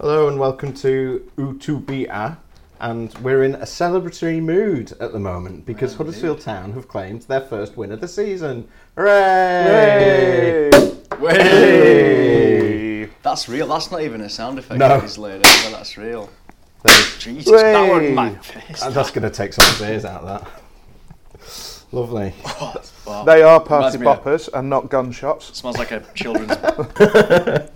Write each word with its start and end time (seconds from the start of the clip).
Hello 0.00 0.28
and 0.28 0.38
welcome 0.38 0.72
to 0.74 1.30
Utubia. 1.36 2.38
And 2.80 3.12
we're 3.18 3.44
in 3.44 3.54
a 3.56 3.64
celebratory 3.66 4.40
mood 4.42 4.92
at 5.00 5.12
the 5.12 5.18
moment 5.18 5.66
because 5.66 5.94
Huddersfield 5.94 6.40
Town 6.40 6.72
have 6.72 6.88
claimed 6.88 7.22
their 7.22 7.40
first 7.42 7.76
win 7.76 7.92
of 7.92 8.00
the 8.00 8.08
season. 8.08 8.66
Hooray! 8.96 10.70
Hey! 11.20 13.08
That's 13.22 13.48
real. 13.48 13.66
That's 13.68 13.90
not 13.90 14.00
even 14.02 14.20
a 14.22 14.30
sound 14.30 14.58
effect. 14.58 14.78
No. 14.78 15.00
He's 15.00 15.18
laid 15.18 15.46
over. 15.46 15.70
That's 15.76 15.96
real. 15.98 16.30
There's- 16.82 17.18
Jesus, 17.18 17.50
that 17.60 17.88
one 17.88 18.04
in 18.04 18.14
my 18.14 18.34
face. 18.36 18.82
And 18.82 18.94
that's 18.94 19.10
going 19.10 19.24
to 19.24 19.30
take 19.30 19.52
someone's 19.52 19.80
ears 19.82 20.04
out 20.04 20.22
of 20.22 20.26
that. 20.42 20.62
Lovely. 21.92 22.34
Wow. 23.06 23.24
They 23.24 23.42
are 23.42 23.58
party 23.58 23.96
Reminds 23.96 23.98
me 24.00 24.06
of- 24.06 24.16
poppers 24.18 24.48
and 24.48 24.68
not 24.68 24.90
gunshots. 24.90 25.46
Smells 25.56 25.78
like 25.78 25.92
a 25.92 26.00
children's. 26.14 26.52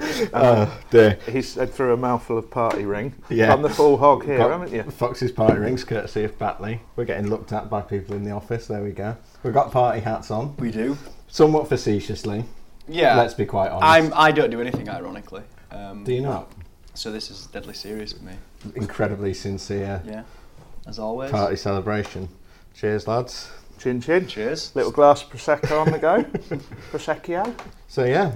Oh, 0.32 0.80
dear. 0.90 1.18
He 1.28 1.42
said 1.42 1.72
through 1.74 1.92
a 1.92 1.96
mouthful 1.96 2.38
of 2.38 2.48
party 2.50 2.84
ring. 2.84 3.12
Yeah. 3.28 3.52
I'm 3.52 3.62
the 3.62 3.68
full 3.68 3.96
hog 3.96 4.24
here, 4.24 4.38
Got 4.38 4.50
haven't 4.52 4.72
you? 4.72 4.84
Fox's 4.84 5.32
party 5.32 5.58
rings, 5.58 5.82
courtesy 5.82 6.22
of 6.22 6.38
Batley. 6.38 6.80
We're 6.94 7.04
getting 7.04 7.28
looked 7.28 7.52
at 7.52 7.68
by 7.68 7.80
people 7.80 8.14
in 8.14 8.22
the 8.22 8.30
office. 8.30 8.68
There 8.68 8.80
we 8.82 8.92
go. 8.92 9.16
We've 9.42 9.52
got 9.52 9.72
party 9.72 9.98
hats 10.00 10.30
on, 10.30 10.54
we 10.58 10.70
do. 10.70 10.96
somewhat 11.26 11.68
facetiously. 11.68 12.44
Yeah. 12.86 13.16
Let's 13.16 13.34
be 13.34 13.44
quite 13.44 13.70
honest. 13.70 13.84
I'm. 13.84 14.12
I 14.14 14.30
don't 14.30 14.50
do 14.50 14.60
anything 14.60 14.88
ironically. 14.88 15.42
Um, 15.72 16.04
Do 16.04 16.14
you 16.14 16.22
not? 16.22 16.50
So 16.94 17.10
this 17.10 17.30
is 17.30 17.46
deadly 17.48 17.74
serious 17.74 18.12
for 18.12 18.22
me. 18.24 18.34
Incredibly 18.76 19.34
sincere 19.34 20.00
Yeah. 20.06 20.22
As 20.86 21.00
always. 21.00 21.32
party 21.32 21.56
celebration. 21.56 22.28
Cheers, 22.78 23.08
lads. 23.08 23.50
Chin 23.78 24.00
chin. 24.00 24.26
Cheers. 24.26 24.70
Little 24.76 24.92
glass 24.92 25.22
of 25.22 25.30
Prosecco 25.30 25.80
on 25.84 25.90
the 25.92 25.98
go. 25.98 26.22
Prosecco. 26.92 27.52
So 27.88 28.04
yeah, 28.04 28.32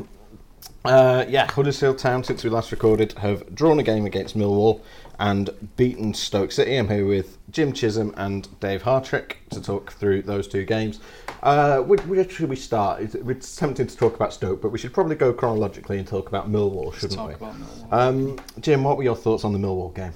uh, 0.85 1.25
yeah. 1.29 1.51
Huddersfield 1.51 1.99
Town, 1.99 2.25
since 2.25 2.43
we 2.43 2.51
last 2.51 2.73
recorded, 2.73 3.13
have 3.15 3.55
drawn 3.55 3.79
a 3.79 3.83
game 3.85 4.05
against 4.05 4.37
Millwall 4.37 4.81
and 5.21 5.51
beaten 5.77 6.13
Stoke 6.15 6.51
City. 6.51 6.77
I'm 6.77 6.89
here 6.89 7.07
with 7.07 7.39
Jim 7.51 7.73
Chisem 7.73 8.13
and 8.17 8.49
Dave 8.61 8.83
Hartrick 8.83 9.35
to 9.51 9.63
talk 9.63 9.93
through 9.93 10.23
those 10.23 10.49
two 10.49 10.65
games. 10.65 10.99
Uh, 11.43 11.79
where, 11.81 11.99
where 12.01 12.29
should 12.29 12.49
we 12.49 12.57
start? 12.57 13.03
It's- 13.03 13.23
We're 13.23 13.35
tempted 13.35 13.89
to 13.91 13.97
talk 13.97 14.15
about 14.17 14.33
Stoke, 14.33 14.61
but 14.63 14.71
we 14.71 14.79
should 14.79 14.93
probably 14.93 15.15
go 15.17 15.33
chronologically 15.33 15.99
and 15.99 16.07
talk 16.07 16.29
about 16.29 16.51
Millwall, 16.51 16.93
shouldn't 16.95 17.13
talk 17.13 17.29
we? 17.29 17.35
about 17.35 17.55
Millwall. 17.57 17.93
Um, 17.93 18.41
Jim, 18.61 18.83
what 18.83 18.97
were 18.97 19.03
your 19.05 19.17
thoughts 19.17 19.45
on 19.45 19.53
the 19.53 19.59
Millwall 19.59 19.95
game? 19.95 20.13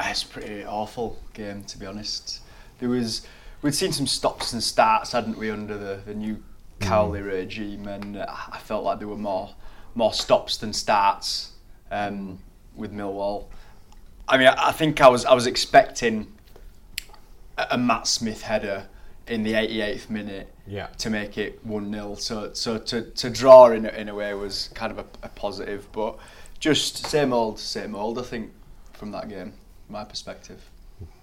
It's 0.00 0.22
a 0.22 0.26
pretty 0.26 0.64
awful 0.64 1.18
game, 1.32 1.64
to 1.64 1.78
be 1.78 1.86
honest. 1.86 2.40
There 2.78 2.88
was 2.88 3.26
we'd 3.62 3.74
seen 3.74 3.92
some 3.92 4.06
stops 4.06 4.52
and 4.52 4.62
starts, 4.62 5.12
hadn't 5.12 5.36
we, 5.38 5.50
under 5.50 5.76
the, 5.76 6.00
the 6.06 6.14
new 6.14 6.42
Cowley 6.80 7.20
regime, 7.22 7.88
and 7.88 8.16
uh, 8.18 8.26
I 8.52 8.58
felt 8.58 8.84
like 8.84 8.98
there 8.98 9.08
were 9.08 9.16
more 9.16 9.50
more 9.94 10.12
stops 10.12 10.56
than 10.58 10.72
starts 10.72 11.52
um, 11.90 12.38
with 12.76 12.92
Millwall. 12.92 13.46
I 14.28 14.36
mean, 14.38 14.46
I, 14.46 14.68
I 14.68 14.72
think 14.72 15.00
I 15.00 15.08
was 15.08 15.24
I 15.24 15.34
was 15.34 15.46
expecting 15.46 16.32
a, 17.56 17.66
a 17.72 17.78
Matt 17.78 18.06
Smith 18.06 18.42
header 18.42 18.86
in 19.26 19.42
the 19.42 19.52
88th 19.52 20.08
minute 20.08 20.50
Yeah. 20.66 20.86
to 20.98 21.10
make 21.10 21.36
it 21.36 21.62
1 21.66 21.92
0. 21.92 22.14
So, 22.14 22.50
so 22.54 22.78
to, 22.78 23.02
to 23.10 23.28
draw 23.28 23.66
in, 23.72 23.84
a- 23.84 23.90
in 23.90 24.08
a 24.08 24.14
way 24.14 24.32
was 24.32 24.70
kind 24.74 24.90
of 24.90 24.98
a, 25.00 25.04
a 25.22 25.28
positive, 25.28 25.86
but 25.92 26.16
just 26.60 27.06
same 27.06 27.32
old, 27.34 27.58
same 27.58 27.94
old, 27.94 28.18
I 28.18 28.22
think, 28.22 28.50
from 28.94 29.10
that 29.12 29.28
game, 29.28 29.52
my 29.90 30.02
perspective. 30.04 30.62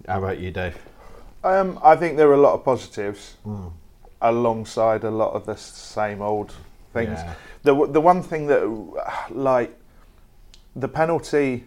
How 0.08 0.20
about 0.20 0.38
you, 0.40 0.52
Dave? 0.52 0.78
Um, 1.46 1.80
I 1.84 1.96
think 1.96 2.18
there 2.18 2.28
are 2.30 2.34
a 2.34 2.42
lot 2.42 2.56
of 2.56 2.64
positives 2.66 3.38
alongside 4.22 5.04
a 5.04 5.12
lot 5.12 5.34
of 5.34 5.46
the 5.46 5.56
same 5.56 6.22
old 6.22 6.54
things. 6.94 7.20
Yeah. 7.20 7.34
The 7.64 7.88
the 7.88 8.02
one 8.02 8.22
thing 8.24 8.48
that 8.48 8.62
like 9.30 9.78
the 10.76 10.88
penalty 10.88 11.66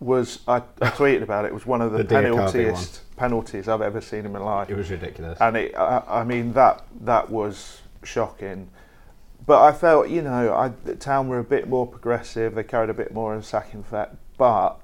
was 0.00 0.38
I, 0.48 0.56
I 0.80 0.88
tweeted 0.90 1.22
about 1.22 1.44
it 1.44 1.52
was 1.52 1.66
one 1.66 1.82
of 1.82 1.92
the, 1.92 1.98
The 1.98 2.04
penaltiest 2.04 3.16
penalties 3.16 3.68
I've 3.68 3.82
ever 3.82 4.00
seen 4.00 4.24
in 4.24 4.32
my 4.32 4.38
life. 4.38 4.70
It 4.70 4.76
was 4.76 4.90
ridiculous. 4.90 5.38
and 5.40 5.56
it, 5.56 5.76
I, 5.76 6.02
I 6.08 6.24
mean 6.24 6.54
that 6.54 6.84
that 7.02 7.28
was 7.30 7.82
shocking. 8.02 8.70
But 9.46 9.62
I 9.62 9.72
felt, 9.72 10.08
you 10.08 10.22
know, 10.22 10.54
I, 10.54 10.68
the 10.84 10.94
town 10.94 11.28
were 11.28 11.38
a 11.38 11.44
bit 11.44 11.68
more 11.68 11.86
progressive. 11.86 12.54
They 12.54 12.62
carried 12.64 12.88
a 12.90 12.94
bit 12.94 13.12
more 13.12 13.34
in 13.34 13.42
sacking 13.42 13.82
threat, 13.82 14.14
but 14.38 14.79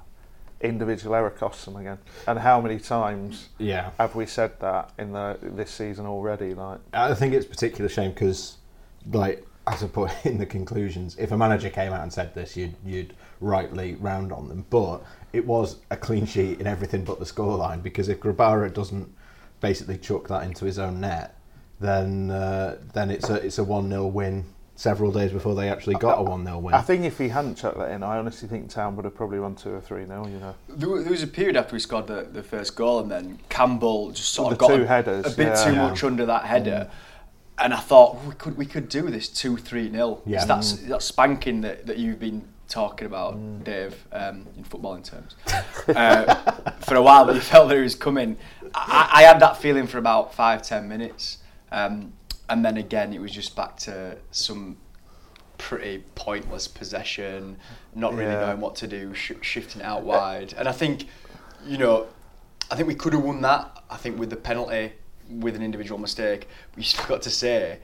individual 0.60 1.14
error 1.14 1.30
costs 1.30 1.64
them 1.64 1.76
again. 1.76 1.98
And 2.26 2.38
how 2.38 2.60
many 2.60 2.78
times 2.78 3.48
yeah. 3.58 3.90
have 3.98 4.14
we 4.14 4.26
said 4.26 4.58
that 4.60 4.92
in 4.98 5.12
the 5.12 5.38
this 5.42 5.70
season 5.70 6.06
already? 6.06 6.54
Like, 6.54 6.80
I 6.92 7.14
think 7.14 7.34
it's 7.34 7.46
a 7.46 7.48
particular 7.48 7.88
shame 7.88 8.10
because, 8.10 8.56
like, 9.10 9.46
as 9.66 9.82
I 9.82 9.88
put 9.88 10.12
in 10.24 10.38
the 10.38 10.46
conclusions, 10.46 11.16
if 11.18 11.32
a 11.32 11.36
manager 11.36 11.70
came 11.70 11.92
out 11.92 12.02
and 12.02 12.12
said 12.12 12.34
this, 12.34 12.56
you'd 12.56 12.74
you'd 12.84 13.14
rightly 13.40 13.94
round 13.96 14.32
on 14.32 14.48
them. 14.48 14.64
But 14.70 15.02
it 15.32 15.46
was 15.46 15.76
a 15.90 15.96
clean 15.96 16.26
sheet 16.26 16.60
in 16.60 16.66
everything 16.66 17.04
but 17.04 17.18
the 17.18 17.24
scoreline 17.24 17.82
because 17.82 18.08
if 18.08 18.20
Grabara 18.20 18.72
doesn't 18.72 19.12
basically 19.60 19.98
chuck 19.98 20.28
that 20.28 20.44
into 20.44 20.64
his 20.64 20.78
own 20.78 21.00
net, 21.00 21.36
then 21.80 22.30
uh, 22.30 22.78
then 22.94 23.10
it's 23.10 23.28
a 23.28 23.34
it's 23.34 23.58
a 23.58 23.64
one 23.64 23.90
0 23.90 24.06
win 24.06 24.44
several 24.76 25.10
days 25.10 25.32
before 25.32 25.54
they 25.54 25.68
actually 25.68 25.96
got 25.96 26.18
a 26.18 26.22
one 26.22 26.44
0 26.44 26.58
win. 26.58 26.74
I 26.74 26.82
think 26.82 27.04
if 27.04 27.18
he 27.18 27.28
hadn't 27.28 27.56
chucked 27.56 27.78
that 27.78 27.90
in, 27.90 28.02
I 28.02 28.18
honestly 28.18 28.46
think 28.48 28.70
Town 28.70 28.94
would 28.96 29.04
have 29.04 29.14
probably 29.14 29.40
won 29.40 29.54
two 29.56 29.70
or 29.70 29.80
three 29.80 30.04
nil. 30.04 30.28
You 30.28 30.38
know, 30.38 30.54
There, 30.68 31.02
there 31.02 31.10
was 31.10 31.22
a 31.22 31.26
period 31.26 31.56
after 31.56 31.72
we 31.74 31.80
scored 31.80 32.06
the, 32.06 32.28
the 32.30 32.42
first 32.42 32.76
goal, 32.76 33.00
and 33.00 33.10
then 33.10 33.38
Campbell 33.48 34.12
just 34.12 34.32
sort 34.34 34.52
of 34.52 34.58
The 34.58 34.66
got 34.68 34.76
two 34.76 34.82
a, 34.82 34.86
headers, 34.86 35.26
a 35.32 35.36
bit 35.36 35.48
yeah. 35.48 35.64
too 35.64 35.72
Yeah. 35.72 35.88
much 35.88 36.04
under 36.04 36.26
that 36.26 36.44
header. 36.44 36.90
And 37.58 37.72
I 37.72 37.78
thought 37.80 38.22
we 38.24 38.34
could 38.34 38.56
we 38.58 38.66
could 38.66 38.88
do 38.90 39.02
this 39.10 39.28
two 39.28 39.56
three 39.56 39.88
nil. 39.88 40.22
Yeah. 40.26 40.44
It's 40.44 40.46
that 40.72 40.88
that 40.88 41.02
spanking 41.02 41.62
that, 41.62 41.86
that 41.86 41.96
you've 41.96 42.20
been 42.20 42.44
talking 42.68 43.06
about, 43.06 43.36
Mm. 43.36 43.64
Dave, 43.64 44.06
um, 44.12 44.44
in 44.58 44.64
footballing 44.64 45.04
terms, 45.04 45.36
uh, 45.96 46.34
for 46.80 46.96
a 46.96 47.02
while. 47.02 47.24
That 47.24 47.34
you 47.34 47.40
felt 47.40 47.68
that 47.70 47.78
it 47.78 47.82
was 47.82 47.94
coming. 47.94 48.36
I, 48.74 49.08
I 49.14 49.22
had 49.22 49.40
that 49.40 49.56
feeling 49.56 49.86
for 49.86 49.96
about 49.96 50.34
five 50.34 50.60
ten 50.62 50.86
minutes, 50.86 51.38
um, 51.72 52.12
and 52.48 52.64
then 52.64 52.76
again 52.76 53.12
it 53.12 53.20
was 53.20 53.32
just 53.32 53.54
back 53.56 53.76
to 53.78 54.16
some 54.30 54.76
pretty 55.58 56.04
pointless 56.14 56.68
possession, 56.68 57.56
not 57.94 58.12
really 58.14 58.30
Yeah. 58.32 58.40
knowing 58.46 58.60
what 58.60 58.76
to 58.76 58.86
do, 58.86 59.14
sh- 59.14 59.32
shifting 59.40 59.80
it 59.80 59.84
out 59.84 60.02
wide. 60.02 60.54
And 60.58 60.68
I 60.68 60.72
think, 60.72 61.06
you 61.64 61.78
know, 61.78 62.06
I 62.70 62.74
think 62.76 62.88
we 62.88 62.94
could 62.94 63.12
have 63.14 63.22
won 63.22 63.40
that. 63.42 63.82
I 63.88 63.96
think 63.96 64.18
with 64.18 64.28
the 64.30 64.36
penalty, 64.36 64.92
with 65.30 65.56
an 65.56 65.62
individual 65.62 65.98
mistake, 65.98 66.48
we 66.76 66.82
just 66.82 67.06
got 67.08 67.22
to 67.22 67.30
say 67.30 67.78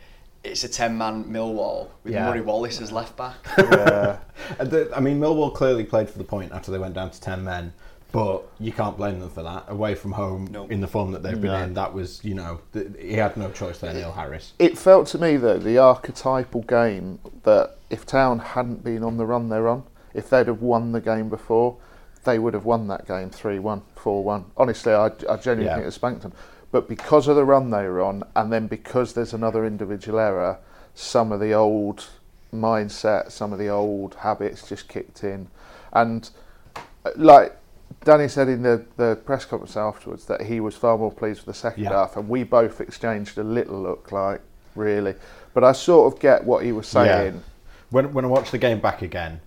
it's 0.45 0.65
a 0.65 0.69
ten-man 0.69 1.25
Millwall 1.25 1.89
with 2.05 2.13
Yeah. 2.13 2.27
Murray 2.27 2.41
Wallace 2.43 2.81
as 2.81 2.93
left 2.93 3.17
back. 3.17 3.37
yeah. 3.57 4.19
And 4.59 4.71
the- 4.71 4.91
I 4.95 5.01
mean, 5.01 5.19
Millwall 5.21 5.55
clearly 5.55 5.85
played 5.85 6.11
for 6.11 6.19
the 6.19 6.25
point 6.25 6.53
after 6.53 6.71
they 6.71 6.79
went 6.79 6.95
down 6.95 7.11
to 7.11 7.21
10 7.21 7.43
men, 7.45 7.73
but 8.13 8.47
you 8.61 8.71
can't 8.73 8.97
blame 8.97 9.19
them 9.21 9.31
for 9.31 9.43
that. 9.43 9.65
Away 9.69 9.95
from 9.95 10.13
home, 10.13 10.47
No. 10.51 10.67
in 10.67 10.81
the 10.81 10.87
form 10.87 11.13
that 11.13 11.23
they've 11.23 11.41
been 11.41 11.51
No. 11.51 11.63
in, 11.63 11.75
that 11.75 11.95
was, 11.95 12.23
you 12.25 12.35
know, 12.35 12.61
th- 12.73 12.89
he 12.99 13.15
had 13.15 13.37
no 13.37 13.51
choice 13.51 13.79
there, 13.79 13.93
Neil 13.95 14.13
Harris. 14.13 14.53
It 14.59 14.77
felt 14.79 15.07
to 15.09 15.19
me 15.19 15.37
that 15.39 15.65
the 15.65 15.79
archetypal 15.79 16.63
game 16.63 17.19
that 17.45 17.77
if 17.91 18.05
Town 18.07 18.39
hadn't 18.39 18.85
been 18.85 19.03
on 19.03 19.17
the 19.17 19.25
run 19.27 19.49
they're 19.49 19.67
on, 19.69 19.85
if 20.15 20.29
they'd 20.29 20.47
have 20.47 20.61
won 20.61 20.93
the 20.93 21.01
game 21.01 21.29
before, 21.31 21.77
they 22.25 22.39
would 22.39 22.55
have 22.55 22.65
won 22.67 22.87
that 22.89 23.07
game 23.09 23.31
3 23.31 23.59
1, 23.59 23.83
4 23.97 24.23
1. 24.23 24.45
Honestly, 24.57 24.93
I, 24.93 25.07
I 25.07 25.37
genuinely 25.37 25.65
Yeah. 25.65 25.77
think 25.77 25.87
it 25.89 25.93
spanked 25.93 26.23
them. 26.23 26.33
But 26.71 26.89
because 26.89 27.29
of 27.29 27.37
the 27.37 27.45
run 27.45 27.71
they 27.71 27.87
were 27.87 28.03
on, 28.03 28.23
and 28.37 28.53
then 28.53 28.67
because 28.67 29.15
there's 29.15 29.33
another 29.35 29.65
individual 29.67 30.19
error, 30.19 30.59
some 30.95 31.33
of 31.33 31.41
the 31.41 31.53
old 31.53 32.07
mindset, 32.55 33.31
some 33.31 33.53
of 33.53 33.59
the 33.59 33.69
old 33.69 34.15
habits 34.17 34.69
just 34.69 34.89
kicked 34.89 35.25
in. 35.25 35.49
And 35.93 36.29
uh, 36.77 37.11
like 37.17 37.57
Danny 38.05 38.29
said 38.29 38.49
in 38.49 38.63
the, 38.63 38.85
the 38.97 39.17
press 39.25 39.45
conference 39.45 39.77
afterwards 39.77 40.25
that 40.27 40.43
he 40.43 40.61
was 40.61 40.75
far 40.77 40.97
more 40.99 41.13
pleased 41.13 41.41
with 41.41 41.55
the 41.55 41.61
second 41.61 41.85
Yeah. 41.85 41.91
half, 41.91 42.17
and 42.17 42.29
we 42.29 42.45
both 42.45 42.81
exchanged 42.81 43.39
a 43.39 43.43
little 43.43 43.81
look 43.81 44.13
like, 44.13 44.41
really. 44.75 45.15
But 45.55 45.65
I 45.65 45.73
sort 45.73 46.13
of 46.13 46.21
get 46.21 46.45
what 46.45 46.65
he 46.65 46.73
was 46.73 46.87
saying. 46.87 47.43
When, 47.91 48.13
when 48.15 48.25
I 48.25 48.29
watched 48.29 48.53
the 48.53 48.59
game 48.59 48.81
back 48.81 49.03
again, 49.03 49.41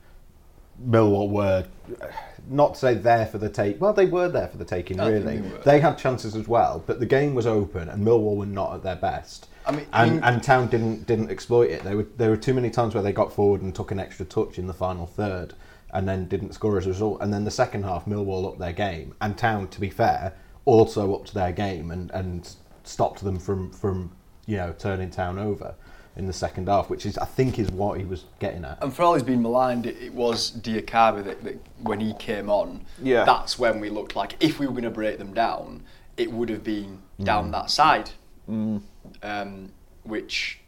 Millwall 0.87 1.29
were 1.29 1.65
not 2.49 2.73
to 2.73 2.79
say 2.79 2.93
there 2.93 3.25
for 3.25 3.37
the 3.37 3.49
take. 3.49 3.79
Well, 3.81 3.93
they 3.93 4.05
were 4.05 4.27
there 4.29 4.47
for 4.47 4.57
the 4.57 4.65
taking. 4.65 4.99
I 4.99 5.09
Really, 5.09 5.37
they 5.37 5.49
they 5.63 5.79
had 5.79 5.97
chances 5.97 6.35
as 6.35 6.47
well, 6.47 6.83
but 6.85 6.99
the 6.99 7.05
game 7.05 7.33
was 7.33 7.47
open, 7.47 7.87
and 7.89 8.05
Millwall 8.05 8.35
were 8.35 8.45
not 8.45 8.75
at 8.75 8.83
their 8.83 8.95
best. 8.97 9.47
I 9.65 9.71
mean- 9.71 9.87
and, 9.93 10.11
mean- 10.11 10.23
and 10.23 10.43
Town 10.43 10.67
didn't 10.67 11.07
didn't 11.07 11.31
exploit 11.31 11.71
it. 11.71 11.83
There 11.83 11.95
were 11.97 12.07
there 12.17 12.29
were 12.29 12.37
too 12.37 12.53
many 12.53 12.69
times 12.69 12.93
where 12.93 13.01
they 13.01 13.13
got 13.13 13.31
forward 13.33 13.61
and 13.61 13.73
took 13.73 13.91
an 13.91 13.99
extra 13.99 14.25
touch 14.25 14.59
in 14.59 14.67
the 14.67 14.73
final 14.73 15.07
third, 15.07 15.53
and 15.95 16.07
then 16.07 16.27
didn't 16.27 16.53
score 16.53 16.77
as 16.77 16.85
a 16.85 16.89
result. 16.89 17.21
And 17.21 17.33
then 17.33 17.45
the 17.45 17.51
second 17.51 17.83
half, 17.83 18.05
Millwall 18.05 18.47
upped 18.47 18.59
their 18.59 18.73
game, 18.73 19.15
and 19.21 19.37
Town, 19.37 19.67
to 19.69 19.79
be 19.79 19.89
fair, 19.89 20.33
also 20.65 21.15
upped 21.15 21.33
their 21.33 21.51
game 21.51 21.89
and 21.91 22.11
and 22.11 22.55
stopped 22.83 23.23
them 23.23 23.39
from 23.39 23.71
from 23.71 24.11
you 24.45 24.57
know 24.57 24.75
turning 24.77 25.09
Town 25.09 25.39
over 25.39 25.73
in 26.17 26.27
the 26.27 26.33
second 26.33 26.67
half, 26.69 26.89
which 26.89 27.05
is 27.05 27.17
I 27.17 27.25
think 27.25 27.59
is 27.59 27.69
what 27.71 27.97
he 27.99 28.05
was 28.05 28.25
getting 28.39 28.63
at. 28.65 28.81
And 28.81 28.93
for 28.93 29.03
all 29.03 29.13
he's 29.15 29.23
been 29.23 29.41
maligned, 29.41 29.85
it, 29.85 29.97
it 30.01 30.13
was 30.13 30.51
Diakhaby 30.51 31.23
that, 31.25 31.43
that 31.43 31.59
when 31.81 31.99
he 31.99 32.13
came 32.13 32.49
on, 32.49 32.85
Yeah. 33.01 33.25
that's 33.25 33.59
when 33.59 33.79
we 33.81 33.89
looked 33.89 34.15
like 34.15 34.37
if 34.39 34.59
we 34.59 34.65
were 34.65 34.71
going 34.71 34.83
to 34.83 34.89
break 34.89 35.17
them 35.17 35.33
down, 35.33 35.83
it 36.15 36.31
would 36.31 36.49
have 36.49 36.63
been 36.63 37.01
down 37.21 37.51
that 37.51 37.69
side. 37.69 38.11
Um, 38.47 39.71
which 40.03 40.59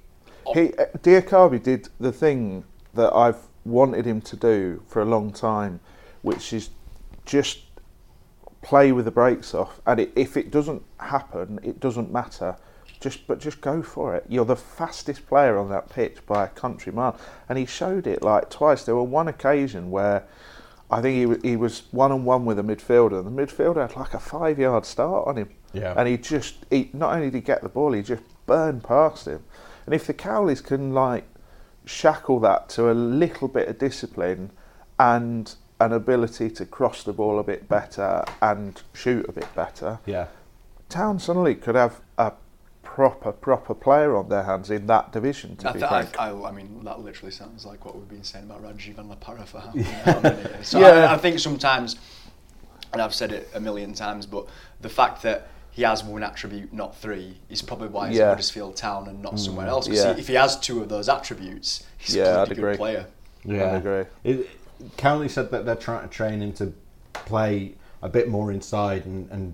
He, 0.53 0.73
uh, 0.73 0.85
Diakhaby 1.01 1.61
did 1.63 1.89
the 1.99 2.11
thing 2.11 2.63
that 2.93 3.13
I've 3.13 3.46
wanted 3.67 4.05
him 4.05 4.21
to 4.21 4.35
do 4.35 4.83
for 4.87 5.01
a 5.01 5.05
long 5.05 5.31
time, 5.31 5.79
which 6.21 6.53
is 6.53 6.69
just 7.25 7.59
play 8.61 8.91
with 8.91 9.05
the 9.05 9.11
brakes 9.11 9.53
off. 9.53 9.81
And 9.85 9.99
it, 9.99 10.11
if 10.15 10.37
it 10.37 10.51
doesn't 10.51 10.83
happen, 10.99 11.59
it 11.63 11.79
doesn't 11.79 12.11
matter. 12.11 12.57
Just 12.99 13.27
but 13.27 13.39
just 13.39 13.61
go 13.61 13.83
for 13.83 14.15
it. 14.15 14.25
You're 14.27 14.45
the 14.45 14.55
fastest 14.55 15.27
player 15.27 15.57
on 15.57 15.69
that 15.69 15.89
pitch 15.89 16.17
by 16.25 16.45
a 16.45 16.47
country 16.47 16.91
mile, 16.91 17.15
and 17.47 17.57
he 17.57 17.65
showed 17.65 18.07
it 18.07 18.23
like 18.23 18.49
twice. 18.49 18.85
There 18.85 18.95
were 18.95 19.03
one 19.03 19.27
occasion 19.27 19.91
where 19.91 20.25
I 20.89 21.01
think 21.01 21.15
he 21.15 21.25
wa- 21.27 21.37
he 21.43 21.55
was 21.55 21.83
one 21.91 22.11
on 22.11 22.25
one 22.25 22.45
with 22.45 22.57
a 22.57 22.63
midfielder, 22.63 23.19
and 23.19 23.37
the 23.37 23.45
midfielder 23.45 23.87
had 23.87 23.95
like 23.95 24.15
a 24.15 24.19
five 24.19 24.57
yard 24.57 24.83
start 24.85 25.27
on 25.27 25.37
him. 25.37 25.49
Yeah. 25.73 25.93
And 25.95 26.07
he 26.07 26.17
just 26.17 26.65
he 26.71 26.89
not 26.91 27.13
only 27.13 27.27
did 27.27 27.35
he 27.35 27.41
get 27.41 27.61
the 27.61 27.69
ball, 27.69 27.91
he 27.91 28.01
just 28.01 28.23
burned 28.47 28.83
past 28.83 29.27
him. 29.27 29.43
And 29.85 29.93
if 29.93 30.07
the 30.07 30.13
Cowleys 30.13 30.63
can 30.63 30.93
like 30.93 31.25
shackle 31.87 32.39
that 32.41 32.69
to 32.69 32.91
a 32.91 32.93
little 32.93 33.47
bit 33.47 33.67
of 33.67 33.77
discipline 33.79 34.51
and 34.99 35.55
an 35.79 35.93
ability 35.93 36.49
to 36.49 36.65
cross 36.65 37.03
the 37.03 37.13
ball 37.13 37.39
a 37.39 37.43
bit 37.43 37.67
better 37.69 38.23
and 38.41 38.81
shoot 38.93 39.25
a 39.29 39.31
bit 39.31 39.53
better, 39.55 39.99
Yeah. 40.05 40.27
Town 40.89 41.19
suddenly 41.19 41.53
could 41.55 41.75
have 41.75 41.99
a 42.17 42.31
proper 42.81 43.31
proper 43.33 43.73
player 43.75 44.15
on 44.15 44.29
their 44.29 44.43
hands 44.43 44.71
in 44.71 44.87
that 44.87 45.11
division. 45.11 45.57
To 45.57 45.69
I, 45.69 45.73
be 45.73 45.79
th- 45.79 45.89
frank. 45.89 46.19
I, 46.19 46.31
I 46.31 46.51
mean, 46.51 46.81
that 46.85 47.01
literally 47.01 47.31
sounds 47.31 47.65
like 47.65 47.83
what 47.85 47.95
we've 47.95 48.07
been 48.07 48.23
saying 48.23 48.45
about 48.45 48.63
Rajiv 48.63 48.95
van 48.95 49.09
La 49.09 49.15
Parra 49.15 49.45
for 49.45 49.59
how, 49.59 49.67
how 50.05 50.19
many 50.21 50.39
years. 50.39 50.67
So 50.67 50.79
Yeah. 50.79 50.87
I, 51.11 51.13
I 51.15 51.17
think 51.17 51.39
sometimes, 51.39 51.97
and 52.93 53.01
I've 53.01 53.13
said 53.13 53.31
it 53.33 53.49
a 53.53 53.59
million 53.59 53.93
times, 53.93 54.25
but 54.25 54.47
the 54.81 54.89
fact 54.89 55.21
that 55.23 55.49
he 55.77 55.83
has 55.83 56.03
one 56.03 56.23
attribute, 56.23 56.73
not 56.73 56.97
three, 56.97 57.37
is 57.51 57.61
probably 57.61 57.87
why 57.87 58.07
he's 58.09 58.17
Yeah. 58.17 58.23
at 58.23 58.29
Huddersfield 58.29 58.75
Town 58.75 59.07
and 59.07 59.21
not 59.21 59.35
mm, 59.35 59.39
somewhere 59.39 59.67
else. 59.67 59.87
'Cause 59.87 59.97
yeah. 59.97 60.17
if 60.17 60.27
he 60.27 60.33
has 60.33 60.59
two 60.59 60.81
of 60.81 60.89
those 60.89 61.07
attributes, 61.07 61.83
he's 61.99 62.15
Yeah, 62.15 62.23
a 62.23 62.29
I'd 62.29 62.33
bloody 62.33 62.55
good 62.55 62.63
agree. 62.63 62.77
player. 62.77 63.05
Yeah, 63.45 63.63
I 63.63 63.75
agree. 63.75 64.05
It, 64.23 64.49
Cowley 64.97 65.29
said 65.29 65.51
that 65.51 65.67
they're 65.67 65.75
trying 65.75 66.01
to 66.01 66.07
train 66.07 66.41
him 66.41 66.51
to 66.53 66.73
play 67.13 67.75
a 68.01 68.09
bit 68.09 68.27
more 68.27 68.51
inside 68.51 69.05
and, 69.05 69.29
and 69.29 69.53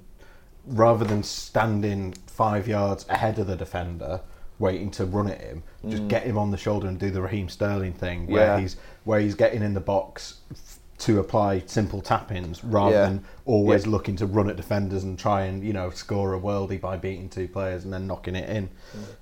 rather 0.65 1.03
than 1.03 1.23
standing 1.23 2.13
five 2.25 2.69
yards 2.69 3.05
ahead 3.09 3.37
of 3.37 3.47
the 3.47 3.57
defender, 3.57 4.21
waiting 4.59 4.91
to 4.91 5.03
run 5.03 5.27
at 5.29 5.41
him, 5.41 5.61
just 5.89 6.03
mm. 6.03 6.07
get 6.07 6.23
him 6.23 6.37
on 6.37 6.51
the 6.51 6.57
shoulder 6.57 6.87
and 6.87 6.97
do 6.97 7.11
the 7.11 7.21
Raheem 7.21 7.49
Sterling 7.49 7.91
thing, 7.91 8.27
where 8.27 8.45
Yeah. 8.55 8.59
he's 8.61 8.77
where 9.03 9.19
he's 9.19 9.35
getting 9.35 9.61
in 9.61 9.73
the 9.73 9.81
box 9.81 10.35
f- 10.51 10.79
to 10.99 11.19
apply 11.19 11.63
simple 11.65 12.01
tap-ins 12.01 12.63
rather 12.63 12.95
Yeah. 12.95 13.05
than 13.05 13.23
always 13.45 13.85
Yeah. 13.85 13.91
looking 13.91 14.15
to 14.17 14.25
run 14.25 14.49
at 14.49 14.55
defenders 14.55 15.03
and 15.03 15.17
try 15.17 15.43
and 15.43 15.63
you 15.63 15.73
know 15.73 15.89
score 15.89 16.33
a 16.33 16.39
worldie 16.39 16.79
by 16.79 16.97
beating 16.97 17.29
two 17.29 17.47
players 17.47 17.83
and 17.83 17.91
then 17.91 18.07
knocking 18.07 18.35
it 18.35 18.49
in. 18.49 18.69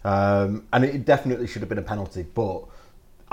Um, 0.03 0.63
and 0.73 0.83
it 0.83 1.05
definitely 1.05 1.47
should 1.47 1.61
have 1.61 1.69
been 1.69 1.77
a 1.79 1.83
penalty, 1.83 2.23
but. 2.33 2.63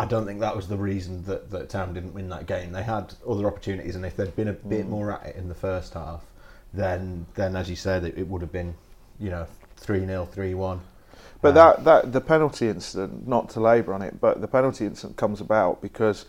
I 0.01 0.05
don't 0.05 0.27
think 0.27 0.39
that 0.39 0.55
was 0.55 0.69
the 0.69 0.77
reason 0.77 1.25
that, 1.25 1.51
that 1.51 1.71
Town 1.71 1.93
didn't 1.93 2.15
win 2.15 2.29
that 2.29 2.47
game. 2.47 2.71
They 2.71 2.85
had 2.85 3.15
other 3.29 3.49
opportunities, 3.49 3.97
and 3.97 4.07
if 4.07 4.15
they'd 4.17 4.37
been 4.37 4.47
a 4.47 4.53
bit 4.53 4.89
more 4.89 5.11
at 5.11 5.27
it 5.27 5.35
in 5.35 5.49
the 5.49 5.57
first 5.57 5.95
half, 5.95 6.21
then 6.73 7.27
then 7.35 7.57
as 7.57 7.69
you 7.69 7.75
said, 7.75 8.05
it, 8.05 8.17
it 8.17 8.29
would 8.29 8.41
have 8.41 8.53
been, 8.53 8.77
you 9.19 9.29
know, 9.31 9.49
three 9.77 10.07
0 10.07 10.27
three 10.31 10.55
one. 10.55 10.83
But 11.43 11.55
that, 11.55 11.83
that 11.83 12.13
the 12.13 12.21
penalty 12.21 12.69
incident, 12.69 13.27
not 13.27 13.51
to 13.51 13.61
labour 13.61 13.93
on 13.93 14.03
it, 14.03 14.21
but 14.21 14.41
the 14.41 14.47
penalty 14.47 14.87
incident 14.87 15.17
comes 15.17 15.41
about 15.41 15.83
because 15.83 16.27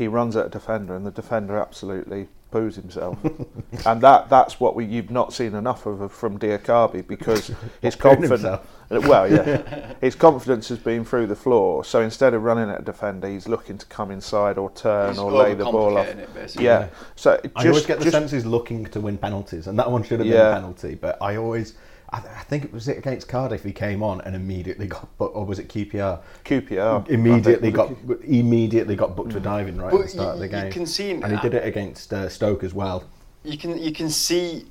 he 0.00 0.08
runs 0.08 0.34
at 0.34 0.46
a 0.46 0.48
defender 0.48 0.96
and 0.96 1.04
the 1.04 1.10
defender 1.10 1.58
absolutely 1.58 2.26
poos 2.50 2.74
himself, 2.74 3.18
and 3.86 4.00
that 4.00 4.30
that's 4.30 4.58
what 4.58 4.74
we 4.74 4.86
you've 4.86 5.10
not 5.10 5.32
seen 5.34 5.54
enough 5.54 5.84
of 5.84 6.10
from 6.10 6.38
Diakhaby 6.38 7.06
because 7.06 7.52
his 7.82 7.94
confidence. 7.94 8.42
Uh, 8.42 8.58
well, 8.88 9.30
yeah, 9.30 9.92
his 10.00 10.14
confidence 10.14 10.68
has 10.70 10.78
been 10.78 11.04
through 11.04 11.26
the 11.26 11.36
floor. 11.36 11.84
So 11.84 12.00
instead 12.00 12.32
of 12.32 12.42
running 12.42 12.70
at 12.70 12.80
a 12.80 12.82
defender, 12.84 13.28
he's 13.28 13.46
looking 13.46 13.76
to 13.76 13.84
come 13.86 14.10
inside 14.10 14.56
or 14.56 14.70
turn 14.72 15.10
He's 15.10 15.18
or 15.18 15.30
lay 15.30 15.52
the 15.54 15.64
ball 15.64 15.98
off. 15.98 16.06
overcomplicating 16.06 16.18
it, 16.18 16.34
basically. 16.34 16.64
yeah. 16.64 16.88
So 17.14 17.32
it 17.44 17.52
I 17.54 17.68
always 17.68 17.84
get 17.84 17.98
the 17.98 18.04
just 18.06 18.14
sense 18.16 18.30
he's 18.30 18.46
looking 18.46 18.86
to 18.86 19.00
win 19.00 19.18
penalties, 19.18 19.66
and 19.66 19.78
that 19.78 19.90
one 19.90 20.02
should 20.02 20.20
have 20.20 20.28
been 20.28 20.34
a 20.36 20.54
penalty. 20.54 20.94
But 20.94 21.18
I 21.20 21.36
always, 21.36 21.74
I, 22.12 22.18
I 22.18 22.42
think 22.44 22.64
it 22.64 22.72
was 22.72 22.88
it 22.88 22.98
against 22.98 23.28
Cardiff. 23.28 23.62
He 23.62 23.72
came 23.72 24.02
on 24.02 24.20
and 24.22 24.34
immediately 24.34 24.86
got, 24.86 25.16
booked, 25.18 25.36
or 25.36 25.44
was 25.44 25.58
it 25.58 25.68
QPR? 25.68 26.20
QPR 26.44 27.08
Immediately 27.08 27.70
got 27.70 27.88
think. 27.88 28.20
immediately 28.24 28.96
got 28.96 29.14
booked 29.16 29.32
for 29.32 29.40
diving 29.40 29.76
right 29.78 29.92
at 29.94 30.00
the 30.02 30.08
start 30.08 30.34
of 30.34 30.40
the 30.40 30.48
you- 30.58 30.64
you 30.66 30.70
can 30.72 30.86
see 30.86 31.10
and 31.12 31.26
he 31.26 31.38
did 31.38 31.54
it 31.54 31.64
against 31.66 32.12
uh, 32.12 32.28
Stoke 32.28 32.64
as 32.64 32.74
well. 32.74 33.04
you 33.44 33.56
can 33.56 33.78
you 33.78 33.92
can 33.92 34.10
see 34.10 34.66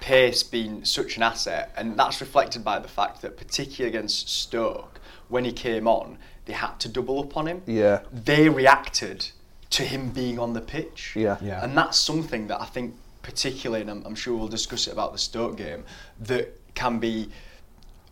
pace 0.00 0.42
being 0.42 0.84
such 0.84 1.16
an 1.16 1.22
asset, 1.22 1.72
and 1.76 1.96
that's 1.98 2.20
reflected 2.20 2.64
by 2.64 2.78
the 2.78 2.88
fact 2.88 3.22
that 3.22 3.36
particularly 3.36 3.96
against 3.96 4.28
Stoke, 4.28 5.00
when 5.28 5.44
he 5.44 5.52
came 5.52 5.86
on, 5.86 6.18
they 6.44 6.52
had 6.52 6.78
to 6.80 6.88
double 6.88 7.20
up 7.20 7.36
on 7.36 7.46
him. 7.46 7.62
Yeah. 7.66 8.00
they 8.12 8.48
reacted 8.48 9.30
to 9.70 9.82
him 9.84 10.10
being 10.10 10.38
on 10.38 10.52
the 10.52 10.60
pitch. 10.60 11.12
Yeah. 11.16 11.36
Yeah. 11.40 11.62
and 11.64 11.76
that's 11.76 11.98
something 11.98 12.46
that 12.48 12.60
I 12.60 12.66
think 12.66 12.94
particularly, 13.30 13.82
and 13.82 13.90
I'm, 13.90 14.06
I'm 14.06 14.14
sure 14.14 14.36
we'll 14.36 14.46
discuss 14.48 14.86
it 14.86 14.92
about 14.92 15.12
the 15.12 15.18
Stoke 15.18 15.56
game, 15.56 15.84
that 16.20 16.58
can 16.74 16.98
be 17.00 17.28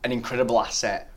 an 0.02 0.10
incredible 0.10 0.60
asset 0.60 1.10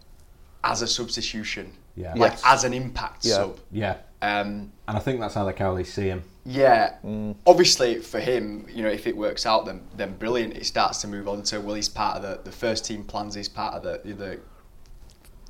as 0.64 0.82
a 0.84 0.88
substitution. 0.88 1.74
Yeah. 1.96 2.14
like 2.16 2.34
Yes. 2.34 2.42
as 2.46 2.64
an 2.64 2.74
impact 2.76 3.26
Yeah. 3.26 3.36
sub. 3.38 3.60
Yeah, 3.72 3.96
Um, 4.22 4.72
and 4.88 4.96
I 4.96 5.00
think 5.00 5.20
that's 5.20 5.34
how 5.34 5.46
the 5.46 5.54
Cowleys 5.54 5.88
see 5.88 6.10
him. 6.10 6.22
yeah, 6.46 6.98
Mm. 7.04 7.36
obviously 7.48 7.96
for 8.02 8.20
him, 8.20 8.68
you 8.72 8.84
know, 8.84 8.90
if 8.90 9.08
it 9.08 9.18
works 9.18 9.48
out, 9.48 9.66
then 9.66 9.82
then 9.98 10.16
brilliant. 10.16 10.54
It 10.56 10.68
starts 10.68 11.02
to 11.02 11.08
move 11.08 11.28
on 11.28 11.42
to 11.50 11.60
well, 11.60 11.74
he's 11.74 11.90
part 11.90 12.18
of 12.18 12.22
the, 12.22 12.40
the 12.44 12.56
first 12.56 12.86
team 12.86 13.04
plans. 13.04 13.34
He's 13.34 13.50
part 13.50 13.74
of 13.74 13.82
the 13.82 14.14
the 14.14 14.40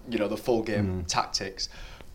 you 0.09 0.17
know 0.17 0.29
the 0.29 0.37
full 0.37 0.63
game 0.63 1.03
tactics. 1.05 1.67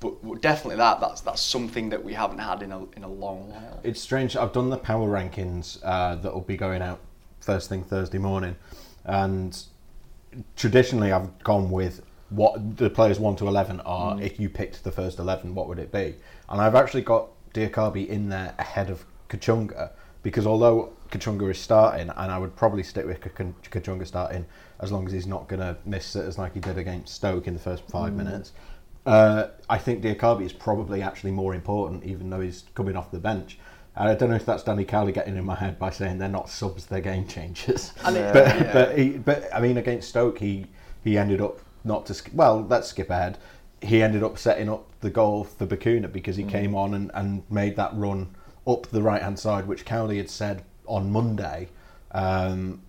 But 0.02 0.42
definitely 0.42 0.76
that 0.76 1.00
that's 1.00 1.20
that's 1.20 1.40
something 1.40 1.88
that 1.90 2.02
we 2.02 2.12
haven't 2.12 2.38
had 2.38 2.62
in 2.62 2.72
a 2.72 2.84
in 2.96 3.04
a 3.04 3.08
long 3.08 3.48
while. 3.50 3.80
It's 3.84 4.00
strange. 4.00 4.36
I've 4.36 4.52
done 4.52 4.68
the 4.68 4.76
power 4.76 5.08
rankings 5.08 5.78
uh, 5.84 6.16
that 6.16 6.34
will 6.34 6.40
be 6.40 6.56
going 6.56 6.82
out 6.82 6.98
first 7.40 7.68
thing 7.68 7.84
Thursday 7.84 8.18
morning, 8.18 8.56
and 9.04 9.56
traditionally 10.56 11.12
I've 11.12 11.38
gone 11.44 11.70
with 11.70 12.02
what 12.30 12.76
the 12.78 12.90
players 12.90 13.20
one 13.20 13.36
to 13.36 13.46
eleven 13.46 13.80
are. 13.82 14.20
If 14.20 14.40
you 14.40 14.48
picked 14.48 14.82
the 14.82 14.90
first 14.90 15.20
eleven, 15.20 15.54
what 15.54 15.68
would 15.68 15.78
it 15.78 15.92
be? 15.92 16.16
And 16.48 16.60
I've 16.60 16.74
actually 16.74 17.02
got 17.02 17.28
Diakhaby 17.54 18.08
in 18.08 18.28
there 18.28 18.54
ahead 18.58 18.90
of 18.90 19.04
Kachunga 19.28 19.90
because 20.22 20.46
although 20.46 20.92
Kachunga 21.10 21.50
is 21.50 21.58
starting, 21.58 22.10
and 22.10 22.32
I 22.32 22.38
would 22.38 22.56
probably 22.56 22.82
stick 22.82 23.06
with 23.06 23.20
Kachunga 23.20 24.06
starting 24.06 24.46
as 24.80 24.90
long 24.90 25.06
as 25.06 25.12
he's 25.12 25.26
not 25.26 25.48
going 25.48 25.60
to 25.60 25.76
miss 25.84 26.16
it 26.16 26.24
as 26.24 26.38
like 26.38 26.54
he 26.54 26.60
did 26.60 26.78
against 26.78 27.14
Stoke 27.14 27.46
in 27.46 27.54
the 27.54 27.60
first 27.60 27.88
five 27.88 28.14
minutes. 28.14 28.52
Uh, 29.04 29.48
I 29.68 29.78
think 29.78 30.02
Diakhaby 30.02 30.44
is 30.44 30.52
probably 30.52 31.02
actually 31.02 31.32
more 31.32 31.54
important, 31.54 32.04
even 32.04 32.30
though 32.30 32.40
he's 32.40 32.64
coming 32.74 32.96
off 32.96 33.10
the 33.10 33.18
bench. 33.18 33.58
And 33.96 34.08
I 34.08 34.14
don't 34.14 34.30
know 34.30 34.36
if 34.36 34.46
that's 34.46 34.62
Danny 34.62 34.84
Cowley 34.84 35.12
getting 35.12 35.36
in 35.36 35.44
my 35.44 35.54
head 35.56 35.78
by 35.78 35.90
saying 35.90 36.18
they're 36.18 36.28
not 36.28 36.48
subs, 36.48 36.86
they're 36.86 37.00
game 37.00 37.26
changers. 37.26 37.92
But, 38.04 38.14
yeah. 38.14 38.72
but 38.72 38.98
he, 38.98 39.10
but 39.10 39.48
I 39.54 39.60
mean, 39.60 39.76
against 39.76 40.08
Stoke, 40.08 40.38
he 40.38 40.66
he 41.04 41.18
ended 41.18 41.40
up 41.40 41.58
not 41.84 42.06
to. 42.06 42.22
Well, 42.32 42.64
let's 42.68 42.88
skip 42.88 43.10
ahead. 43.10 43.38
He 43.82 44.02
ended 44.02 44.22
up 44.22 44.38
setting 44.38 44.68
up 44.68 44.86
the 45.00 45.10
goal 45.10 45.44
for 45.44 45.66
Bacuna 45.66 46.10
because 46.10 46.36
Mm. 46.36 46.44
he 46.44 46.50
came 46.50 46.74
on 46.74 46.94
and, 46.94 47.10
and 47.14 47.42
made 47.50 47.76
that 47.76 47.90
run 47.94 48.28
up 48.66 48.86
the 48.86 49.02
right 49.02 49.20
hand 49.20 49.38
side, 49.38 49.66
which 49.66 49.84
Cowley 49.84 50.18
had 50.18 50.30
said 50.30 50.62
on 50.86 51.10
Monday. 51.10 51.68
Um, 52.12 52.80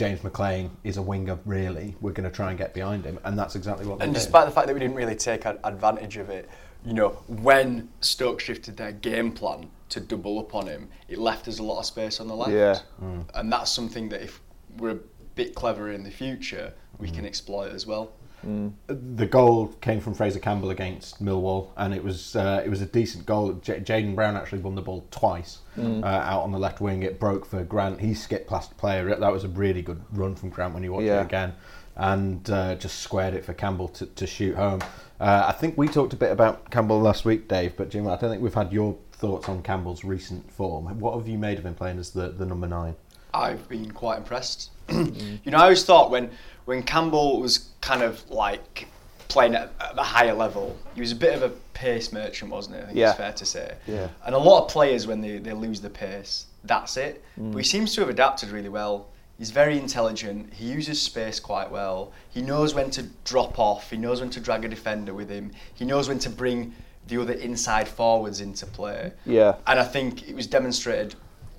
James 0.00 0.24
McLean 0.24 0.70
is 0.82 0.96
a 0.96 1.02
winger, 1.02 1.38
really. 1.44 1.94
We're 2.00 2.12
going 2.12 2.26
to 2.26 2.34
try 2.34 2.48
and 2.48 2.56
get 2.56 2.72
behind 2.72 3.04
him, 3.04 3.18
and 3.22 3.38
that's 3.38 3.54
exactly 3.54 3.84
what 3.84 3.98
they 3.98 4.06
And 4.06 4.14
did. 4.14 4.18
despite 4.18 4.46
the 4.46 4.50
fact 4.50 4.66
that 4.66 4.72
we 4.72 4.80
didn't 4.80 4.96
really 4.96 5.14
take 5.14 5.44
advantage 5.44 6.16
of 6.16 6.30
it, 6.30 6.48
you 6.86 6.94
know, 6.94 7.10
when 7.26 7.86
Stoke 8.00 8.40
shifted 8.40 8.78
their 8.78 8.92
game 8.92 9.30
plan 9.30 9.68
to 9.90 10.00
double 10.00 10.38
up 10.38 10.54
on 10.54 10.66
him, 10.66 10.88
it 11.08 11.18
left 11.18 11.48
us 11.48 11.58
a 11.58 11.62
lot 11.62 11.80
of 11.80 11.84
space 11.84 12.18
on 12.18 12.28
the 12.28 12.34
left. 12.34 12.50
Yeah. 12.50 12.78
Hmm. 12.98 13.20
And 13.34 13.52
that's 13.52 13.70
something 13.70 14.08
that 14.08 14.22
if 14.22 14.40
we're 14.78 14.92
a 14.92 15.00
bit 15.34 15.54
clever 15.54 15.92
in 15.92 16.02
the 16.02 16.10
future, 16.10 16.72
we 16.96 17.10
can 17.10 17.20
hmm. 17.20 17.26
exploit 17.26 17.70
as 17.72 17.86
well. 17.86 18.10
The 18.42 19.26
goal 19.26 19.68
came 19.80 20.00
from 20.00 20.14
Fraser 20.14 20.38
Campbell 20.38 20.70
against 20.70 21.22
Millwall, 21.22 21.68
and 21.76 21.92
it 21.94 22.02
was 22.02 22.34
uh, 22.36 22.62
it 22.64 22.68
was 22.68 22.80
a 22.80 22.86
decent 22.86 23.26
goal. 23.26 23.52
J- 23.54 23.80
Jaden 23.80 24.14
Brown 24.14 24.36
actually 24.36 24.60
won 24.60 24.74
the 24.74 24.82
ball 24.82 25.06
twice 25.10 25.58
uh, 25.78 26.04
out 26.04 26.42
on 26.42 26.52
the 26.52 26.58
left 26.58 26.80
wing. 26.80 27.02
It 27.02 27.20
broke 27.20 27.44
for 27.44 27.62
Grant. 27.64 28.00
He 28.00 28.14
skipped 28.14 28.48
past 28.48 28.70
the 28.70 28.74
player. 28.76 29.14
That 29.14 29.32
was 29.32 29.44
a 29.44 29.48
really 29.48 29.82
good 29.82 30.00
run 30.12 30.34
from 30.34 30.48
Grant 30.50 30.74
when 30.74 30.82
you 30.82 30.92
watch 30.92 31.04
Yeah. 31.04 31.20
it 31.20 31.26
again, 31.26 31.54
and 31.96 32.48
uh, 32.50 32.74
just 32.76 33.00
squared 33.00 33.34
it 33.34 33.44
for 33.44 33.52
Campbell 33.52 33.88
to, 33.88 34.06
to 34.06 34.26
shoot 34.26 34.56
home. 34.56 34.80
Uh, 35.20 35.44
I 35.48 35.52
think 35.52 35.76
we 35.76 35.86
talked 35.86 36.14
a 36.14 36.16
bit 36.16 36.32
about 36.32 36.70
Campbell 36.70 36.98
last 37.00 37.26
week, 37.26 37.46
Dave, 37.46 37.76
but 37.76 37.90
Jim, 37.90 38.06
I 38.06 38.16
don't 38.16 38.30
think 38.30 38.42
we've 38.42 38.54
had 38.54 38.72
your 38.72 38.96
thoughts 39.12 39.50
on 39.50 39.62
Campbell's 39.62 40.02
recent 40.02 40.50
form. 40.50 40.98
What 40.98 41.14
have 41.14 41.28
you 41.28 41.36
made 41.36 41.58
of 41.58 41.66
him 41.66 41.74
playing 41.74 41.98
as 41.98 42.10
the, 42.12 42.30
the 42.30 42.46
number 42.46 42.66
nine? 42.66 42.96
I've 43.32 43.68
been 43.68 43.90
quite 43.92 44.18
impressed. 44.18 44.70
Mm. 44.90 45.38
you 45.44 45.52
know, 45.52 45.58
I 45.58 45.62
always 45.62 45.84
thought 45.84 46.10
when 46.10 46.30
when 46.64 46.82
Campbell 46.82 47.40
was 47.40 47.70
kind 47.80 48.02
of 48.02 48.28
like 48.28 48.88
playing 49.28 49.54
at, 49.54 49.72
at 49.80 49.96
a 49.96 50.02
higher 50.02 50.34
level, 50.34 50.76
he 50.96 51.00
was 51.00 51.12
a 51.12 51.16
bit 51.16 51.32
of 51.34 51.42
a 51.44 51.50
pace 51.74 52.12
merchant, 52.12 52.50
wasn't 52.50 52.74
it? 52.74 52.82
I 52.82 52.86
think 52.86 52.98
Yeah. 52.98 53.10
it's 53.10 53.16
fair 53.18 53.32
to 53.32 53.46
say. 53.46 53.74
Yeah. 53.86 54.08
And 54.26 54.34
a 54.34 54.38
lot 54.38 54.64
of 54.64 54.68
players, 54.68 55.06
when 55.06 55.20
they, 55.20 55.38
they 55.38 55.52
lose 55.52 55.80
the 55.80 55.90
pace, 55.90 56.46
that's 56.64 56.96
it. 56.96 57.22
Mm. 57.38 57.52
But 57.52 57.58
he 57.58 57.64
seems 57.68 57.94
to 57.94 58.00
have 58.00 58.10
adapted 58.10 58.50
really 58.50 58.68
well. 58.68 59.06
He's 59.38 59.52
very 59.52 59.78
intelligent. 59.78 60.52
He 60.52 60.66
uses 60.66 61.00
space 61.00 61.38
quite 61.38 61.70
well. 61.70 62.12
He 62.30 62.42
knows 62.42 62.74
when 62.74 62.90
to 62.90 63.04
drop 63.24 63.60
off. 63.60 63.90
He 63.90 63.96
knows 63.96 64.20
when 64.20 64.30
to 64.30 64.40
drag 64.40 64.64
a 64.64 64.68
defender 64.68 65.14
with 65.14 65.30
him. 65.30 65.52
He 65.74 65.84
knows 65.84 66.08
when 66.08 66.18
to 66.18 66.30
bring 66.30 66.74
the 67.06 67.20
other 67.22 67.34
inside 67.34 67.86
forwards 67.88 68.40
into 68.40 68.66
play. 68.66 69.12
Yeah. 69.24 69.54
And 69.68 69.78
I 69.78 69.84
think 69.84 70.28
it 70.28 70.34
was 70.34 70.46
demonstrated 70.48 71.14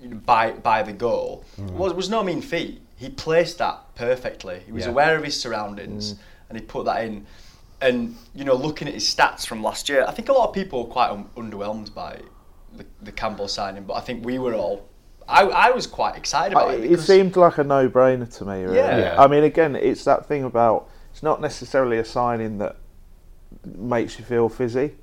by 0.10 0.52
by 0.52 0.84
the 0.84 0.94
goal. 0.94 1.44
It 1.58 1.72
was, 1.72 1.94
was 1.94 2.10
no 2.10 2.24
mean 2.24 2.42
feat. 2.42 2.82
He 2.96 3.10
placed 3.10 3.58
that 3.60 3.96
perfectly. 3.96 4.62
He 4.66 4.72
was 4.72 4.86
Yeah. 4.86 4.92
aware 4.92 5.16
of 5.18 5.24
his 5.24 5.40
surroundings 5.40 6.14
mm. 6.14 6.18
and 6.50 6.60
he 6.60 6.64
put 6.66 6.86
that 6.86 7.04
in. 7.04 7.26
And 7.82 8.16
you 8.36 8.44
know, 8.44 8.54
looking 8.56 8.88
at 8.88 8.94
his 8.94 9.04
stats 9.06 9.46
from 9.46 9.64
last 9.64 9.90
year, 9.90 10.06
I 10.08 10.12
think 10.12 10.30
a 10.30 10.34
lot 10.34 10.50
of 10.50 10.54
people 10.54 10.84
were 10.84 10.90
quite 10.92 11.10
un- 11.10 11.30
underwhelmed 11.36 11.94
by 11.94 12.20
the, 12.74 12.86
the 13.02 13.12
Campbell 13.12 13.48
signing, 13.48 13.84
but 13.84 13.96
I 13.96 14.02
think 14.02 14.24
we 14.26 14.38
were 14.38 14.54
all. 14.54 14.88
I, 15.28 15.44
I 15.44 15.72
was 15.72 15.88
quite 15.88 16.16
excited 16.16 16.54
about 16.54 16.70
I- 16.72 16.74
it. 16.76 16.92
it 16.92 17.00
seemed 17.00 17.36
like 17.36 17.58
a 17.58 17.64
no-brainer 17.64 18.32
to 18.38 18.46
me. 18.46 18.64
Really. 18.64 18.76
Yeah. 18.76 18.98
Yeah. 18.98 19.16
I 19.22 19.28
mean, 19.28 19.44
again, 19.44 19.76
it's 19.76 20.04
that 20.04 20.26
thing 20.28 20.44
about 20.44 20.90
it's 21.12 21.24
not 21.24 21.42
necessarily 21.42 21.98
a 21.98 22.06
signing 22.06 22.58
that 22.60 22.76
makes 23.66 24.18
you 24.20 24.26
feel 24.26 24.48
fizzy, 24.50 24.94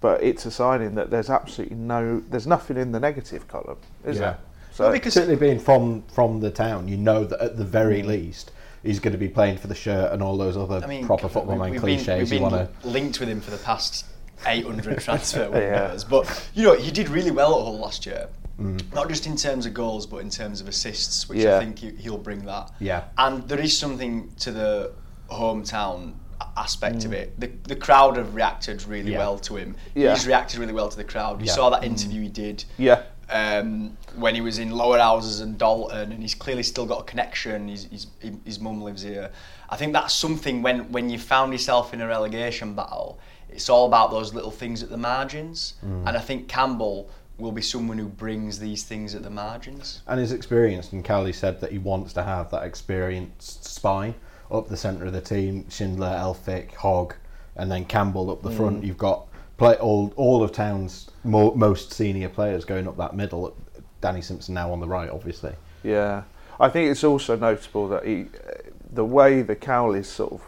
but 0.00 0.22
it's 0.22 0.46
a 0.46 0.50
signing 0.50 0.94
that 0.94 1.10
there's 1.10 1.30
absolutely 1.30 1.76
no, 1.76 2.20
there's 2.20 2.46
nothing 2.46 2.76
in 2.76 2.92
the 2.92 3.00
negative 3.00 3.48
column, 3.48 3.78
is 4.04 4.16
Yeah. 4.16 4.20
there? 4.20 4.38
So 4.78 4.84
Well, 4.84 4.92
because 4.92 5.14
Certainly 5.14 5.34
being 5.40 5.58
from 5.58 6.02
from 6.02 6.38
the 6.38 6.52
town, 6.52 6.86
you 6.86 6.96
know 6.96 7.24
that 7.24 7.40
at 7.40 7.56
the 7.56 7.64
very 7.64 8.04
least 8.04 8.52
he's 8.84 9.00
going 9.00 9.10
to 9.10 9.18
be 9.18 9.26
playing 9.28 9.58
for 9.58 9.66
the 9.66 9.74
shirt 9.74 10.12
and 10.12 10.22
all 10.22 10.36
those 10.36 10.56
other 10.56 10.80
I 10.84 10.86
mean, 10.86 11.04
proper 11.04 11.28
football 11.28 11.54
we- 11.56 11.60
man 11.62 11.70
we've 11.72 11.82
been, 11.82 11.98
cliches 12.04 12.30
we've 12.30 12.40
been 12.40 12.48
want 12.48 12.80
to. 12.82 12.88
linked 12.88 13.18
with 13.18 13.28
him 13.28 13.40
for 13.40 13.50
the 13.50 13.56
past 13.56 14.04
800 14.46 15.00
transfer 15.00 15.50
Yeah. 15.52 15.80
windows. 15.82 16.04
But, 16.04 16.48
you 16.54 16.62
know, 16.62 16.74
he 16.76 16.92
did 16.92 17.08
really 17.08 17.32
well 17.32 17.58
at 17.58 17.64
Hull 17.64 17.76
last 17.80 18.06
year. 18.06 18.28
Mm. 18.60 18.94
Not 18.94 19.08
just 19.08 19.26
in 19.26 19.34
terms 19.34 19.66
of 19.66 19.74
goals, 19.74 20.06
but 20.06 20.18
in 20.18 20.30
terms 20.30 20.60
of 20.60 20.68
assists, 20.68 21.28
which 21.28 21.40
Yeah. 21.40 21.56
I 21.56 21.58
think 21.58 21.80
he, 21.80 21.90
he'll 22.00 22.16
bring 22.16 22.44
that. 22.44 22.70
Yeah. 22.78 23.02
And 23.18 23.48
there 23.48 23.58
is 23.58 23.76
something 23.76 24.30
to 24.38 24.52
the 24.52 24.92
hometown 25.28 26.12
aspect 26.56 27.04
of 27.04 27.12
it. 27.12 27.38
The, 27.40 27.50
the 27.64 27.74
crowd 27.76 28.16
have 28.16 28.36
reacted 28.36 28.84
really 28.86 29.10
Mm. 29.10 29.14
Yeah. 29.14 29.18
well 29.18 29.38
to 29.40 29.56
him. 29.56 29.74
Yeah. 29.96 30.14
He's 30.14 30.24
reacted 30.24 30.60
really 30.60 30.72
well 30.72 30.88
to 30.88 30.96
the 30.96 31.02
crowd. 31.02 31.40
You 31.40 31.46
Yeah. 31.48 31.52
saw 31.54 31.70
that 31.70 31.82
interview 31.82 32.22
he 32.22 32.28
did 32.28 32.64
yeah, 32.78 33.02
um, 33.30 33.96
when 34.16 34.34
he 34.34 34.40
was 34.40 34.58
in 34.58 34.70
Lowerhouses 34.70 35.42
and 35.42 35.58
Dalton, 35.58 36.12
and 36.12 36.22
he's 36.22 36.34
clearly 36.34 36.62
still 36.62 36.86
got 36.86 37.00
a 37.00 37.04
connection. 37.04 37.68
His, 37.68 37.84
his, 37.84 38.06
his 38.44 38.60
mum 38.60 38.82
lives 38.82 39.02
here. 39.02 39.30
I 39.68 39.76
think 39.76 39.92
that's 39.92 40.14
something 40.14 40.62
when, 40.62 40.90
when 40.92 41.10
you 41.10 41.18
found 41.18 41.52
yourself 41.52 41.92
in 41.92 42.00
a 42.00 42.06
relegation 42.06 42.74
battle, 42.74 43.18
it's 43.50 43.68
all 43.68 43.86
about 43.86 44.10
those 44.10 44.34
little 44.34 44.50
things 44.50 44.82
at 44.82 44.90
the 44.90 44.96
margins. 44.96 45.74
And 45.82 46.16
I 46.16 46.20
think 46.20 46.48
Campbell 46.48 47.10
will 47.38 47.52
be 47.52 47.62
someone 47.62 47.98
who 47.98 48.08
brings 48.08 48.58
these 48.58 48.82
things 48.82 49.14
at 49.14 49.22
the 49.22 49.30
margins. 49.30 50.02
And 50.06 50.18
his 50.18 50.32
experience, 50.32 50.92
and 50.92 51.04
Cowley 51.04 51.32
said 51.32 51.60
that 51.60 51.70
he 51.70 51.78
wants 51.78 52.12
to 52.14 52.22
have 52.22 52.50
that 52.50 52.64
experienced 52.64 53.64
spine 53.64 54.14
up 54.50 54.68
the 54.68 54.76
centre 54.76 55.06
of 55.06 55.12
the 55.12 55.20
team. 55.20 55.68
Schindler, 55.70 56.08
Elphick, 56.08 56.74
Hogg, 56.74 57.14
and 57.56 57.70
then 57.70 57.84
Campbell 57.84 58.30
up 58.30 58.42
the 58.42 58.50
front. 58.50 58.84
You've 58.84 58.98
got 58.98 59.27
play 59.58 59.74
all 59.74 60.12
all 60.16 60.42
of 60.42 60.52
Town's 60.52 61.10
mo- 61.24 61.54
most 61.54 61.92
senior 61.92 62.30
players 62.30 62.64
going 62.64 62.88
up 62.88 62.96
that 62.96 63.14
middle. 63.14 63.54
Danny 64.00 64.22
Simpson 64.22 64.54
now 64.54 64.72
on 64.72 64.80
the 64.80 64.86
right, 64.88 65.10
obviously. 65.10 65.54
yeah. 65.82 66.22
I 66.60 66.68
think 66.68 66.90
it's 66.90 67.04
also 67.04 67.36
notable 67.36 67.88
that 67.88 68.04
he, 68.04 68.22
uh, 68.22 68.52
the 68.92 69.04
way 69.04 69.42
the 69.42 69.54
Cowleys 69.54 70.06
sort 70.06 70.32
of, 70.32 70.42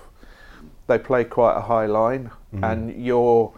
they 0.88 0.98
play 0.98 1.22
quite 1.24 1.56
a 1.56 1.60
high 1.60 1.86
line, 1.86 2.30
mm-hmm. 2.52 2.64
and 2.64 3.04
your 3.04 3.52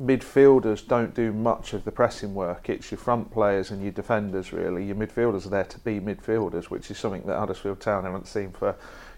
midfielders 0.00 0.86
don't 0.86 1.14
do 1.14 1.32
much 1.32 1.74
of 1.74 1.84
the 1.84 1.92
pressing 1.92 2.34
work. 2.34 2.70
It's 2.70 2.90
your 2.90 2.98
front 2.98 3.30
players 3.30 3.70
and 3.70 3.82
your 3.82 3.92
defenders 3.92 4.52
really. 4.52 4.86
Your 4.86 4.96
midfielders 4.96 5.44
are 5.44 5.50
there 5.50 5.64
to 5.64 5.78
be 5.80 6.00
midfielders, 6.00 6.64
which 6.64 6.90
is 6.90 6.98
something 6.98 7.22
that 7.26 7.38
Huddersfield 7.38 7.80
Town 7.80 8.04
haven't 8.04 8.26
seen 8.26 8.52
for 8.52 8.74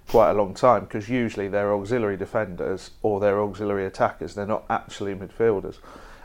quite 0.09 0.31
a 0.31 0.35
long 0.35 0.55
time 0.55 0.85
because 0.85 1.09
usually 1.09 1.49
they're 1.49 1.75
auxiliary 1.75 2.17
defenders 2.17 2.91
or 3.03 3.21
they're 3.21 3.41
auxiliary 3.41 3.87
attackers. 3.87 4.35
They're 4.35 4.47
not 4.47 4.65
actually 4.69 5.15
midfielders. 5.15 5.79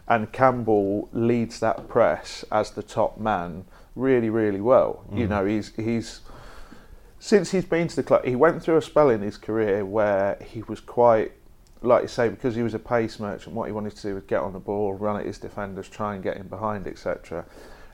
And 0.07 0.31
Campbell 0.31 1.07
leads 1.13 1.59
that 1.59 1.87
press 1.87 2.43
as 2.51 2.71
the 2.71 2.83
top 2.83 3.19
man 3.19 3.65
really, 3.95 4.29
really 4.29 4.61
well. 4.61 5.05
You 5.13 5.25
mm. 5.25 5.29
know, 5.29 5.45
he's 5.45 5.75
he's 5.75 6.21
since 7.19 7.51
he's 7.51 7.65
been 7.65 7.87
to 7.89 7.95
the 7.97 8.03
club, 8.03 8.23
he 8.23 8.35
went 8.35 8.63
through 8.63 8.77
a 8.77 8.81
spell 8.81 9.09
in 9.09 9.21
his 9.21 9.37
career 9.37 9.85
where 9.85 10.37
he 10.43 10.63
was 10.63 10.79
quite, 10.79 11.33
like 11.81 12.03
you 12.03 12.07
say, 12.07 12.29
because 12.29 12.55
he 12.55 12.63
was 12.63 12.73
a 12.73 12.79
pace 12.79 13.19
merchant. 13.19 13.53
What 13.53 13.65
he 13.65 13.73
wanted 13.73 13.95
to 13.97 14.01
do 14.01 14.15
was 14.15 14.23
get 14.23 14.39
on 14.39 14.53
the 14.53 14.59
ball, 14.59 14.93
run 14.93 15.19
at 15.19 15.25
his 15.25 15.37
defenders, 15.37 15.89
try 15.89 16.15
and 16.15 16.23
get 16.23 16.37
him 16.37 16.47
behind, 16.47 16.87
etc. 16.87 17.45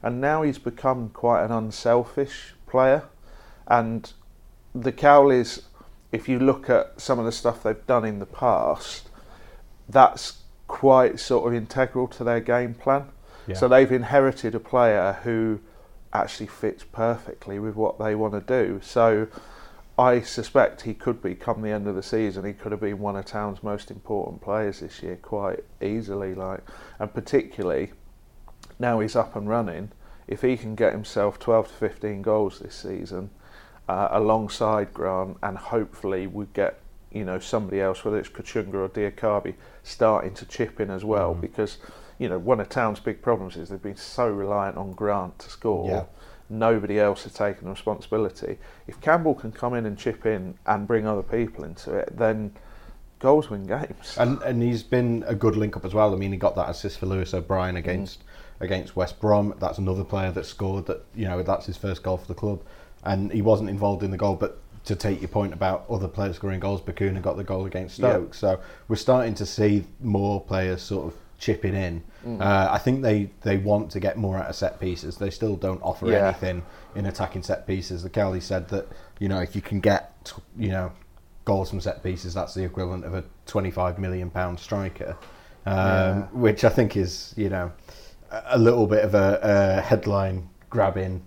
And 0.03 0.21
now 0.21 0.43
he's 0.43 0.59
become 0.59 1.09
quite 1.09 1.43
an 1.43 1.51
unselfish 1.51 2.53
player. 2.67 3.03
And 3.67 4.13
the 4.75 4.91
Cowleys, 4.91 5.63
if 6.15 6.29
you 6.29 6.39
look 6.39 6.69
at 6.69 6.99
some 6.99 7.19
of 7.19 7.25
the 7.25 7.31
stuff 7.31 7.61
they've 7.61 7.85
done 7.85 8.05
in 8.05 8.19
the 8.19 8.25
past, 8.25 9.09
that's 9.89 10.39
quite 10.67 11.19
sort 11.19 11.45
of 11.45 11.53
integral 11.53 12.07
to 12.07 12.23
their 12.23 12.39
game 12.39 12.73
plan. 12.73 13.09
Yeah. 13.47 13.55
So 13.55 13.67
they've 13.67 13.91
inherited 13.91 14.55
a 14.55 14.59
player 14.59 15.19
who 15.23 15.59
actually 16.13 16.47
fits 16.47 16.85
perfectly 16.85 17.59
with 17.59 17.75
what 17.75 17.99
they 17.99 18.15
want 18.15 18.33
to 18.33 18.39
do. 18.39 18.79
So 18.81 19.27
I 19.99 20.21
suspect 20.21 20.83
he 20.83 20.93
could 20.93 21.21
be, 21.21 21.35
come 21.35 21.61
the 21.61 21.69
end 21.69 21.85
of 21.85 21.95
the 21.95 22.03
season, 22.03 22.45
he 22.45 22.53
could 22.53 22.71
have 22.71 22.81
been 22.81 22.99
one 22.99 23.17
of 23.17 23.25
Town's 23.25 23.61
most 23.61 23.91
important 23.91 24.41
players 24.41 24.79
this 24.79 25.03
year 25.03 25.17
quite 25.17 25.65
easily. 25.81 26.33
Like, 26.33 26.61
and 26.97 27.13
particularly 27.13 27.91
now 28.79 29.01
he's 29.01 29.17
up 29.17 29.35
and 29.35 29.49
running. 29.49 29.91
If 30.27 30.41
he 30.41 30.55
can 30.55 30.75
get 30.75 30.93
himself 30.93 31.39
12 31.39 31.67
to 31.67 31.73
15 31.73 32.21
goals 32.21 32.59
this 32.59 32.73
season, 32.73 33.31
uh, 33.87 34.09
alongside 34.11 34.93
Grant, 34.93 35.37
and 35.43 35.57
hopefully 35.57 36.27
we 36.27 36.45
get 36.53 36.79
you 37.11 37.23
know 37.23 37.39
somebody 37.39 37.79
else, 37.79 38.03
whether 38.03 38.19
it's 38.19 38.29
Kachunga 38.29 38.73
or 38.73 38.89
Diakhaby, 38.89 39.55
starting 39.83 40.33
to 40.33 40.45
chip 40.45 40.79
in 40.79 40.89
as 40.89 41.05
well, 41.05 41.33
because 41.33 41.77
you 42.19 42.29
know 42.29 42.37
one 42.37 42.59
of 42.59 42.69
Town's 42.69 42.99
big 42.99 43.21
problems 43.21 43.55
is 43.55 43.69
they've 43.69 43.81
been 43.81 43.95
so 43.95 44.27
reliant 44.27 44.77
on 44.77 44.91
Grant 44.93 45.39
to 45.39 45.49
score. 45.49 45.89
Yeah. 45.89 46.03
Nobody 46.47 46.99
else 46.99 47.23
has 47.23 47.33
taken 47.33 47.67
responsibility. 47.67 48.59
If 48.85 49.01
Campbell 49.01 49.33
can 49.33 49.51
come 49.51 49.73
in 49.73 49.87
and 49.87 49.97
chip 49.97 50.27
in 50.27 50.59
and 50.67 50.87
bring 50.87 51.07
other 51.07 51.23
people 51.23 51.63
into 51.63 51.95
it, 51.95 52.15
then 52.15 52.53
goals 53.17 53.49
win 53.49 53.65
games. 53.65 54.15
And 54.19 54.41
and 54.43 54.61
he's 54.61 54.83
been 54.83 55.23
a 55.25 55.35
good 55.35 55.55
link 55.55 55.75
up 55.75 55.85
as 55.85 55.93
well. 55.93 56.13
I 56.13 56.17
mean, 56.17 56.31
he 56.31 56.37
got 56.37 56.55
that 56.55 56.69
assist 56.69 56.99
for 56.99 57.05
Lewis 57.07 57.33
O'Brien 57.33 57.77
against 57.77 58.23
against 58.59 58.95
West 58.95 59.19
Brom. 59.19 59.53
That's 59.59 59.77
another 59.77 60.03
player 60.03 60.31
that 60.31 60.45
scored. 60.45 60.85
That 60.87 61.05
you 61.15 61.25
know 61.25 61.41
that's 61.43 61.65
his 61.65 61.77
first 61.77 62.03
goal 62.03 62.17
for 62.17 62.27
the 62.27 62.35
club, 62.35 62.61
and 63.05 63.31
he 63.31 63.41
wasn't 63.41 63.69
involved 63.69 64.03
in 64.03 64.11
the 64.11 64.17
goal. 64.17 64.35
But 64.35 64.59
to 64.85 64.95
take 64.95 65.21
your 65.21 65.29
point 65.29 65.53
about 65.53 65.85
other 65.89 66.07
players 66.07 66.35
scoring 66.35 66.59
goals, 66.59 66.81
Bacuna 66.81 67.21
got 67.21 67.37
the 67.37 67.43
goal 67.43 67.65
against 67.65 67.99
Yeah. 67.99 68.11
Stoke. 68.11 68.33
So 68.33 68.59
we're 68.87 68.95
starting 68.97 69.33
to 69.35 69.45
see 69.45 69.83
more 70.01 70.41
players 70.41 70.81
sort 70.81 71.07
of 71.07 71.13
chipping 71.37 71.75
in. 71.75 72.01
Uh, 72.41 72.67
I 72.71 72.77
think 72.79 73.01
they, 73.03 73.29
they 73.41 73.57
want 73.57 73.91
to 73.91 73.99
get 73.99 74.17
more 74.17 74.37
out 74.37 74.49
of 74.49 74.55
set 74.55 74.79
pieces. 74.79 75.17
They 75.17 75.29
still 75.29 75.55
don't 75.55 75.81
offer 75.83 76.07
Yeah. 76.07 76.27
anything 76.27 76.63
in 76.95 77.05
attacking 77.05 77.43
set 77.43 77.67
pieces. 77.67 78.01
The 78.03 78.09
Kelly 78.09 78.39
said 78.39 78.67
that 78.69 78.87
you 79.19 79.27
know 79.29 79.39
if 79.41 79.55
you 79.55 79.61
can 79.61 79.79
get 79.79 80.31
you 80.57 80.69
know 80.69 80.91
goals 81.45 81.69
from 81.69 81.81
set 81.81 82.01
pieces, 82.01 82.33
that's 82.33 82.53
the 82.55 82.63
equivalent 82.63 83.05
of 83.05 83.13
a 83.13 83.23
25 83.45 83.99
million 83.99 84.29
pound 84.31 84.59
striker, 84.59 85.15
um, 85.67 86.23
which 86.31 86.63
I 86.63 86.69
think 86.69 86.95
is 86.97 87.33
you 87.37 87.49
know 87.49 87.71
a 88.31 88.41
a 88.51 88.57
little 88.57 88.87
bit 88.87 89.03
of 89.03 89.13
a, 89.13 89.39
a 89.77 89.81
headline 89.81 90.49
grabbing 90.69 91.21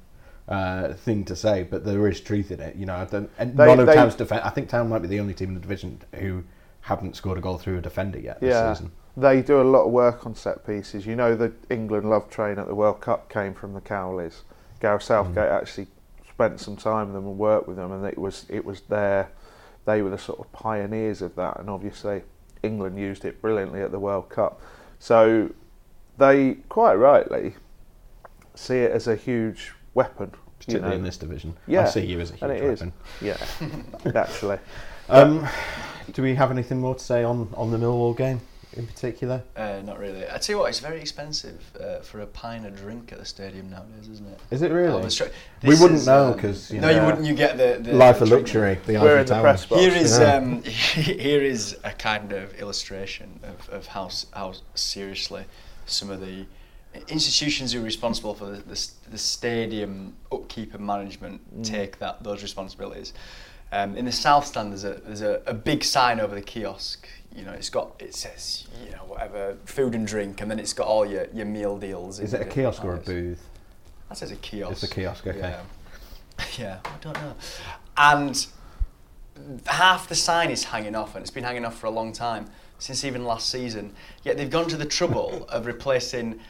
uh, 0.48 0.94
thing 0.94 1.24
to 1.26 1.36
say, 1.36 1.62
but 1.62 1.84
there 1.84 2.08
is 2.08 2.20
truth 2.20 2.50
in 2.50 2.60
it. 2.60 2.76
You 2.76 2.86
know, 2.86 2.94
I 2.96 3.04
don't, 3.04 3.30
and 3.38 3.56
They- 3.56 3.66
none 3.66 3.80
of 3.80 3.86
they- 3.86 3.94
Town's 3.94 4.14
defense. 4.14 4.42
I 4.44 4.50
think 4.50 4.68
Town 4.68 4.88
might 4.88 5.00
be 5.02 5.08
the 5.08 5.20
only 5.20 5.34
team 5.34 5.48
in 5.50 5.54
the 5.54 5.60
division 5.60 6.00
who 6.14 6.44
haven't 6.82 7.16
scored 7.16 7.36
a 7.38 7.40
goal 7.40 7.58
through 7.58 7.78
a 7.78 7.80
defender 7.82 8.18
yet 8.18 8.40
this 8.40 8.54
yeah, 8.54 8.72
season. 8.72 8.90
they 9.16 9.42
do 9.42 9.60
a 9.60 9.62
lot 9.64 9.84
of 9.84 9.92
work 9.92 10.24
on 10.24 10.34
set 10.34 10.66
pieces. 10.66 11.04
You 11.06 11.16
know, 11.16 11.36
the 11.36 11.52
England 11.68 12.08
love 12.08 12.30
train 12.30 12.58
at 12.58 12.66
the 12.66 12.74
World 12.74 13.00
Cup 13.00 13.28
came 13.28 13.52
from 13.52 13.74
the 13.74 13.80
Cowleys. 13.80 14.42
Gareth 14.80 15.02
Southgate 15.02 15.50
actually 15.50 15.88
spent 16.30 16.60
some 16.60 16.76
time 16.76 17.06
with 17.08 17.14
them 17.14 17.26
and 17.26 17.36
worked 17.36 17.66
with 17.68 17.76
them, 17.76 17.92
and 17.92 18.06
it 18.06 18.16
was 18.16 18.46
it 18.48 18.64
was 18.64 18.82
their 18.82 19.28
they 19.84 20.02
were 20.02 20.10
the 20.10 20.18
sort 20.18 20.38
of 20.38 20.50
pioneers 20.52 21.20
of 21.20 21.34
that, 21.34 21.58
and 21.58 21.68
obviously 21.68 22.22
England 22.62 22.98
used 22.98 23.24
it 23.24 23.42
brilliantly 23.42 23.80
at 23.82 23.90
the 23.90 23.98
World 23.98 24.28
Cup. 24.28 24.60
So 24.98 25.50
they 26.16 26.54
quite 26.68 26.94
rightly 26.94 27.54
see 28.54 28.78
it 28.78 28.90
as 28.92 29.06
a 29.06 29.14
huge 29.16 29.72
weapon. 29.98 30.30
you 30.32 30.38
particularly 30.58 30.90
know. 30.94 30.98
in 30.98 31.02
this 31.04 31.16
division. 31.18 31.54
Yeah, 31.66 31.82
I 31.82 31.84
see 31.86 32.06
you 32.06 32.20
as 32.20 32.30
a 32.30 32.34
huge 32.34 32.42
and 32.42 32.52
it 32.52 32.62
is. 32.64 32.80
weapon. 32.80 32.92
Yeah, 33.20 33.36
naturally. 34.12 34.58
Um, 35.10 35.48
do 36.12 36.20
we 36.22 36.34
have 36.34 36.50
anything 36.50 36.80
more 36.82 36.94
to 36.94 37.02
say 37.02 37.24
on, 37.24 37.48
on 37.56 37.70
the 37.70 37.78
Millwall 37.78 38.14
game 38.14 38.42
in 38.74 38.86
particular? 38.86 39.42
Uh, 39.56 39.80
not 39.82 39.98
really. 39.98 40.24
I 40.30 40.36
tell 40.36 40.54
you 40.54 40.58
what, 40.60 40.68
it's 40.68 40.80
very 40.80 41.00
expensive 41.00 41.62
uh, 41.82 42.00
for 42.00 42.20
a 42.20 42.26
pint 42.26 42.66
of 42.66 42.76
drink 42.76 43.10
at 43.10 43.18
the 43.18 43.24
stadium 43.24 43.70
nowadays, 43.70 44.06
isn't 44.12 44.26
it? 44.28 44.38
Is 44.50 44.60
it 44.60 44.70
really? 44.70 45.00
Oh, 45.02 45.06
it's 45.06 45.14
tr- 45.14 45.32
We 45.62 45.70
wouldn't 45.80 46.00
is, 46.00 46.06
know 46.06 46.32
um, 46.32 46.38
'cause, 46.38 46.70
you 46.70 46.82
no, 46.82 46.88
know- 46.92 47.00
you 47.00 47.06
wouldn't. 47.06 47.24
You 47.26 47.32
get 47.34 47.56
the, 47.56 47.78
the 47.82 47.94
Life 47.96 48.18
the 48.18 48.24
of 48.24 48.30
luxury. 48.32 48.78
The 48.84 48.98
We're 48.98 49.12
Ivory 49.12 49.20
in 49.22 49.26
the 49.28 49.40
press 49.40 49.64
box. 49.64 49.80
Here 49.80 49.94
is 49.94 50.18
Yeah. 50.18 50.34
um, 50.34 50.62
here 50.64 51.42
is 51.42 51.78
a 51.84 51.92
kind 51.92 52.34
of 52.34 52.52
illustration 52.60 53.40
of, 53.44 53.70
of 53.70 53.86
how 53.86 54.10
how 54.34 54.52
seriously 54.74 55.44
some 55.86 56.10
of 56.10 56.20
the 56.20 56.44
institutions 57.08 57.72
who 57.72 57.80
are 57.80 57.84
responsible 57.84 58.34
for 58.34 58.46
the, 58.46 58.56
the, 58.62 58.90
the 59.10 59.18
stadium 59.18 60.14
upkeep 60.32 60.74
and 60.74 60.84
management 60.84 61.40
take 61.64 61.98
that 61.98 62.22
those 62.22 62.42
responsibilities. 62.42 63.12
Um, 63.70 63.96
in 63.96 64.04
the 64.06 64.12
south 64.12 64.46
stand, 64.46 64.72
there's 64.72 64.84
a 64.84 64.94
there's 65.04 65.22
a, 65.22 65.42
a 65.46 65.54
big 65.54 65.84
sign 65.84 66.20
over 66.20 66.34
the 66.34 66.42
kiosk. 66.42 67.06
You 67.34 67.44
know, 67.44 67.52
it's 67.52 67.68
got 67.68 67.92
it 67.98 68.14
says 68.14 68.66
you 68.84 68.90
know 68.92 69.04
whatever 69.06 69.56
food 69.66 69.94
and 69.94 70.06
drink, 70.06 70.40
and 70.40 70.50
then 70.50 70.58
it's 70.58 70.72
got 70.72 70.86
all 70.86 71.04
your, 71.04 71.26
your 71.34 71.46
meal 71.46 71.76
deals. 71.78 72.18
Is 72.18 72.32
it 72.34 72.40
a 72.40 72.46
kiosk 72.46 72.84
or 72.84 72.94
a 72.94 72.98
booth? 72.98 73.44
That 74.08 74.16
says 74.16 74.30
a 74.30 74.36
kiosk. 74.36 74.72
It's 74.72 74.90
a 74.90 74.94
kiosk, 74.94 75.26
okay. 75.26 75.38
Yeah. 75.38 75.60
yeah, 76.58 76.78
I 76.84 76.96
don't 77.00 77.14
know. 77.14 77.34
And 77.96 78.46
half 79.66 80.08
the 80.08 80.14
sign 80.14 80.50
is 80.50 80.64
hanging 80.64 80.94
off, 80.94 81.14
and 81.14 81.22
it's 81.22 81.30
been 81.30 81.44
hanging 81.44 81.64
off 81.64 81.78
for 81.78 81.86
a 81.86 81.90
long 81.90 82.12
time, 82.12 82.46
since 82.78 83.04
even 83.04 83.24
last 83.24 83.50
season. 83.50 83.94
Yet 84.22 84.36
they've 84.36 84.50
gone 84.50 84.68
to 84.68 84.76
the 84.76 84.86
trouble 84.86 85.44
of 85.48 85.66
replacing 85.66 86.40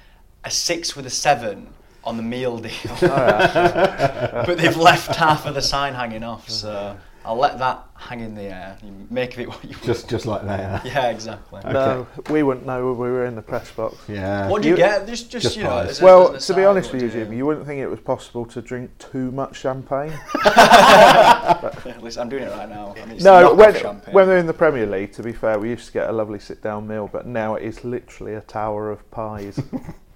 a 0.44 0.50
six 0.50 0.96
with 0.96 1.06
a 1.06 1.10
seven 1.10 1.68
on 2.04 2.16
the 2.16 2.22
meal 2.22 2.58
deal. 2.58 2.72
but 3.00 4.56
they've 4.56 4.76
left 4.76 5.14
half 5.16 5.46
of 5.46 5.54
the 5.54 5.62
sign 5.62 5.94
hanging 5.94 6.22
off, 6.22 6.48
so 6.48 6.96
I'll 7.28 7.36
let 7.36 7.58
that 7.58 7.86
hang 7.94 8.20
in 8.20 8.34
the 8.34 8.44
air. 8.44 8.78
You 8.82 9.06
make 9.10 9.34
of 9.34 9.40
it 9.40 9.48
what 9.48 9.62
you 9.62 9.76
will. 9.76 9.86
Just 9.86 10.08
just 10.08 10.24
like 10.24 10.44
that. 10.44 10.86
Yeah, 10.86 11.10
exactly. 11.10 11.60
No, 11.70 12.06
we 12.30 12.42
wouldn't 12.42 12.64
know 12.64 12.86
when 12.86 12.98
we 12.98 13.10
were 13.10 13.26
in 13.26 13.34
the 13.34 13.42
press 13.42 13.70
box. 13.70 13.96
Yeah. 14.08 14.48
What 14.48 14.62
do 14.62 14.68
you, 14.68 14.74
You- 14.74 14.78
get? 14.78 15.06
Just, 15.06 15.30
just, 15.30 15.42
Just 15.42 15.56
you 15.58 15.64
know, 15.64 15.78
as 15.78 16.00
Well, 16.00 16.36
as 16.36 16.46
to 16.46 16.54
an 16.54 16.60
be 16.60 16.64
honest 16.64 16.90
with 16.90 17.02
you, 17.02 17.10
Jim, 17.10 17.30
you 17.32 17.44
wouldn't 17.44 17.66
think 17.66 17.80
it 17.80 17.86
was 17.86 18.00
possible 18.00 18.46
to 18.46 18.62
drink 18.62 18.96
too 18.98 19.30
much 19.32 19.56
champagne. 19.56 20.12
At 20.46 22.02
least 22.02 22.16
I'm 22.16 22.30
doing 22.30 22.44
it 22.44 22.50
right 22.50 22.68
now. 22.68 22.94
I 22.96 23.04
mean, 23.04 23.16
it's 23.16 23.24
no, 23.24 23.52
when, 23.52 23.74
when 23.74 24.26
we're 24.28 24.38
in 24.38 24.46
the 24.46 24.54
Premier 24.54 24.86
League, 24.86 25.12
to 25.12 25.22
be 25.22 25.34
fair, 25.34 25.58
we 25.58 25.68
used 25.68 25.86
to 25.88 25.92
get 25.92 26.08
a 26.08 26.12
lovely 26.12 26.38
sit-down 26.38 26.88
meal, 26.88 27.10
but 27.12 27.26
now 27.26 27.56
it 27.56 27.62
is 27.62 27.84
literally 27.84 28.34
a 28.34 28.40
tower 28.40 28.90
of 28.90 29.10
pies. 29.10 29.60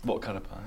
What 0.04 0.22
kind 0.22 0.36
of 0.36 0.44
pies? 0.44 0.58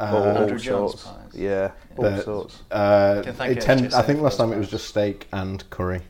Uh, 0.00 0.04
all, 0.12 0.38
all 0.38 0.48
Jones 0.58 0.64
sorts. 0.64 1.04
pies. 1.04 1.30
Yeah, 1.34 1.70
all 1.96 2.02
But, 2.04 2.24
sorts. 2.24 2.62
Uh, 2.70 3.22
it 3.26 3.60
tend, 3.60 3.94
I 3.94 4.02
think 4.02 4.20
last 4.20 4.38
those 4.38 4.46
time 4.48 4.52
it 4.52 4.58
was 4.58 4.68
just 4.70 4.88
steak 4.88 5.26
and 5.32 5.68
curry. 5.70 6.02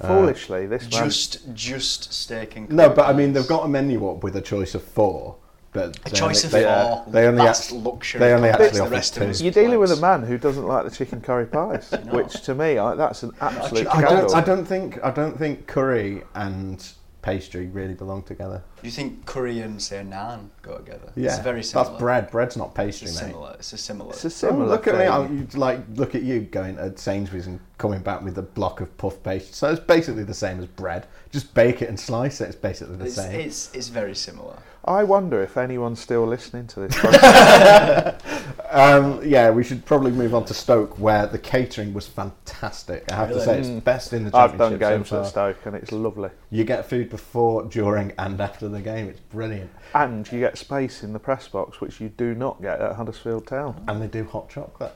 uh, 0.00 0.06
Foolishly, 0.08 0.66
this 0.66 0.82
man. 0.90 1.04
Just, 1.04 1.52
just 1.54 2.12
steak 2.12 2.56
and 2.56 2.66
curry 2.68 2.76
No, 2.76 2.84
curry 2.86 2.96
but 2.96 3.08
I 3.08 3.12
mean 3.12 3.32
they've 3.32 3.46
got 3.46 3.64
a 3.64 3.68
menu 3.68 4.08
up 4.08 4.22
with 4.24 4.36
a 4.36 4.40
choice 4.40 4.74
of 4.74 4.82
four. 4.82 5.36
But 5.72 5.98
a 6.04 6.10
they- 6.10 6.16
choice 6.16 6.42
of 6.44 6.50
they, 6.50 6.64
four. 6.64 7.04
They 7.08 7.26
only 7.28 7.44
That's 7.44 7.72
act- 7.72 7.84
luxury. 7.84 8.18
They 8.18 8.32
only 8.32 8.48
actually 8.48 8.70
to 8.70 8.80
offer 8.80 8.84
the 8.90 8.96
rest 8.96 9.14
two. 9.14 9.22
of 9.22 9.30
us. 9.30 9.40
You're 9.40 9.52
dealing 9.52 9.78
with 9.78 9.92
a 9.92 10.00
man 10.00 10.22
who 10.24 10.36
doesn't 10.36 10.66
like 10.66 10.84
the 10.84 10.90
chicken 10.90 11.20
curry 11.20 11.46
pies, 11.46 11.90
which 12.10 12.40
to 12.42 12.54
me, 12.56 12.76
I, 12.78 12.94
that's 12.96 13.22
an 13.22 13.30
absolute 13.40 13.86
I 13.86 14.00
don't. 14.00 14.34
I 14.34 14.40
don't 14.40 14.64
think. 14.64 14.98
I 15.04 15.10
don't 15.12 15.38
think 15.38 15.66
curry 15.68 16.24
and 16.34 16.84
pastry 17.22 17.66
really 17.68 17.94
belong 17.94 18.22
together. 18.22 18.62
Do 18.80 18.86
you 18.86 18.92
think 18.92 19.26
curry 19.26 19.60
and 19.60 19.80
say 19.80 20.02
naan 20.04 20.48
go 20.62 20.78
together? 20.78 21.12
Yeah, 21.16 21.34
it's 21.34 21.38
very 21.44 21.62
similar. 21.62 21.88
That's 21.90 21.98
bread. 22.00 22.30
Bread's 22.30 22.56
not 22.56 22.74
pastry, 22.74 23.08
a 23.08 23.10
mate. 23.12 23.18
similar. 23.18 23.54
It's 23.58 23.72
a 23.72 23.76
similar. 23.78 24.10
It's 24.10 24.24
a 24.24 24.28
Oh, 24.28 24.30
similar 24.30 24.66
look 24.66 24.86
at 24.86 24.94
me! 24.96 25.06
I'm, 25.06 25.48
like, 25.54 25.80
look 25.94 26.14
at 26.14 26.22
you 26.22 26.40
going 26.40 26.76
to 26.76 26.96
Sainsbury's 26.96 27.46
and 27.46 27.60
coming 27.78 28.00
back 28.00 28.22
with 28.22 28.38
a 28.38 28.42
block 28.42 28.80
of 28.80 28.96
puff 28.98 29.22
pastry. 29.22 29.52
So 29.52 29.70
it's 29.70 29.80
basically 29.80 30.24
the 30.24 30.34
same 30.34 30.58
as 30.58 30.66
bread. 30.66 31.06
Just 31.30 31.52
bake 31.54 31.82
it 31.82 31.88
and 31.88 31.98
slice 31.98 32.40
it. 32.40 32.46
It's 32.48 32.56
basically 32.56 32.96
the 32.96 33.06
it's, 33.06 33.14
same. 33.16 33.40
it's 33.40 33.74
it's 33.74 33.88
very 33.88 34.14
similar. 34.14 34.56
I 34.84 35.04
wonder 35.04 35.42
if 35.42 35.56
anyone's 35.56 36.00
still 36.00 36.26
listening 36.26 36.66
to 36.68 36.80
this. 36.80 36.96
Um, 38.70 39.20
yeah, 39.24 39.50
we 39.50 39.64
should 39.64 39.84
probably 39.84 40.12
move 40.12 40.32
on 40.32 40.44
to 40.44 40.54
Stoke, 40.54 40.96
where 40.96 41.26
the 41.26 41.38
catering 41.38 41.92
was 41.92 42.06
fantastic. 42.06 43.10
I 43.10 43.16
have 43.16 43.30
to 43.30 43.44
say, 43.44 43.58
it's 43.58 43.68
best 43.68 44.12
in 44.12 44.24
the 44.24 44.36
I've 44.36 44.56
done 44.56 44.78
games 44.78 45.08
so 45.08 45.22
at. 45.22 45.26
Stoke, 45.26 45.66
and 45.66 45.74
it's 45.74 45.90
lovely. 45.90 46.30
You 46.50 46.62
get 46.62 46.88
food 46.88 47.10
before, 47.10 47.64
during, 47.64 48.12
and 48.16 48.40
after 48.40 48.68
the 48.68 48.80
game. 48.80 49.08
It's 49.08 49.18
brilliant, 49.18 49.70
And 49.92 50.30
you 50.30 50.38
get 50.38 50.56
space 50.56 51.02
in 51.02 51.12
the 51.12 51.18
press 51.18 51.48
box, 51.48 51.80
which 51.80 52.00
you 52.00 52.10
do 52.10 52.32
not 52.36 52.62
get 52.62 52.80
at 52.80 52.94
Huddersfield 52.94 53.48
Town. 53.48 53.82
and 53.88 54.00
they 54.00 54.06
do 54.06 54.24
hot 54.24 54.48
chocolate, 54.48 54.94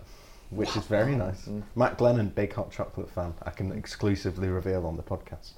which 0.54 0.76
is 0.76 0.84
very 0.86 1.14
nice. 1.14 1.48
Matt 1.74 1.98
Glennon, 1.98 2.34
big 2.34 2.52
hot 2.54 2.70
chocolate 2.70 3.10
fan. 3.10 3.34
I 3.42 3.50
can 3.50 3.72
exclusively 3.72 4.48
reveal 4.48 4.86
on 4.86 4.96
the 4.96 5.02
podcast. 5.02 5.52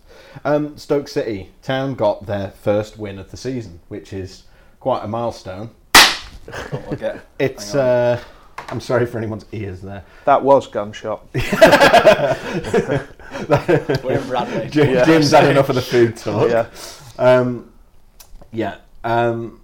Um, 0.44 0.76
Stoke 0.78 1.08
City 1.08 1.50
Town 1.62 1.94
got 1.94 2.26
their 2.26 2.50
first 2.50 2.96
win 2.98 3.18
of 3.18 3.30
the 3.30 3.36
season, 3.36 3.80
which 3.88 4.12
is 4.12 4.44
quite 4.80 5.04
a 5.04 5.08
milestone. 5.08 5.70
But 6.46 6.86
we'll 6.88 6.98
get. 6.98 7.24
It's. 7.38 7.74
Uh, 7.74 8.20
I'm 8.68 8.80
sorry 8.80 9.06
for 9.06 9.18
anyone's 9.18 9.44
ears 9.52 9.80
there. 9.82 10.02
That 10.24 10.42
was 10.42 10.66
gunshot. 10.66 11.26
We're 11.34 11.42
in 14.18 14.26
Bradley. 14.28 14.68
Jim, 14.70 14.94
Yeah. 14.94 15.04
Jim's 15.04 15.30
had 15.30 15.44
enough 15.50 15.68
of 15.68 15.74
the 15.76 15.82
food 15.82 16.16
talk. 16.16 16.50
yeah. 16.50 16.66
Um, 17.18 17.70
yeah. 18.52 18.78
Um, 19.04 19.60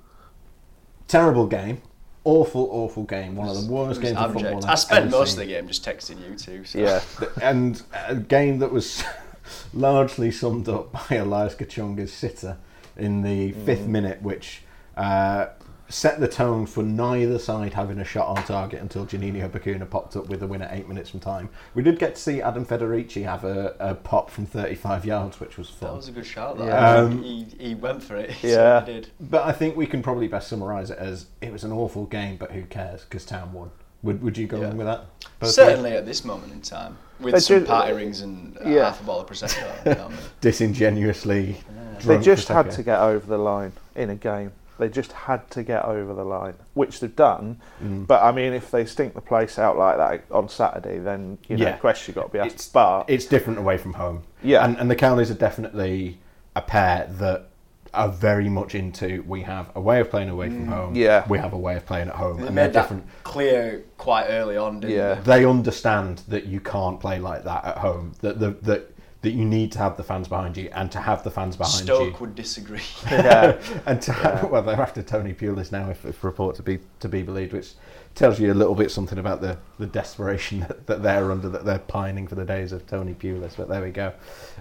terrible 1.08 1.46
game. 1.46 1.80
Awful, 2.24 2.68
awful 2.70 3.02
game. 3.04 3.34
One 3.34 3.48
of 3.48 3.56
the 3.66 3.72
worst 3.72 3.86
It 3.86 3.88
was 3.88 3.98
games 3.98 4.16
of 4.18 4.30
abject. 4.36 4.44
football. 4.54 4.66
I 4.68 4.72
I've 4.72 4.78
spent 4.78 5.06
ever 5.06 5.10
most 5.18 5.32
seen. 5.32 5.40
of 5.42 5.48
the 5.48 5.54
game 5.54 5.66
just 5.68 5.84
texting 5.84 6.28
you 6.30 6.36
two. 6.36 6.64
So. 6.64 6.78
Yeah. 6.78 7.00
and 7.42 7.82
a 8.06 8.14
game 8.14 8.58
that 8.60 8.70
was 8.70 9.02
largely 9.74 10.30
summed 10.30 10.68
up 10.68 10.92
by 11.08 11.16
Elias 11.16 11.54
Kachunga's 11.54 12.12
sitter 12.12 12.58
in 12.96 13.22
the 13.22 13.52
Mm. 13.52 13.64
fifth 13.64 13.86
minute, 13.86 14.22
which 14.22 14.62
uh, 14.96 15.46
set 15.92 16.18
the 16.20 16.26
tone 16.28 16.64
for 16.66 16.82
neither 16.82 17.38
side 17.38 17.74
having 17.74 17.98
a 17.98 18.04
shot 18.04 18.26
on 18.28 18.42
target 18.44 18.80
until 18.80 19.04
Juninho 19.06 19.48
Bacuna 19.50 19.88
popped 19.88 20.16
up 20.16 20.28
with 20.28 20.42
a 20.42 20.46
win 20.46 20.62
at 20.62 20.72
eight 20.72 20.88
minutes 20.88 21.10
from 21.10 21.20
time. 21.20 21.50
We 21.74 21.82
did 21.82 21.98
get 21.98 22.14
to 22.14 22.20
see 22.20 22.40
Adam 22.40 22.64
Federici 22.64 23.24
have 23.24 23.44
a, 23.44 23.76
a 23.78 23.94
pop 23.94 24.30
from 24.30 24.46
35 24.46 25.04
yards, 25.04 25.38
which 25.38 25.58
was 25.58 25.68
fun. 25.68 25.90
That 25.90 25.96
was 25.96 26.08
a 26.08 26.12
good 26.12 26.26
shot. 26.26 26.56
That. 26.58 26.66
Yeah. 26.66 26.94
Um, 26.96 27.22
he, 27.22 27.46
he 27.58 27.74
went 27.74 28.02
for 28.02 28.16
it. 28.16 28.30
He 28.42 28.48
Yeah. 28.48 28.80
certainly 28.80 29.00
did. 29.02 29.10
But 29.20 29.44
I 29.46 29.52
think 29.52 29.76
we 29.76 29.86
can 29.86 30.02
probably 30.02 30.28
best 30.28 30.48
summarise 30.48 30.90
it 30.90 30.98
as 30.98 31.26
it 31.40 31.52
was 31.52 31.62
an 31.64 31.72
awful 31.72 32.06
game, 32.06 32.36
but 32.36 32.50
who 32.52 32.62
cares? 32.64 33.02
Because 33.04 33.24
Town 33.24 33.52
won. 33.52 33.70
Would 34.02 34.22
Would 34.22 34.36
you 34.38 34.46
go 34.46 34.58
Yeah. 34.60 34.66
along 34.68 34.78
with 34.78 34.86
that? 34.86 35.04
Both 35.20 35.42
of 35.42 35.46
you? 35.48 35.52
Certainly 35.52 35.92
at 35.92 36.06
this 36.06 36.24
moment 36.24 36.52
in 36.52 36.60
time, 36.62 36.96
with 37.20 37.34
They 37.34 37.40
some 37.40 37.58
did- 37.60 37.68
party 37.68 37.92
rings 37.92 38.20
and 38.22 38.56
uh, 38.58 38.68
Yeah. 38.68 38.84
half 38.86 39.00
a 39.00 39.04
bottle 39.04 39.20
of 39.22 39.28
prosecco. 39.28 39.86
you 39.86 39.94
know, 39.94 40.10
disingenuously. 40.40 41.56
They 41.98 42.04
drunk 42.04 42.24
just 42.24 42.48
had 42.48 42.70
to 42.72 42.82
get 42.82 42.98
over 42.98 43.26
the 43.26 43.38
line 43.38 43.72
in 43.94 44.10
a 44.10 44.16
game. 44.16 44.52
They 44.78 44.88
just 44.88 45.12
had 45.12 45.48
to 45.50 45.62
get 45.62 45.84
over 45.84 46.14
the 46.14 46.24
line, 46.24 46.54
which 46.74 47.00
they've 47.00 47.14
done. 47.14 47.60
Mm. 47.82 48.06
But 48.06 48.22
I 48.22 48.32
mean, 48.32 48.52
if 48.52 48.70
they 48.70 48.84
stink 48.86 49.14
the 49.14 49.20
place 49.20 49.58
out 49.58 49.76
like 49.76 49.96
that 49.98 50.24
on 50.34 50.48
Saturday, 50.48 50.98
then 50.98 51.38
you 51.48 51.56
know, 51.56 51.66
Yeah. 51.66 51.76
question 51.76 52.14
got 52.14 52.26
to 52.28 52.32
be 52.32 52.38
asked. 52.38 52.46
It's- 52.54 52.68
but 52.68 53.04
It's 53.08 53.26
different 53.26 53.58
away 53.58 53.76
from 53.78 53.92
home. 53.94 54.22
Yeah. 54.42 54.64
And, 54.64 54.76
and 54.78 54.90
the 54.90 54.96
Cowleys 54.96 55.30
are 55.30 55.34
definitely 55.34 56.18
a 56.56 56.62
pair 56.62 57.06
that 57.18 57.46
are 57.94 58.08
very 58.08 58.48
much 58.48 58.74
into 58.74 59.22
we 59.28 59.42
have 59.42 59.70
a 59.74 59.80
way 59.80 60.00
of 60.00 60.08
playing 60.10 60.30
away 60.30 60.48
from 60.48 60.66
home. 60.66 60.94
yeah. 60.94 61.26
We 61.28 61.36
have 61.38 61.52
a 61.52 61.58
way 61.58 61.76
of 61.76 61.84
playing 61.84 62.08
at 62.08 62.14
home. 62.14 62.40
They 62.40 62.46
and 62.48 62.56
they're 62.56 62.64
made 62.66 62.72
that 62.74 62.82
different. 62.84 63.04
clear 63.22 63.84
quite 63.98 64.28
early 64.28 64.56
on, 64.56 64.80
didn't 64.80 64.96
Yeah. 64.96 65.14
they? 65.16 65.40
They 65.40 65.44
understand 65.44 66.22
that 66.28 66.46
you 66.46 66.58
can't 66.60 66.98
play 66.98 67.18
like 67.18 67.44
that 67.44 67.64
at 67.66 67.76
home. 67.78 68.12
That 68.22 68.40
the, 68.40 68.52
that 68.62 68.91
that 69.22 69.30
you 69.30 69.44
need 69.44 69.70
to 69.70 69.78
have 69.78 69.96
the 69.96 70.02
fans 70.02 70.26
behind 70.26 70.56
you, 70.56 70.68
and 70.72 70.90
to 70.90 70.98
have 70.98 71.22
the 71.22 71.30
fans 71.30 71.56
behind 71.56 71.84
Stoke 71.84 72.00
you, 72.00 72.06
Stoke 72.08 72.20
would 72.20 72.34
disagree. 72.34 72.82
yeah, 73.10 73.60
and 73.86 74.02
to 74.02 74.12
have, 74.12 74.50
well, 74.50 74.62
they're 74.62 74.80
after 74.80 75.02
Tony 75.02 75.32
Pulis 75.32 75.70
now, 75.70 75.90
if, 75.90 76.04
if 76.04 76.24
report 76.24 76.56
to 76.56 76.62
be 76.62 76.80
to 77.00 77.08
be 77.08 77.22
believed, 77.22 77.52
which 77.52 77.72
tells 78.16 78.40
you 78.40 78.52
a 78.52 78.54
little 78.54 78.74
bit 78.74 78.90
something 78.90 79.18
about 79.18 79.40
the, 79.40 79.56
the 79.78 79.86
desperation 79.86 80.60
that, 80.68 80.86
that 80.86 81.02
they're 81.02 81.30
under, 81.30 81.48
that 81.48 81.64
they're 81.64 81.78
pining 81.78 82.26
for 82.26 82.34
the 82.34 82.44
days 82.44 82.72
of 82.72 82.86
Tony 82.86 83.14
Pulis. 83.14 83.56
But 83.56 83.68
there 83.68 83.82
we 83.82 83.90
go. 83.90 84.12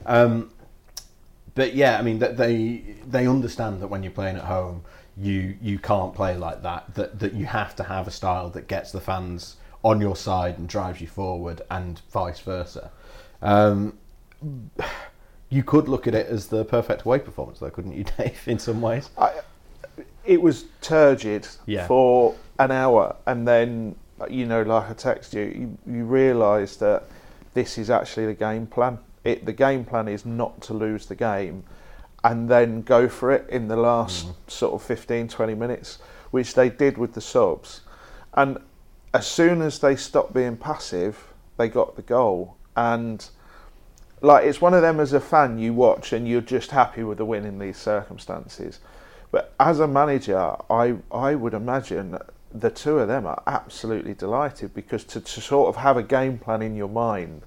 Um, 0.05 0.51
but 1.55 1.73
yeah, 1.73 1.97
I 1.97 2.03
mean 2.03 2.19
that 2.19 2.37
they 2.37 2.95
they 3.07 3.27
understand 3.27 3.81
that 3.81 3.87
when 3.87 4.03
you're 4.03 4.11
playing 4.11 4.37
at 4.37 4.43
home, 4.43 4.83
you 5.17 5.57
you 5.59 5.79
can't 5.79 6.13
play 6.13 6.37
like 6.37 6.61
that. 6.61 6.93
That 6.93 7.19
that 7.19 7.33
you 7.33 7.47
have 7.47 7.75
to 7.77 7.83
have 7.83 8.07
a 8.07 8.11
style 8.11 8.49
that 8.51 8.67
gets 8.67 8.91
the 8.91 9.01
fans 9.01 9.55
on 9.83 9.99
your 9.99 10.15
side 10.15 10.59
and 10.59 10.69
drives 10.69 11.01
you 11.01 11.07
forward, 11.07 11.63
and 11.71 11.99
vice 12.11 12.39
versa. 12.39 12.91
Um, 13.41 13.97
you 15.49 15.63
could 15.63 15.87
look 15.87 16.07
at 16.07 16.15
it 16.15 16.27
as 16.27 16.47
the 16.47 16.65
perfect 16.65 17.05
away 17.05 17.19
performance, 17.19 17.59
though, 17.59 17.69
couldn't 17.69 17.93
you, 17.93 18.03
Dave? 18.17 18.41
In 18.47 18.59
some 18.59 18.81
ways. 18.81 19.09
I, 19.17 19.41
it 20.23 20.41
was 20.41 20.65
turgid 20.81 21.47
Yeah. 21.65 21.87
for 21.87 22.35
an 22.59 22.71
hour, 22.71 23.15
and 23.25 23.47
then 23.47 23.95
you 24.29 24.45
know, 24.45 24.61
like 24.61 24.89
I 24.89 24.93
text 24.93 25.33
you, 25.33 25.41
you, 25.41 25.77
you 25.95 26.03
realise 26.05 26.75
that 26.77 27.05
this 27.55 27.79
is 27.79 27.89
actually 27.89 28.27
the 28.27 28.35
game 28.35 28.67
plan, 28.67 28.99
It 29.23 29.45
the 29.45 29.53
game 29.53 29.83
plan 29.83 30.07
is 30.07 30.25
not 30.25 30.61
to 30.63 30.73
lose 30.73 31.07
the 31.07 31.15
game, 31.15 31.63
and 32.23 32.47
then 32.47 32.83
go 32.83 33.09
for 33.09 33.31
it 33.31 33.49
in 33.49 33.67
the 33.67 33.75
last 33.75 34.25
mm-hmm. 34.27 34.35
sort 34.47 34.73
of 34.73 34.83
15, 34.83 35.27
20 35.27 35.55
minutes, 35.55 35.99
which 36.29 36.53
they 36.53 36.69
did 36.69 36.97
with 36.97 37.13
the 37.13 37.21
subs, 37.21 37.81
and 38.33 38.59
as 39.13 39.27
soon 39.27 39.61
as 39.61 39.79
they 39.79 39.95
stopped 39.95 40.33
being 40.33 40.55
passive, 40.55 41.33
they 41.57 41.67
got 41.67 41.95
the 41.95 42.01
goal 42.01 42.55
and 42.75 43.27
like 44.21 44.45
it's 44.45 44.61
one 44.61 44.73
of 44.73 44.81
them 44.81 44.99
as 44.99 45.13
a 45.13 45.19
fan 45.19 45.57
you 45.57 45.73
watch 45.73 46.13
and 46.13 46.27
you're 46.27 46.41
just 46.41 46.71
happy 46.71 47.03
with 47.03 47.17
the 47.17 47.25
win 47.25 47.45
in 47.45 47.59
these 47.59 47.77
circumstances. 47.77 48.79
But 49.31 49.53
as 49.59 49.79
a 49.79 49.87
manager, 49.87 50.55
I 50.69 50.95
I 51.11 51.35
would 51.35 51.53
imagine 51.53 52.17
the 52.53 52.69
two 52.69 52.99
of 52.99 53.07
them 53.07 53.25
are 53.25 53.41
absolutely 53.47 54.13
delighted 54.13 54.73
because 54.73 55.03
to, 55.05 55.21
to 55.21 55.41
sort 55.41 55.69
of 55.69 55.77
have 55.81 55.95
a 55.97 56.03
game 56.03 56.37
plan 56.37 56.61
in 56.61 56.75
your 56.75 56.89
mind 56.89 57.41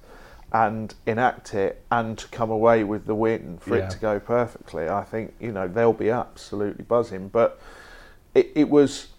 and 0.51 0.95
enact 1.05 1.53
it 1.53 1.83
and 1.91 2.17
to 2.17 2.27
come 2.29 2.49
away 2.49 2.83
with 2.83 3.05
the 3.05 3.13
win 3.15 3.57
for 3.59 3.77
Yeah. 3.77 3.85
it 3.85 3.89
to 3.91 3.97
go 3.99 4.19
perfectly, 4.19 4.89
I 4.89 5.03
think 5.03 5.33
you 5.39 5.51
know 5.51 5.67
they'll 5.67 5.93
be 5.93 6.09
absolutely 6.09 6.83
buzzing. 6.83 7.27
But 7.29 7.59
it, 8.33 8.51
it 8.55 8.69
was 8.69 9.09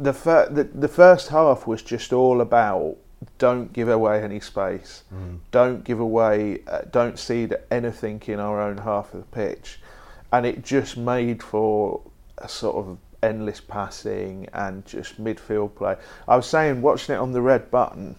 the, 0.00 0.12
fir- 0.12 0.48
the 0.48 0.64
the 0.64 0.88
first 0.88 1.28
half 1.28 1.66
was 1.66 1.82
just 1.82 2.12
all 2.12 2.40
about 2.40 2.96
don't 3.38 3.72
give 3.72 3.88
away 3.88 4.22
any 4.22 4.40
space, 4.40 5.04
don't 5.50 5.84
give 5.84 6.00
away, 6.00 6.62
uh, 6.66 6.82
don't 6.90 7.18
cede 7.18 7.56
anything 7.70 8.22
in 8.26 8.40
our 8.40 8.60
own 8.60 8.78
half 8.78 9.12
of 9.12 9.20
the 9.20 9.26
pitch, 9.26 9.80
and 10.32 10.46
it 10.46 10.64
just 10.64 10.96
made 10.96 11.42
for 11.42 12.00
a 12.38 12.48
sort 12.48 12.76
of 12.76 12.98
endless 13.22 13.60
passing 13.60 14.48
and 14.52 14.84
just 14.86 15.22
midfield 15.22 15.74
play. 15.74 15.96
I 16.28 16.36
was 16.36 16.46
saying 16.46 16.82
watching 16.82 17.14
it 17.14 17.18
on 17.18 17.32
the 17.32 17.42
red 17.42 17.70
button, 17.70 18.16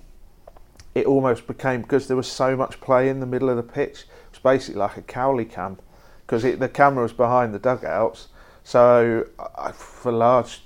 it 0.94 1.06
almost 1.06 1.48
became 1.48 1.82
because 1.82 2.08
there 2.08 2.18
was 2.18 2.28
so 2.28 2.56
much 2.56 2.80
play 2.82 3.10
in 3.10 3.20
the 3.20 3.26
middle 3.26 3.50
of 3.50 3.58
the 3.58 3.64
pitch. 3.64 4.02
It 4.02 4.32
was 4.32 4.40
basically 4.40 4.80
like 4.80 4.98
a 4.98 5.02
Cowley 5.02 5.46
camp 5.46 5.82
because 6.26 6.44
the 6.44 6.70
camera 6.70 7.04
was 7.04 7.14
behind 7.14 7.54
the 7.54 7.60
dugouts. 7.60 8.28
So 8.64 9.28
I, 9.56 9.72
for 9.72 10.12
large 10.12 10.62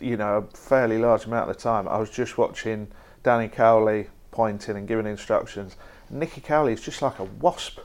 you 0.00 0.16
know, 0.16 0.38
a 0.38 0.56
fairly 0.56 0.98
large 0.98 1.24
amount 1.24 1.48
of 1.48 1.56
the 1.56 1.62
time, 1.62 1.88
I 1.88 1.98
was 1.98 2.10
just 2.10 2.38
watching 2.38 2.88
Danny 3.26 3.48
Cowley 3.48 4.06
pointing 4.30 4.76
and 4.76 4.86
giving 4.86 5.04
instructions. 5.04 5.74
Nicky 6.10 6.40
Cowley 6.40 6.72
is 6.72 6.80
just 6.80 7.02
like 7.02 7.18
a 7.18 7.24
wasp 7.24 7.80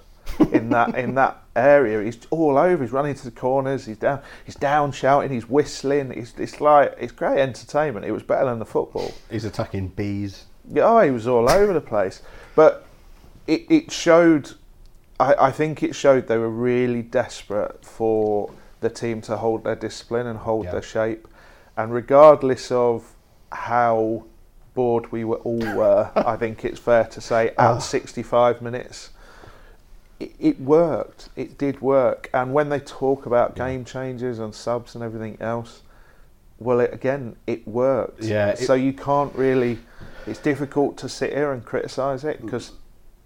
in 0.52 0.70
that 0.70 0.94
in 1.04 1.16
that 1.16 1.42
area. 1.56 2.04
He's 2.04 2.20
all 2.30 2.60
over. 2.60 2.84
He's 2.84 2.92
running 2.94 3.16
to 3.16 3.24
the 3.26 3.32
corners. 3.32 3.88
He's 3.88 3.98
down. 3.98 4.22
He's 4.46 4.54
down 4.54 4.92
shouting. 4.92 5.32
He's 5.32 5.50
whistling. 5.50 6.12
It's 6.12 6.36
it's 6.38 6.62
like 6.62 6.94
it's 7.00 7.12
great 7.12 7.40
entertainment. 7.40 8.06
It 8.06 8.12
was 8.12 8.22
better 8.22 8.46
than 8.46 8.60
the 8.60 8.66
football. 8.66 9.12
He's 9.32 9.44
attacking 9.44 9.88
bees. 9.88 10.46
Yeah, 10.72 10.84
oh, 10.84 11.00
he 11.02 11.10
was 11.10 11.26
all 11.26 11.50
over 11.50 11.74
the 11.74 11.82
place. 11.82 12.22
But 12.56 12.86
it, 13.48 13.66
it 13.68 13.92
showed, 13.92 14.52
I, 15.20 15.34
I 15.48 15.52
think 15.52 15.82
it 15.82 15.96
showed 15.96 16.28
they 16.28 16.38
were 16.38 16.52
really 16.52 17.02
desperate 17.02 17.84
for 17.84 18.52
the 18.80 18.92
team 18.92 19.22
to 19.22 19.38
hold 19.38 19.64
their 19.64 19.76
discipline 19.76 20.28
and 20.28 20.38
hold 20.38 20.66
Yeah. 20.66 20.74
their 20.74 20.84
shape. 20.84 21.28
And 21.76 21.92
regardless 21.92 22.72
of 22.72 23.16
how 23.52 24.26
bored 24.74 25.12
we 25.12 25.24
were 25.24 25.38
all 25.38 25.60
were, 25.60 26.12
uh, 26.16 26.24
I 26.28 26.36
think 26.38 26.64
it's 26.66 26.80
fair 26.80 27.06
to 27.06 27.22
say 27.22 27.50
at 27.50 27.56
ah. 27.58 27.80
65 27.80 28.62
minutes, 28.62 29.10
it, 30.20 30.34
it 30.40 30.60
worked. 30.60 31.30
It 31.36 31.58
did 31.58 31.82
work. 31.82 32.30
And 32.34 32.54
when 32.54 32.70
they 32.70 32.80
talk 32.80 33.26
about 33.26 33.56
game 33.56 33.86
changes 33.86 34.40
and 34.40 34.54
subs 34.54 34.96
and 34.96 35.04
everything 35.04 35.38
else, 35.42 35.82
well, 36.60 36.80
it, 36.80 36.94
again, 36.94 37.36
it 37.48 37.68
worked. 37.68 38.24
Yeah, 38.24 38.50
it- 38.50 38.60
so 38.60 38.74
you 38.74 38.94
can't 38.94 39.34
really. 39.36 39.80
It's 40.28 40.40
difficult 40.40 40.98
to 41.00 41.10
sit 41.10 41.34
here 41.34 41.52
and 41.52 41.66
criticise 41.66 42.24
it 42.24 42.40
because 42.44 42.74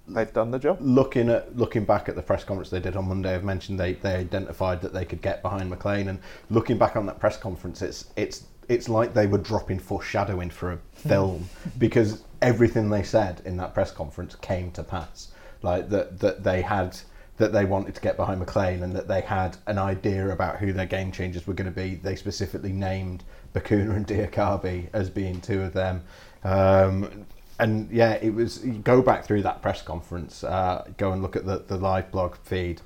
they've 0.07 0.31
done 0.31 0.51
the 0.51 0.59
job. 0.59 0.77
looking 0.79 1.29
at 1.29 1.57
looking 1.57 1.83
back 1.83 2.07
at 2.07 2.15
the 2.15 2.21
press 2.21 2.43
conference 2.45 2.69
they 2.69 2.79
did 2.79 2.95
on 2.95 3.07
Monday, 3.09 3.35
I've 3.35 3.43
mentioned 3.43 3.77
they, 3.77 3.93
they 3.93 4.15
identified 4.15 4.81
that 4.81 4.93
they 4.93 5.03
could 5.03 5.21
get 5.21 5.41
behind 5.41 5.69
McLean, 5.69 6.07
and 6.07 6.19
looking 6.49 6.77
back 6.77 6.95
on 6.95 7.05
that 7.07 7.19
press 7.19 7.35
conference, 7.35 7.81
it's 7.81 8.05
it's 8.15 8.45
it's 8.69 8.89
like 8.89 9.13
they 9.13 9.27
were 9.27 9.37
dropping 9.37 9.79
foreshadowing 9.79 10.49
for 10.49 10.73
a 10.73 10.77
film 10.95 11.49
because 11.77 12.23
everything 12.41 12.89
they 12.89 13.03
said 13.03 13.41
in 13.45 13.57
that 13.57 13.73
press 13.73 13.91
conference 13.91 14.35
came 14.35 14.71
to 14.71 14.83
pass. 14.83 15.31
Like 15.61 15.89
that 15.89 16.19
that 16.19 16.43
they 16.43 16.61
had 16.61 16.97
that 17.37 17.51
they 17.51 17.65
wanted 17.65 17.95
to 17.95 18.01
get 18.01 18.15
behind 18.15 18.39
McLean 18.39 18.83
and 18.83 18.95
that 18.95 19.07
they 19.07 19.21
had 19.21 19.57
an 19.67 19.77
idea 19.77 20.29
about 20.29 20.57
who 20.57 20.71
their 20.71 20.85
game 20.85 21.11
changers 21.11 21.45
were 21.45 21.53
going 21.53 21.71
to 21.71 21.75
be. 21.75 21.95
They 21.95 22.15
specifically 22.15 22.71
named 22.71 23.23
Bacuna 23.53 23.95
and 23.95 24.07
Diakhaby 24.07 24.89
as 24.93 25.09
being 25.09 25.41
two 25.41 25.61
of 25.61 25.73
them. 25.73 26.03
Um, 26.43 27.25
and 27.59 27.89
yeah, 27.91 28.13
it 28.21 28.33
was. 28.33 28.59
Go 28.59 29.01
back 29.01 29.25
through 29.25 29.43
that 29.43 29.61
press 29.61 29.81
conference. 29.81 30.43
Uh, 30.43 30.85
go 30.97 31.11
and 31.11 31.21
look 31.21 31.35
at 31.35 31.45
the, 31.45 31.59
the 31.59 31.77
live 31.77 32.11
blog 32.11 32.35
feed. 32.43 32.81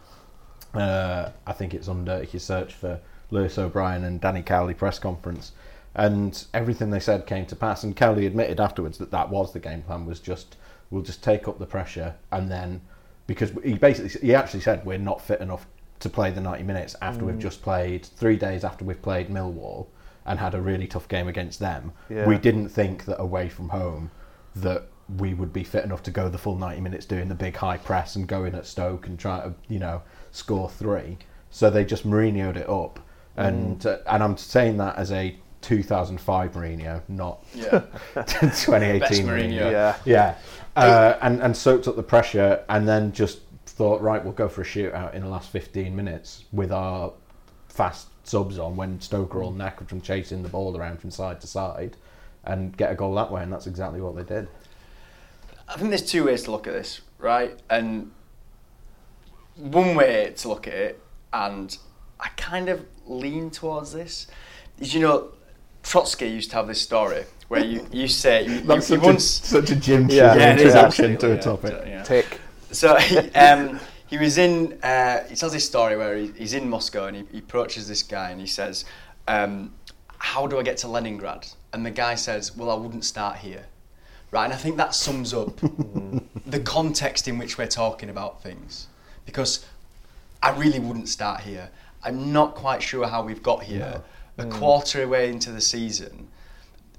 Uh, 0.73 1.29
I 1.47 1.53
think 1.53 1.73
it's 1.73 1.87
under. 1.87 2.13
If 2.13 2.33
you 2.33 2.39
search 2.39 2.73
for 2.73 2.99
Lewis 3.31 3.57
O'Brien 3.57 4.03
and 4.03 4.21
Danny 4.21 4.43
Cowley 4.43 4.73
press 4.73 4.99
conference, 4.99 5.51
and 5.95 6.45
everything 6.53 6.89
they 6.89 6.99
said 6.99 7.25
came 7.25 7.45
to 7.47 7.55
pass. 7.55 7.83
And 7.83 7.95
Cowley 7.95 8.25
admitted 8.25 8.59
afterwards 8.59 8.97
that 8.99 9.11
that 9.11 9.29
was 9.29 9.53
the 9.53 9.59
game 9.59 9.81
plan. 9.81 10.05
Was 10.05 10.19
just 10.19 10.57
we'll 10.89 11.03
just 11.03 11.23
take 11.23 11.47
up 11.47 11.59
the 11.59 11.65
pressure, 11.65 12.15
and 12.31 12.49
then 12.49 12.81
because 13.27 13.51
he 13.63 13.73
basically 13.73 14.27
he 14.27 14.35
actually 14.35 14.61
said 14.61 14.85
we're 14.85 14.97
not 14.97 15.21
fit 15.21 15.41
enough 15.41 15.67
to 15.99 16.09
play 16.09 16.31
the 16.31 16.41
ninety 16.41 16.63
minutes 16.63 16.95
after 17.01 17.25
we've 17.25 17.39
just 17.39 17.61
played 17.61 18.05
three 18.05 18.37
days 18.37 18.63
after 18.63 18.85
we've 18.85 19.01
played 19.01 19.29
Millwall 19.29 19.87
and 20.25 20.39
had 20.39 20.53
a 20.53 20.61
really 20.61 20.87
tough 20.87 21.07
game 21.07 21.27
against 21.27 21.59
them. 21.59 21.91
Yeah. 22.09 22.27
We 22.27 22.37
didn't 22.37 22.69
think 22.69 23.05
that 23.05 23.19
away 23.19 23.49
from 23.49 23.69
home 23.69 24.11
that 24.55 24.87
we 25.17 25.33
would 25.33 25.51
be 25.51 25.63
fit 25.63 25.83
enough 25.83 26.03
to 26.03 26.11
go 26.11 26.29
the 26.29 26.37
full 26.37 26.55
90 26.55 26.81
minutes 26.81 27.05
doing 27.05 27.29
the 27.29 27.35
big 27.35 27.55
high 27.55 27.77
press 27.77 28.15
and 28.15 28.27
going 28.27 28.53
at 28.53 28.67
Stoke 28.67 29.07
and 29.07 29.17
try 29.17 29.41
to, 29.41 29.53
you 29.67 29.79
know, 29.79 30.03
score 30.31 30.69
three. 30.69 31.17
So 31.49 31.69
they 31.69 31.83
just 31.83 32.05
Mourinho'd 32.05 32.57
it 32.57 32.69
up. 32.69 32.99
And 33.37 33.83
uh, 33.85 33.99
and 34.05 34.21
I'm 34.21 34.37
saying 34.37 34.77
that 34.77 34.97
as 34.97 35.11
a 35.11 35.35
2005 35.61 36.53
Mourinho, 36.53 37.01
not 37.07 37.45
Yeah. 37.53 37.83
2018 38.15 38.99
Best 38.99 39.13
Mourinho. 39.21 39.27
Mourinho. 39.27 39.71
Yeah. 39.71 39.95
Yeah. 40.05 40.35
Uh, 40.75 41.17
and, 41.21 41.41
and 41.41 41.55
soaked 41.55 41.87
up 41.87 41.95
the 41.95 42.03
pressure 42.03 42.63
and 42.69 42.87
then 42.87 43.11
just 43.11 43.39
thought, 43.65 44.01
right, 44.01 44.23
we'll 44.23 44.33
go 44.33 44.47
for 44.47 44.61
a 44.61 44.65
shootout 44.65 45.13
in 45.13 45.21
the 45.21 45.27
last 45.29 45.49
15 45.49 45.95
minutes 45.95 46.45
with 46.51 46.71
our 46.71 47.11
fast 47.67 48.07
subs 48.23 48.59
on 48.59 48.75
when 48.75 48.99
Stoke 49.01 49.35
are 49.35 49.41
all 49.41 49.53
knackered 49.53 49.87
from 49.89 50.01
chasing 50.01 50.43
the 50.43 50.49
ball 50.49 50.77
around 50.77 50.99
from 51.01 51.11
side 51.11 51.41
to 51.41 51.47
side 51.47 51.97
and 52.43 52.75
get 52.77 52.91
a 52.91 52.95
goal 52.95 53.15
that 53.15 53.31
way. 53.31 53.41
And 53.43 53.51
that's 53.51 53.67
exactly 53.67 54.01
what 54.01 54.15
they 54.15 54.23
did. 54.23 54.47
I 55.67 55.75
think 55.77 55.89
there's 55.89 56.09
two 56.09 56.25
ways 56.25 56.43
to 56.43 56.51
look 56.51 56.67
at 56.67 56.73
this, 56.73 57.01
right? 57.19 57.59
And 57.69 58.11
one 59.55 59.95
way 59.95 60.33
to 60.37 60.47
look 60.47 60.67
at 60.67 60.73
it, 60.73 61.03
and 61.33 61.77
I 62.19 62.29
kind 62.37 62.69
of 62.69 62.85
lean 63.05 63.51
towards 63.51 63.93
this, 63.93 64.27
is 64.79 64.93
you 64.93 65.01
know, 65.01 65.31
Trotsky 65.89 66.27
used 66.27 66.51
to 66.51 66.57
have 66.57 66.67
this 66.67 66.79
story 66.79 67.23
where 67.47 67.65
you, 67.65 67.83
you 67.91 68.07
say, 68.07 68.45
you, 68.45 68.51
you, 68.53 68.61
That's 68.61 68.91
you 68.91 68.97
such, 68.97 69.05
once. 69.05 69.39
a, 69.43 69.47
such 69.47 69.71
a 69.71 69.75
Jim 69.75 70.07
Yeah. 70.07 70.35
Yeah, 70.35 70.53
it 70.53 70.59
is 70.59 70.65
introduction 70.67 71.13
actually, 71.13 71.29
to 71.29 71.39
a 71.39 71.41
topic. 71.41 71.83
yeah. 71.87 72.03
Tick. 72.03 72.39
So 72.71 72.95
he, 72.97 73.17
um, 73.31 73.79
he 74.05 74.19
was 74.19 74.37
in. 74.37 74.77
Uh, 74.83 75.23
he 75.27 75.35
tells 75.35 75.51
this 75.53 75.65
story 75.65 75.97
where 75.97 76.15
he, 76.15 76.31
he's 76.37 76.53
in 76.53 76.69
Moscow 76.69 77.07
and 77.07 77.17
he, 77.17 77.23
he 77.31 77.39
approaches 77.39 77.87
this 77.87 78.03
guy 78.03 78.29
and 78.29 78.39
he 78.39 78.45
says, 78.45 78.85
um, 79.27 79.73
"How 80.19 80.45
do 80.45 80.59
I 80.59 80.63
get 80.63 80.77
to 80.77 80.87
Leningrad?" 80.87 81.47
And 81.73 81.83
the 81.83 81.89
guy 81.89 82.13
says, 82.13 82.55
"Well, 82.55 82.69
I 82.69 82.75
wouldn't 82.75 83.03
start 83.03 83.37
here." 83.37 83.65
Right, 84.29 84.45
and 84.45 84.53
I 84.53 84.57
think 84.57 84.77
that 84.77 84.93
sums 84.93 85.33
up 85.33 85.57
the 86.45 86.59
context 86.59 87.27
in 87.27 87.39
which 87.39 87.57
we're 87.57 87.65
talking 87.65 88.11
about 88.11 88.43
things, 88.43 88.85
because 89.25 89.65
I 90.43 90.51
really 90.51 90.77
wouldn't 90.77 91.09
start 91.09 91.41
here. 91.41 91.71
I'm 92.03 92.31
not 92.31 92.53
quite 92.53 92.83
sure 92.83 93.07
how 93.07 93.23
we've 93.23 93.41
got 93.41 93.63
here. 93.63 94.03
A 94.39 94.43
mm. 94.43 94.51
quarter 94.51 95.03
away 95.03 95.29
into 95.29 95.51
the 95.51 95.61
season, 95.61 96.27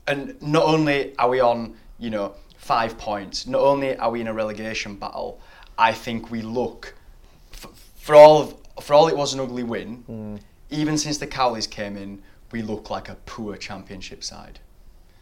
and 0.06 0.40
not 0.42 0.64
only 0.64 1.16
are 1.16 1.28
we 1.28 1.40
on, 1.40 1.76
you 1.98 2.10
know, 2.10 2.34
five 2.58 2.98
points, 2.98 3.46
not 3.46 3.62
only 3.62 3.96
are 3.96 4.10
we 4.10 4.20
in 4.20 4.28
a 4.28 4.34
relegation 4.34 4.96
battle, 4.96 5.40
I 5.78 5.92
think 5.92 6.30
we 6.30 6.42
look, 6.42 6.94
f- 7.52 7.66
for 7.96 8.14
all 8.14 8.42
of, 8.42 8.54
for 8.82 8.94
all 8.94 9.08
it 9.08 9.16
was 9.16 9.32
an 9.34 9.40
ugly 9.40 9.62
win, 9.62 10.04
mm. 10.08 10.40
even 10.70 10.98
since 10.98 11.18
the 11.18 11.26
Cowleys 11.26 11.68
came 11.68 11.96
in, 11.96 12.22
we 12.52 12.62
look 12.62 12.90
like 12.90 13.08
a 13.08 13.14
poor 13.26 13.56
championship 13.56 14.22
side. 14.22 14.58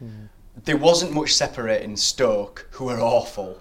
Mm. 0.03 0.29
There 0.65 0.77
wasn't 0.77 1.13
much 1.13 1.35
separating 1.35 1.97
Stoke, 1.97 2.67
who 2.73 2.89
are 2.89 3.01
awful, 3.01 3.61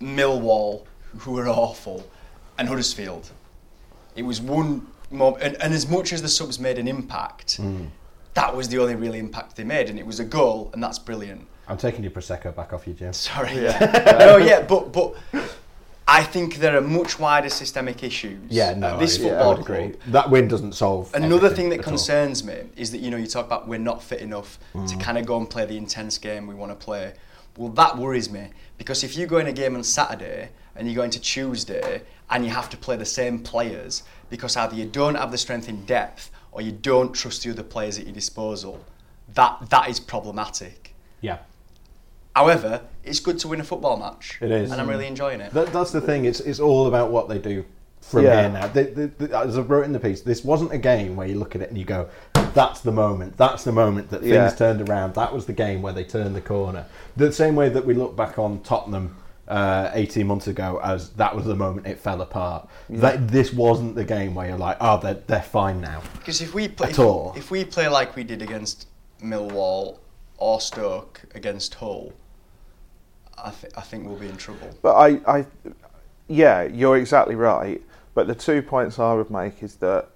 Millwall, 0.00 0.84
who 1.18 1.38
are 1.38 1.48
awful, 1.48 2.08
and 2.58 2.68
Huddersfield. 2.68 3.30
It 4.14 4.22
was 4.22 4.40
one 4.40 4.86
moment, 5.10 5.42
and, 5.42 5.62
and 5.62 5.74
as 5.74 5.88
much 5.88 6.12
as 6.12 6.22
the 6.22 6.28
subs 6.28 6.58
made 6.58 6.78
an 6.78 6.88
impact, 6.88 7.60
that 8.34 8.54
was 8.56 8.68
the 8.68 8.78
only 8.78 8.94
real 8.94 9.14
impact 9.14 9.56
they 9.56 9.64
made, 9.64 9.88
and 9.90 9.98
it 9.98 10.06
was 10.06 10.20
a 10.20 10.24
goal, 10.24 10.70
and 10.72 10.82
that's 10.82 10.98
brilliant. 10.98 11.46
I'm 11.66 11.76
taking 11.76 12.02
your 12.02 12.10
prosecco 12.12 12.54
back 12.54 12.72
off 12.72 12.86
you, 12.86 12.94
Jim. 12.94 13.12
Sorry, 13.12 13.54
yeah. 13.54 14.16
no, 14.20 14.36
yeah, 14.38 14.62
but 14.62 14.92
but 14.92 15.14
I 16.06 16.22
think 16.22 16.56
there 16.56 16.76
are 16.78 16.80
much 16.80 17.18
wider 17.18 17.50
systemic 17.50 18.02
issues. 18.02 18.40
Yeah, 18.48 18.72
no, 18.74 18.94
at 18.94 18.98
this 19.00 19.18
I, 19.18 19.22
football 19.22 19.56
I 19.56 19.60
agree. 19.60 19.88
club. 19.90 19.94
That 20.06 20.30
win 20.30 20.48
doesn't 20.48 20.72
solve. 20.72 21.10
Another 21.14 21.50
thing 21.50 21.68
that 21.70 21.80
at 21.80 21.84
all. 21.84 21.90
concerns 21.90 22.42
me 22.44 22.54
is 22.76 22.90
that 22.92 22.98
you 22.98 23.10
know 23.10 23.18
you 23.18 23.26
talk 23.26 23.44
about 23.46 23.68
we're 23.68 23.78
not 23.78 24.02
fit 24.02 24.20
enough 24.20 24.58
to 24.72 24.78
Mm. 24.78 25.00
kind 25.00 25.18
of 25.18 25.26
go 25.26 25.36
and 25.36 25.48
play 25.50 25.66
the 25.66 25.76
intense 25.76 26.16
game 26.16 26.46
we 26.46 26.54
want 26.54 26.72
to 26.72 26.76
play. 26.84 27.12
Well, 27.58 27.68
that 27.70 27.98
worries 27.98 28.30
me 28.30 28.48
because 28.78 29.02
if 29.04 29.16
you 29.16 29.26
go 29.26 29.38
in 29.38 29.46
a 29.48 29.52
game 29.52 29.74
on 29.74 29.82
Saturday 29.82 30.50
and 30.78 30.86
you're 30.88 30.96
go 30.96 31.02
into 31.02 31.20
Tuesday 31.20 32.02
and 32.30 32.44
you 32.44 32.50
have 32.50 32.70
to 32.70 32.76
play 32.76 32.96
the 32.96 33.04
same 33.04 33.38
players 33.40 34.04
because 34.30 34.56
either 34.56 34.74
you 34.74 34.86
don't 34.86 35.16
have 35.16 35.30
the 35.30 35.38
strength 35.38 35.68
in 35.68 35.84
depth 35.84 36.30
or 36.52 36.62
you 36.62 36.72
don't 36.72 37.12
trust 37.12 37.42
the 37.42 37.50
other 37.50 37.62
players 37.62 37.98
at 37.98 38.04
your 38.04 38.14
disposal, 38.14 38.84
that 39.34 39.58
that 39.70 39.88
is 39.88 39.98
problematic. 40.00 40.94
Yeah. 41.20 41.38
However, 42.34 42.82
it's 43.02 43.20
good 43.20 43.38
to 43.40 43.48
win 43.48 43.60
a 43.60 43.64
football 43.64 43.96
match. 43.98 44.38
It 44.40 44.50
is. 44.50 44.70
and 44.70 44.80
I'm 44.80 44.88
really 44.88 45.06
enjoying 45.06 45.40
it. 45.40 45.52
That, 45.52 45.72
that's 45.72 45.90
the 45.90 46.00
thing. 46.00 46.24
It's 46.24 46.40
it's 46.40 46.60
all 46.60 46.86
about 46.86 47.10
what 47.10 47.28
they 47.28 47.38
do 47.38 47.64
from 48.00 48.24
Yeah. 48.24 48.42
here 48.42 48.50
now. 48.50 48.66
They, 48.68 48.84
they, 48.84 49.06
they- 49.06 49.34
as 49.34 49.58
I 49.58 49.62
wrote 49.62 49.84
in 49.84 49.92
the 49.92 49.98
piece, 50.00 50.20
this 50.20 50.44
wasn't 50.44 50.72
a 50.72 50.78
game 50.78 51.16
where 51.16 51.26
you 51.26 51.34
look 51.38 51.56
at 51.56 51.62
it 51.62 51.68
and 51.70 51.76
you 51.76 51.84
go, 51.84 52.08
"That's 52.54 52.80
the 52.80 52.92
moment. 52.92 53.36
That's 53.36 53.64
the 53.64 53.72
moment 53.72 54.10
that 54.10 54.20
things 54.20 54.32
Yeah. 54.34 54.50
turned 54.50 54.88
around. 54.88 55.14
That 55.14 55.34
was 55.34 55.46
the 55.46 55.52
game 55.52 55.82
where 55.82 55.92
they 55.92 56.04
turned 56.04 56.36
the 56.36 56.40
corner." 56.40 56.86
The 57.16 57.32
same 57.32 57.56
way 57.56 57.68
that 57.70 57.84
we 57.84 57.94
look 57.94 58.14
back 58.16 58.38
on 58.38 58.60
Tottenham. 58.60 59.16
Uh, 59.48 59.90
18 59.94 60.26
months 60.26 60.46
ago, 60.46 60.78
as 60.84 61.08
that 61.12 61.34
was 61.34 61.46
the 61.46 61.56
moment 61.56 61.86
it 61.86 61.98
fell 61.98 62.20
apart. 62.20 62.68
That 62.90 63.28
this 63.28 63.50
wasn't 63.50 63.94
the 63.94 64.04
game 64.04 64.34
where 64.34 64.46
you're 64.46 64.58
like, 64.58 64.76
oh, 64.78 65.00
they're, 65.00 65.22
they're 65.26 65.40
fine 65.40 65.80
now. 65.80 66.02
Because 66.18 66.42
if 66.42 66.52
we 66.52 66.68
play, 66.68 66.90
At 66.90 66.98
all. 66.98 67.32
if 67.34 67.50
we 67.50 67.64
play 67.64 67.88
like 67.88 68.14
we 68.14 68.24
did 68.24 68.42
against 68.42 68.88
Millwall 69.22 70.00
or 70.36 70.60
Stoke 70.60 71.22
against 71.34 71.76
Hull, 71.76 72.12
I, 73.42 73.50
th- 73.50 73.72
I 73.74 73.80
think 73.80 74.06
we'll 74.06 74.18
be 74.18 74.28
in 74.28 74.36
trouble. 74.36 74.68
But 74.82 74.96
I, 74.96 75.38
I, 75.38 75.46
yeah, 76.26 76.64
you're 76.64 76.98
exactly 76.98 77.34
right. 77.34 77.80
But 78.14 78.26
the 78.26 78.34
two 78.34 78.60
points 78.60 78.98
I 78.98 79.14
would 79.14 79.30
make 79.30 79.62
is 79.62 79.76
that 79.76 80.10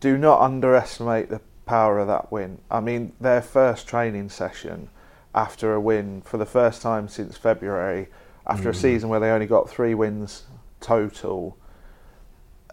do 0.00 0.18
not 0.18 0.42
underestimate 0.42 1.30
the 1.30 1.40
power 1.64 1.98
of 1.98 2.06
that 2.08 2.30
win. 2.30 2.58
I 2.70 2.80
mean, 2.80 3.12
their 3.18 3.40
first 3.40 3.88
training 3.88 4.28
session 4.28 4.90
after 5.34 5.72
a 5.72 5.80
win 5.80 6.20
for 6.20 6.36
the 6.36 6.44
first 6.46 6.82
time 6.82 7.08
since 7.08 7.36
February, 7.38 8.08
after 8.46 8.70
a 8.70 8.74
season 8.74 9.08
where 9.08 9.20
they 9.20 9.30
only 9.30 9.46
got 9.46 9.68
three 9.68 9.94
wins 9.94 10.44
total, 10.80 11.56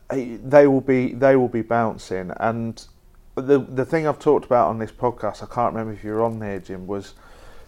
eh, 0.09 0.37
they 0.43 0.67
will 0.67 0.81
be 0.81 1.13
they 1.13 1.35
will 1.35 1.47
be 1.47 1.61
bouncing. 1.61 2.31
And 2.37 2.85
the 3.35 3.59
the 3.59 3.85
thing 3.85 4.07
I've 4.07 4.19
talked 4.19 4.45
about 4.45 4.69
on 4.69 4.79
this 4.79 4.91
podcast, 4.91 5.43
I 5.43 5.53
can't 5.53 5.73
remember 5.73 5.93
if 5.93 6.03
you 6.03 6.11
were 6.11 6.23
on 6.23 6.39
there, 6.39 6.59
Jim, 6.59 6.87
was 6.87 7.13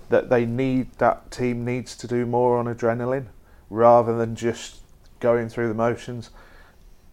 that 0.10 0.30
they 0.30 0.46
need 0.46 0.91
that 1.00 1.32
team 1.32 1.65
needs 1.65 1.96
to 1.98 2.08
do 2.08 2.26
more 2.26 2.58
on 2.58 2.65
adrenaline 2.65 3.28
rather 3.70 4.15
than 4.15 4.36
just 4.36 4.82
going 5.20 5.50
through 5.50 5.68
the 5.68 5.74
motions. 5.74 6.30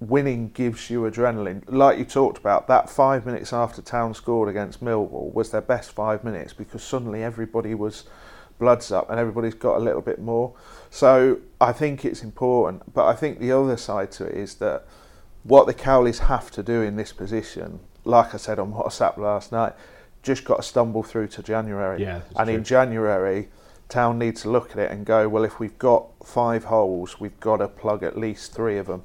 Winning 0.01 0.51
gives 0.51 0.91
you 0.91 1.03
adrenaline. 1.03 1.63
Like 1.69 1.97
you 1.97 2.05
talked 2.05 2.37
about, 2.37 2.67
that 2.67 2.91
five 2.91 3.25
minutes 3.25 3.53
after 3.53 3.81
Town 3.81 4.15
scored 4.15 4.49
against 4.49 4.85
Millwall 4.85 5.33
was 5.33 5.51
their 5.51 5.61
best 5.61 5.93
five 5.93 6.25
minutes 6.25 6.53
because 6.53 6.83
suddenly 6.83 7.23
everybody 7.23 7.73
was 7.75 8.05
bloods 8.63 8.93
up 8.93 9.11
and 9.11 9.19
everybody's 9.19 9.55
got 9.55 9.77
a 9.77 9.81
little 9.81 10.01
bit 10.01 10.21
more. 10.21 10.55
So 10.89 11.41
I 11.61 11.73
think 11.73 12.05
it's 12.05 12.23
important. 12.23 12.95
But 12.95 13.07
I 13.07 13.15
think 13.15 13.41
the 13.41 13.51
other 13.51 13.77
side 13.77 14.13
to 14.13 14.25
it 14.25 14.37
is 14.37 14.55
that 14.57 14.85
what 15.43 15.67
the 15.67 15.75
Cowleys 15.75 16.21
have 16.21 16.49
to 16.53 16.63
do 16.63 16.81
in 16.81 16.95
this 16.95 17.13
position, 17.13 17.81
like 18.05 18.33
I 18.35 18.37
said 18.37 18.61
on 18.61 18.73
WhatsApp 18.73 19.17
last 19.17 19.51
night, 19.51 19.73
just 20.23 20.45
got 20.45 20.59
to 20.59 20.63
stumble 20.63 21.03
through 21.03 21.27
to 21.29 21.43
January. 21.43 22.01
Yeah, 22.03 22.21
and 22.37 22.49
in. 22.49 22.63
January, 22.63 23.49
Town 23.89 24.17
need 24.17 24.37
to 24.37 24.49
look 24.49 24.71
at 24.71 24.79
it 24.79 24.93
and 24.93 25.05
go, 25.05 25.29
well, 25.29 25.43
if 25.43 25.59
we've 25.59 25.79
got 25.79 26.07
five 26.25 26.65
holes, 26.65 27.19
we've 27.19 27.41
got 27.41 27.57
to 27.57 27.67
plug 27.67 28.05
at 28.05 28.17
least 28.17 28.55
three 28.55 28.79
of 28.79 28.87
them. 28.87 29.03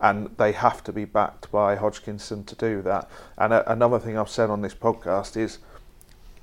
And 0.00 0.30
they 0.38 0.52
have 0.52 0.82
to 0.84 0.92
be 0.92 1.04
backed 1.04 1.50
by 1.50 1.76
Hodkinson 1.76 2.46
to 2.46 2.54
do 2.54 2.80
that. 2.82 3.10
And 3.36 3.52
a, 3.52 3.70
another 3.70 3.98
thing 3.98 4.16
I've 4.16 4.30
said 4.30 4.48
on 4.48 4.62
this 4.62 4.74
podcast 4.74 5.36
is 5.36 5.58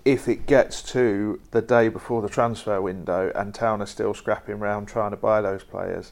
if 0.06 0.28
it 0.28 0.46
gets 0.46 0.82
to 0.82 1.40
the 1.52 1.62
day 1.62 1.88
before 1.88 2.22
the 2.22 2.30
transfer 2.30 2.82
window 2.82 3.32
and 3.36 3.54
Town 3.54 3.82
are 3.82 3.86
still 3.86 4.14
scrapping 4.14 4.56
around 4.56 4.88
trying 4.88 5.12
to 5.12 5.18
buy 5.18 5.42
those 5.42 5.64
players, 5.64 6.12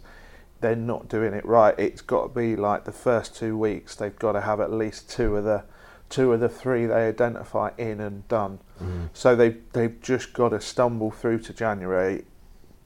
they're 0.61 0.75
not 0.75 1.09
doing 1.09 1.33
it 1.33 1.45
right. 1.45 1.75
It's 1.77 2.01
got 2.01 2.23
to 2.23 2.39
be 2.39 2.55
like 2.55 2.85
the 2.85 2.91
first 2.91 3.35
two 3.35 3.57
weeks. 3.57 3.95
They've 3.95 4.17
got 4.17 4.33
to 4.33 4.41
have 4.41 4.59
at 4.59 4.71
least 4.71 5.09
two 5.09 5.35
of 5.35 5.43
the 5.43 5.63
two 6.09 6.33
of 6.33 6.41
the 6.41 6.49
three 6.49 6.85
they 6.85 7.07
identify 7.07 7.71
in 7.77 8.01
and 8.01 8.27
done. 8.27 8.59
So 9.13 9.35
they 9.35 9.57
they've 9.73 9.99
just 10.01 10.33
got 10.33 10.49
to 10.49 10.61
stumble 10.61 11.11
through 11.11 11.39
to 11.39 11.53
January, 11.53 12.25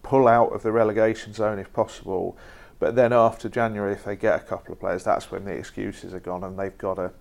pull 0.03 0.27
out 0.27 0.53
of 0.53 0.63
the 0.63 0.71
relegation 0.71 1.33
zone 1.33 1.59
if 1.59 1.71
possible. 1.73 2.37
But 2.79 2.95
then 2.95 3.13
after 3.13 3.47
January, 3.49 3.93
if 3.93 4.03
they 4.05 4.15
get 4.15 4.35
a 4.41 4.43
couple 4.43 4.73
of 4.73 4.79
players, 4.79 5.03
that's 5.03 5.31
when 5.31 5.45
the 5.45 5.51
excuses 5.51 6.13
are 6.13 6.19
gone, 6.19 6.43
and 6.43 6.57
they've 6.57 6.77
got 6.77 6.95
to 6.95 7.11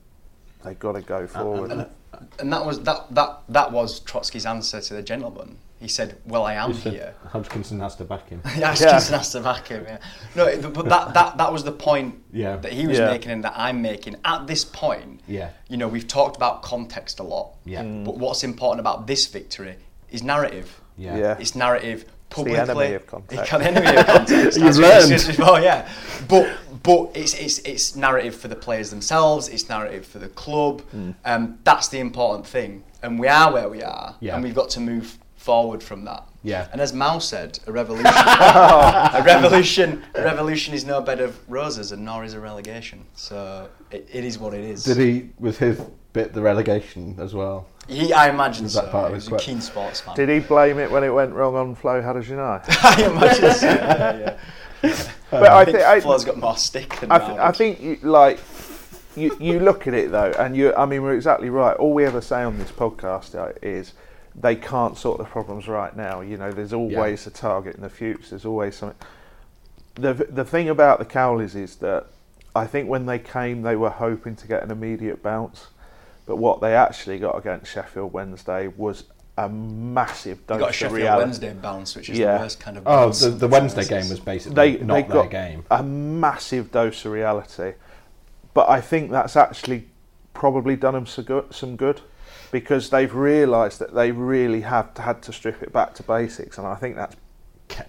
they've 0.64 0.78
got 0.78 0.92
to 0.92 1.02
go 1.02 1.26
forward. 1.26 1.86
And 2.38 2.52
that 2.52 2.64
was 2.64 2.80
that 2.82 3.14
that 3.14 3.40
that 3.48 3.72
was 3.72 4.00
Trotsky's 4.00 4.46
answer 4.46 4.80
to 4.80 4.94
the 4.94 5.02
gentleman. 5.02 5.58
He 5.80 5.88
said, 5.88 6.16
"Well, 6.24 6.44
I 6.44 6.54
am 6.54 6.72
He 6.72 6.80
said 6.80 6.92
here." 6.94 7.14
Hodkinson 7.28 7.80
has 7.80 7.94
to 7.96 8.04
back 8.04 8.28
him. 8.30 8.40
Yeah, 8.56 8.72
Hodkinson 8.74 9.18
has 9.18 9.32
to 9.32 9.40
back 9.40 9.68
him. 9.68 9.84
Yeah. 9.86 9.98
No, 10.34 10.70
but 10.70 10.88
that, 10.88 11.12
that 11.14 11.36
that 11.36 11.52
was 11.52 11.64
the 11.64 11.72
point 11.72 12.22
Yeah. 12.32 12.56
that 12.56 12.72
he 12.72 12.86
was 12.86 12.98
Yeah. 12.98 13.10
making 13.10 13.32
and 13.32 13.44
that 13.44 13.52
I'm 13.56 13.82
making. 13.82 14.16
At 14.24 14.46
this 14.46 14.64
point, 14.64 15.20
Yeah. 15.26 15.50
you 15.68 15.76
know, 15.76 15.88
we've 15.88 16.08
talked 16.08 16.36
about 16.36 16.62
context 16.62 17.18
a 17.20 17.22
lot. 17.22 17.56
Yeah. 17.66 17.82
Mm. 17.82 18.04
But 18.06 18.16
what's 18.16 18.42
important 18.44 18.80
about 18.80 19.06
this 19.06 19.26
victory 19.26 19.76
is 20.10 20.22
narrative. 20.22 20.80
Yeah. 20.96 21.16
Yeah. 21.18 21.36
It's 21.38 21.54
narrative 21.54 22.06
publicly. 22.30 22.58
enemy 22.58 22.94
of 22.94 23.06
context. 23.06 23.40
It's 23.40 23.50
the 23.50 23.64
enemy 23.64 23.96
of 23.96 24.06
context. 24.06 24.58
You've 24.60 24.76
learned. 24.76 25.08
discussed 25.08 25.38
before, 25.38 25.60
yeah. 25.60 25.88
But 26.28 26.56
but 26.82 27.10
it's 27.14 27.34
it's 27.34 27.58
it's 27.60 27.96
narrative 27.96 28.34
for 28.34 28.48
the 28.48 28.56
players 28.56 28.90
themselves. 28.90 29.48
It's 29.48 29.68
narrative 29.68 30.06
for 30.06 30.18
the 30.18 30.28
club. 30.28 30.82
Um, 31.24 31.58
that's 31.64 31.88
the 31.88 31.98
important 31.98 32.46
thing. 32.46 32.84
And 33.02 33.18
we 33.18 33.28
are 33.28 33.52
where 33.52 33.68
we 33.68 33.82
are. 33.82 34.16
Yeah. 34.20 34.34
And 34.34 34.44
we've 34.44 34.54
got 34.54 34.70
to 34.70 34.80
move 34.80 35.18
forward 35.36 35.82
from 35.82 36.04
that. 36.06 36.26
Yeah. 36.42 36.68
And 36.72 36.80
as 36.80 36.92
Mao 36.92 37.18
said, 37.18 37.58
a 37.66 37.72
revolution, 37.72 38.06
a 38.16 39.22
revolution, 39.24 40.02
a 40.14 40.22
revolution 40.22 40.74
is 40.74 40.84
no 40.84 41.00
bed 41.00 41.20
of 41.20 41.38
roses, 41.50 41.92
and 41.92 42.04
nor 42.04 42.24
is 42.24 42.34
a 42.34 42.40
relegation. 42.40 43.04
So 43.14 43.68
it, 43.90 44.08
it 44.12 44.24
is 44.24 44.38
what 44.38 44.54
it 44.54 44.64
is. 44.64 44.84
Did 44.84 44.98
he 44.98 45.30
was 45.38 45.58
his 45.58 45.80
bit 46.12 46.32
the 46.32 46.42
relegation 46.42 47.16
as 47.18 47.34
well? 47.34 47.66
He, 47.88 48.12
I 48.12 48.30
imagine 48.30 48.64
Was 48.64 48.74
so. 48.74 48.86
part 48.88 49.06
of 49.06 49.10
he 49.10 49.14
his 49.16 49.24
was 49.24 49.26
a 49.26 49.30
quote? 49.30 49.40
keen 49.42 49.60
sportsman. 49.60 50.16
Did 50.16 50.28
he 50.28 50.40
blame 50.40 50.78
it 50.78 50.90
when 50.90 51.04
it 51.04 51.10
went 51.10 51.32
wrong 51.34 51.54
on 51.54 51.74
Flo 51.74 52.00
Hadergjonaj? 52.00 52.64
I 52.84 53.06
imagine 53.06 53.52
so. 53.52 53.66
Yeah, 53.66 54.36
yeah. 54.82 55.06
but 55.30 55.50
I 55.50 55.60
I 55.60 55.64
think 55.64 55.76
think 55.78 55.88
I, 55.88 56.00
Flo's 56.00 56.24
got 56.24 56.36
more 56.38 56.56
stick 56.56 56.94
than 57.00 57.10
I, 57.10 57.18
th- 57.18 57.38
I 57.38 57.52
think 57.52 57.80
you, 57.80 57.98
like 58.02 58.38
you, 59.16 59.36
you 59.40 59.60
look 59.60 59.86
at 59.86 59.94
it 59.94 60.10
though, 60.10 60.32
and 60.38 60.56
you. 60.56 60.74
I 60.74 60.86
mean, 60.86 61.02
we're 61.02 61.14
exactly 61.14 61.50
right. 61.50 61.76
All 61.76 61.92
we 61.92 62.04
ever 62.04 62.20
say 62.20 62.42
on 62.42 62.58
this 62.58 62.70
podcast 62.70 63.34
uh, 63.34 63.52
is 63.62 63.92
they 64.34 64.56
can't 64.56 64.96
sort 64.98 65.18
the 65.18 65.24
problems 65.24 65.68
right 65.68 65.94
now. 65.96 66.20
You 66.20 66.36
know, 66.36 66.50
there's 66.52 66.72
always 66.72 67.26
a 67.26 67.30
target 67.30 67.76
in 67.76 67.82
the 67.82 67.88
future. 67.90 68.30
There's 68.30 68.44
always 68.44 68.76
something. 68.76 68.98
The 69.94 70.12
the 70.14 70.44
thing 70.44 70.68
about 70.68 70.98
the 70.98 71.04
Cowleys 71.04 71.54
is 71.54 71.76
that 71.76 72.06
I 72.56 72.66
think 72.66 72.88
when 72.88 73.06
they 73.06 73.18
came, 73.18 73.62
they 73.62 73.76
were 73.76 73.90
hoping 73.90 74.36
to 74.36 74.46
get 74.46 74.62
an 74.62 74.70
immediate 74.70 75.22
bounce, 75.22 75.68
but 76.26 76.36
what 76.36 76.60
they 76.60 76.74
actually 76.74 77.18
got 77.18 77.36
against 77.38 77.70
Sheffield 77.72 78.12
Wednesday 78.12 78.68
was 78.68 79.04
a 79.36 79.48
massive 79.48 80.38
You 80.38 80.44
dose 80.46 80.58
got 80.58 80.66
a 80.66 80.68
of 80.68 80.74
Sheffield 80.74 80.98
reality. 80.98 81.24
Wednesday 81.24 81.52
bounce, 81.54 81.96
which 81.96 82.08
is 82.08 82.18
Yeah. 82.18 82.34
the 82.38 82.44
worst 82.44 82.60
kind 82.60 82.76
of. 82.76 82.84
Oh, 82.86 83.06
bounce 83.06 83.20
the, 83.20 83.30
the 83.30 83.48
Wednesday 83.48 83.82
senses. 83.82 84.08
game 84.08 84.10
was 84.10 84.20
basically 84.20 84.54
they 84.54 84.84
not 84.84 84.94
they 84.94 85.02
their 85.02 85.22
got 85.22 85.30
game. 85.30 85.64
a 85.70 85.82
massive 85.82 86.70
dose 86.70 87.04
of 87.04 87.12
reality, 87.12 87.74
but 88.54 88.68
I 88.68 88.80
think 88.80 89.10
that's 89.10 89.36
actually 89.36 89.88
probably 90.34 90.76
done 90.76 90.94
them 90.94 91.06
so 91.06 91.22
good, 91.22 91.52
some 91.54 91.76
good 91.76 92.00
because 92.52 92.90
they've 92.90 93.12
realised 93.14 93.80
that 93.80 93.94
they 93.94 94.12
really 94.12 94.60
have 94.60 94.96
had 94.96 95.20
to 95.22 95.32
strip 95.32 95.62
it 95.62 95.72
back 95.72 95.94
to 95.94 96.02
basics, 96.04 96.56
and 96.58 96.66
I 96.66 96.76
think 96.76 96.94
that's 96.94 97.16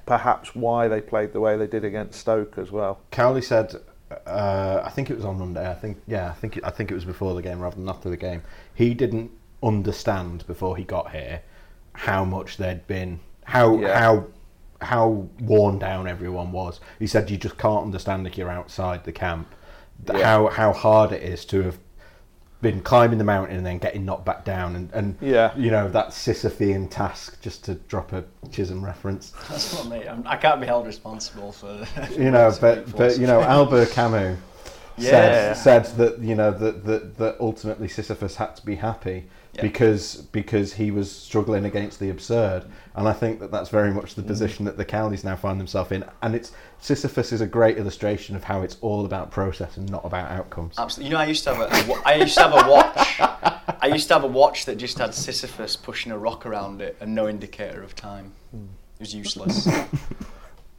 perhaps 0.08 0.56
why 0.56 0.88
they 0.88 1.02
played 1.02 1.34
the 1.34 1.40
way 1.40 1.56
they 1.58 1.68
did 1.68 1.84
against 1.86 2.20
Stoke 2.20 2.58
as 2.58 2.72
well. 2.72 3.02
Cowley 3.12 3.42
said, 3.44 3.76
uh, 4.26 4.82
I 4.86 4.90
think 4.90 5.10
it 5.10 5.16
was 5.16 5.26
on 5.26 5.38
Monday. 5.40 5.70
I 5.70 5.74
think 5.74 5.98
yeah, 6.08 6.30
I 6.30 6.34
think 6.34 6.58
it, 6.58 6.64
I 6.66 6.70
think 6.70 6.92
it 6.92 6.94
was 6.96 7.06
before 7.06 7.34
the 7.34 7.42
game 7.42 7.60
rather 7.60 7.76
than 7.76 7.90
after 7.90 8.10
the 8.10 8.18
game. 8.18 8.44
He 8.74 8.94
didn't 8.94 9.32
understand 9.64 10.46
before 10.48 10.78
he 10.78 10.84
got 10.84 11.12
here 11.12 11.42
how 11.94 12.24
much 12.26 12.58
they'd 12.58 12.86
been 12.88 13.20
how 13.46 13.78
Yeah. 13.78 13.98
how 14.00 14.28
how 14.82 15.28
worn 15.40 15.80
down 15.80 16.08
everyone 16.08 16.52
was. 16.52 16.80
He 17.00 17.08
said 17.08 17.30
you 17.32 17.38
just 17.38 17.58
can't 17.58 17.84
understand 17.84 18.28
if 18.28 18.38
you're 18.38 18.50
outside 18.52 19.04
the 19.06 19.12
camp 19.12 19.48
Yeah. 20.08 20.24
how 20.24 20.48
how 20.50 20.74
hard 20.74 21.12
it 21.12 21.24
is 21.24 21.46
to 21.46 21.62
have 21.64 21.80
been 22.62 22.82
climbing 22.82 23.18
the 23.18 23.24
mountain 23.24 23.58
and 23.58 23.66
then 23.66 23.78
getting 23.78 24.06
knocked 24.06 24.26
back 24.26 24.44
down 24.46 24.76
and, 24.76 24.90
and 24.94 25.18
Yeah. 25.22 25.56
you 25.56 25.70
know 25.72 25.88
that 25.90 26.10
Sisyphean 26.10 26.90
task 26.90 27.42
just 27.42 27.64
to 27.66 27.76
drop 27.76 28.12
a 28.14 28.24
Chisem 28.48 28.82
reference 28.84 29.32
That's 29.50 29.74
not 29.74 29.88
me. 29.90 30.08
I'm, 30.08 30.26
I 30.26 30.36
can't 30.38 30.60
be 30.62 30.66
held 30.68 30.88
responsible 30.88 31.52
for. 31.52 31.86
you 32.18 32.32
know, 32.32 32.52
but 32.60 32.96
but 32.96 33.18
you 33.20 33.28
know, 33.28 33.42
Albert 33.42 33.90
Camus 33.92 34.40
Yeah. 34.98 35.54
said 35.54 35.86
said 35.86 35.98
that 35.98 36.20
you 36.20 36.36
know 36.36 36.52
that 36.52 36.86
that, 36.86 37.18
that 37.18 37.36
ultimately 37.40 37.88
Sisyphus 37.90 38.38
had 38.38 38.56
to 38.56 38.66
be 38.66 38.76
happy 38.76 39.26
Yeah. 39.56 39.62
because 39.62 40.16
because 40.34 40.74
he 40.74 40.92
was 40.92 41.10
struggling 41.10 41.64
against 41.66 42.00
the 42.02 42.10
absurd, 42.10 42.66
and 42.96 43.08
I 43.08 43.14
think 43.14 43.40
that 43.40 43.52
that's 43.52 43.70
very 43.70 43.92
much 43.94 44.16
the 44.16 44.22
Mm. 44.22 44.28
position 44.28 44.66
that 44.66 44.76
the 44.76 44.84
Cowleys 44.84 45.24
now 45.24 45.38
find 45.38 45.58
themselves 45.60 45.92
in, 45.94 46.04
and 46.22 46.36
it's 46.36 46.52
Sisyphus 46.80 47.32
is 47.32 47.40
a 47.42 47.48
great 47.48 47.78
illustration 47.78 48.36
of 48.36 48.44
how 48.44 48.62
it's 48.64 48.76
all 48.82 49.06
about 49.06 49.32
process 49.32 49.78
and 49.78 49.90
not 49.90 50.04
about 50.04 50.30
outcomes. 50.30 50.76
Absolutely. 50.78 51.10
You 51.12 51.16
know, 51.16 51.22
I 51.22 51.26
used 51.28 51.44
to 51.46 51.56
have 51.56 51.90
a, 51.90 51.94
a 51.94 52.02
I 52.06 52.16
used 52.16 52.34
to 52.36 52.42
have 52.44 52.54
a 52.54 52.70
watch. 52.70 53.22
I 53.82 53.88
used 53.88 54.08
to 54.10 54.14
have 54.16 54.24
a 54.26 54.28
watch 54.28 54.66
that 54.66 54.76
just 54.78 54.98
had 54.98 55.14
Sisyphus 55.14 55.78
pushing 55.78 56.12
a 56.12 56.18
rock 56.18 56.46
around 56.46 56.82
it 56.82 56.98
and 57.00 57.16
no 57.16 57.30
indicator 57.30 57.82
of 57.82 57.96
time. 57.96 58.34
It 58.54 59.00
was 59.00 59.16
useless. 59.16 59.70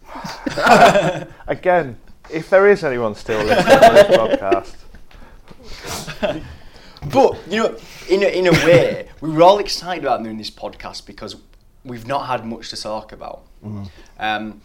Again, 1.46 1.98
if 2.30 2.50
there 2.50 2.68
is 2.68 2.84
anyone 2.84 3.14
still 3.14 3.42
listening 3.42 3.78
to 3.78 3.80
this 3.80 4.06
podcast, 6.22 6.42
But 7.12 7.38
you 7.48 7.62
know, 7.62 7.76
in 8.08 8.22
a, 8.22 8.26
in 8.26 8.46
a 8.46 8.52
way, 8.52 9.08
we 9.20 9.30
were 9.30 9.42
all 9.42 9.58
excited 9.58 10.04
about 10.04 10.22
doing 10.22 10.38
this 10.38 10.50
podcast 10.50 11.06
because 11.06 11.36
we've 11.84 12.06
not 12.06 12.26
had 12.26 12.44
much 12.44 12.70
to 12.70 12.76
talk 12.76 13.12
about. 13.12 13.42
Um, 14.18 14.60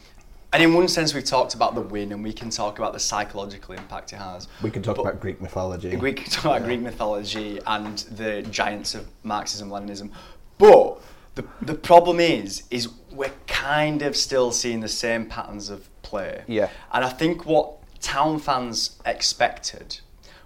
and 0.53 0.61
in 0.61 0.73
one 0.73 0.87
sense, 0.89 1.13
we've 1.13 1.23
talked 1.23 1.53
about 1.55 1.75
the 1.75 1.81
win, 1.81 2.11
and 2.11 2.21
we 2.23 2.33
can 2.33 2.49
talk 2.49 2.77
about 2.77 2.91
the 2.93 2.99
psychological 2.99 3.73
impact 3.73 4.11
it 4.11 4.17
has. 4.17 4.47
We 4.61 4.69
can 4.69 4.83
talk 4.83 4.97
But- 4.97 5.03
about 5.03 5.19
Greek 5.21 5.39
mythology. 5.41 5.95
We 5.95 6.13
can 6.13 6.29
talk 6.29 6.45
about 6.45 6.63
Greek 6.65 6.81
mythology 6.81 7.59
and 7.65 7.99
the 7.99 8.41
giants 8.43 8.93
of 8.93 9.07
Marxism, 9.23 9.69
Leninism. 9.69 10.11
But 10.57 10.99
the, 11.35 11.45
the 11.61 11.73
problem 11.75 12.19
is, 12.19 12.63
is 12.69 12.89
we're 13.11 13.31
kind 13.47 14.01
of 14.01 14.15
still 14.17 14.51
seeing 14.51 14.81
the 14.81 14.89
same 14.89 15.25
patterns 15.25 15.69
of 15.69 15.89
play. 16.01 16.43
Yeah. 16.47 16.69
And 16.91 17.05
I 17.05 17.09
think 17.09 17.45
what 17.45 17.77
town 18.01 18.37
fans 18.37 18.99
expected 19.05 20.01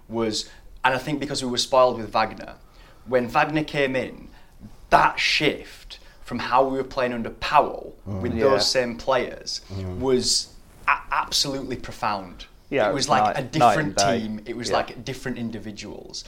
was, 0.07 0.49
and 0.85 0.93
I 0.93 0.97
think 0.97 1.19
because 1.19 1.43
we 1.43 1.49
were 1.49 1.57
spoiled 1.57 1.97
with 1.97 2.11
Wagner, 2.11 2.53
when 3.07 3.27
Wagner 3.27 3.63
came 3.63 3.95
in, 3.95 4.29
that 4.91 5.19
shift 5.19 5.99
from 6.23 6.39
how 6.39 6.63
we 6.67 6.77
were 6.77 6.83
playing 6.83 7.11
under 7.13 7.29
Powell 7.31 7.95
with 8.05 8.33
Yeah. 8.33 8.45
those 8.45 8.69
same 8.69 8.95
players 8.97 9.61
was 9.99 10.53
a- 10.87 10.97
absolutely 11.11 11.75
profound. 11.75 12.45
Yeah, 12.69 12.85
it 12.87 12.89
it 12.89 12.93
was 12.93 13.03
was 13.05 13.09
like 13.09 13.23
night- 13.23 13.39
a 13.39 13.43
different 13.43 13.97
team. 13.97 14.41
It 14.45 14.55
was 14.55 14.69
Yeah. 14.69 14.77
like 14.77 15.03
different 15.03 15.37
individuals. 15.37 16.23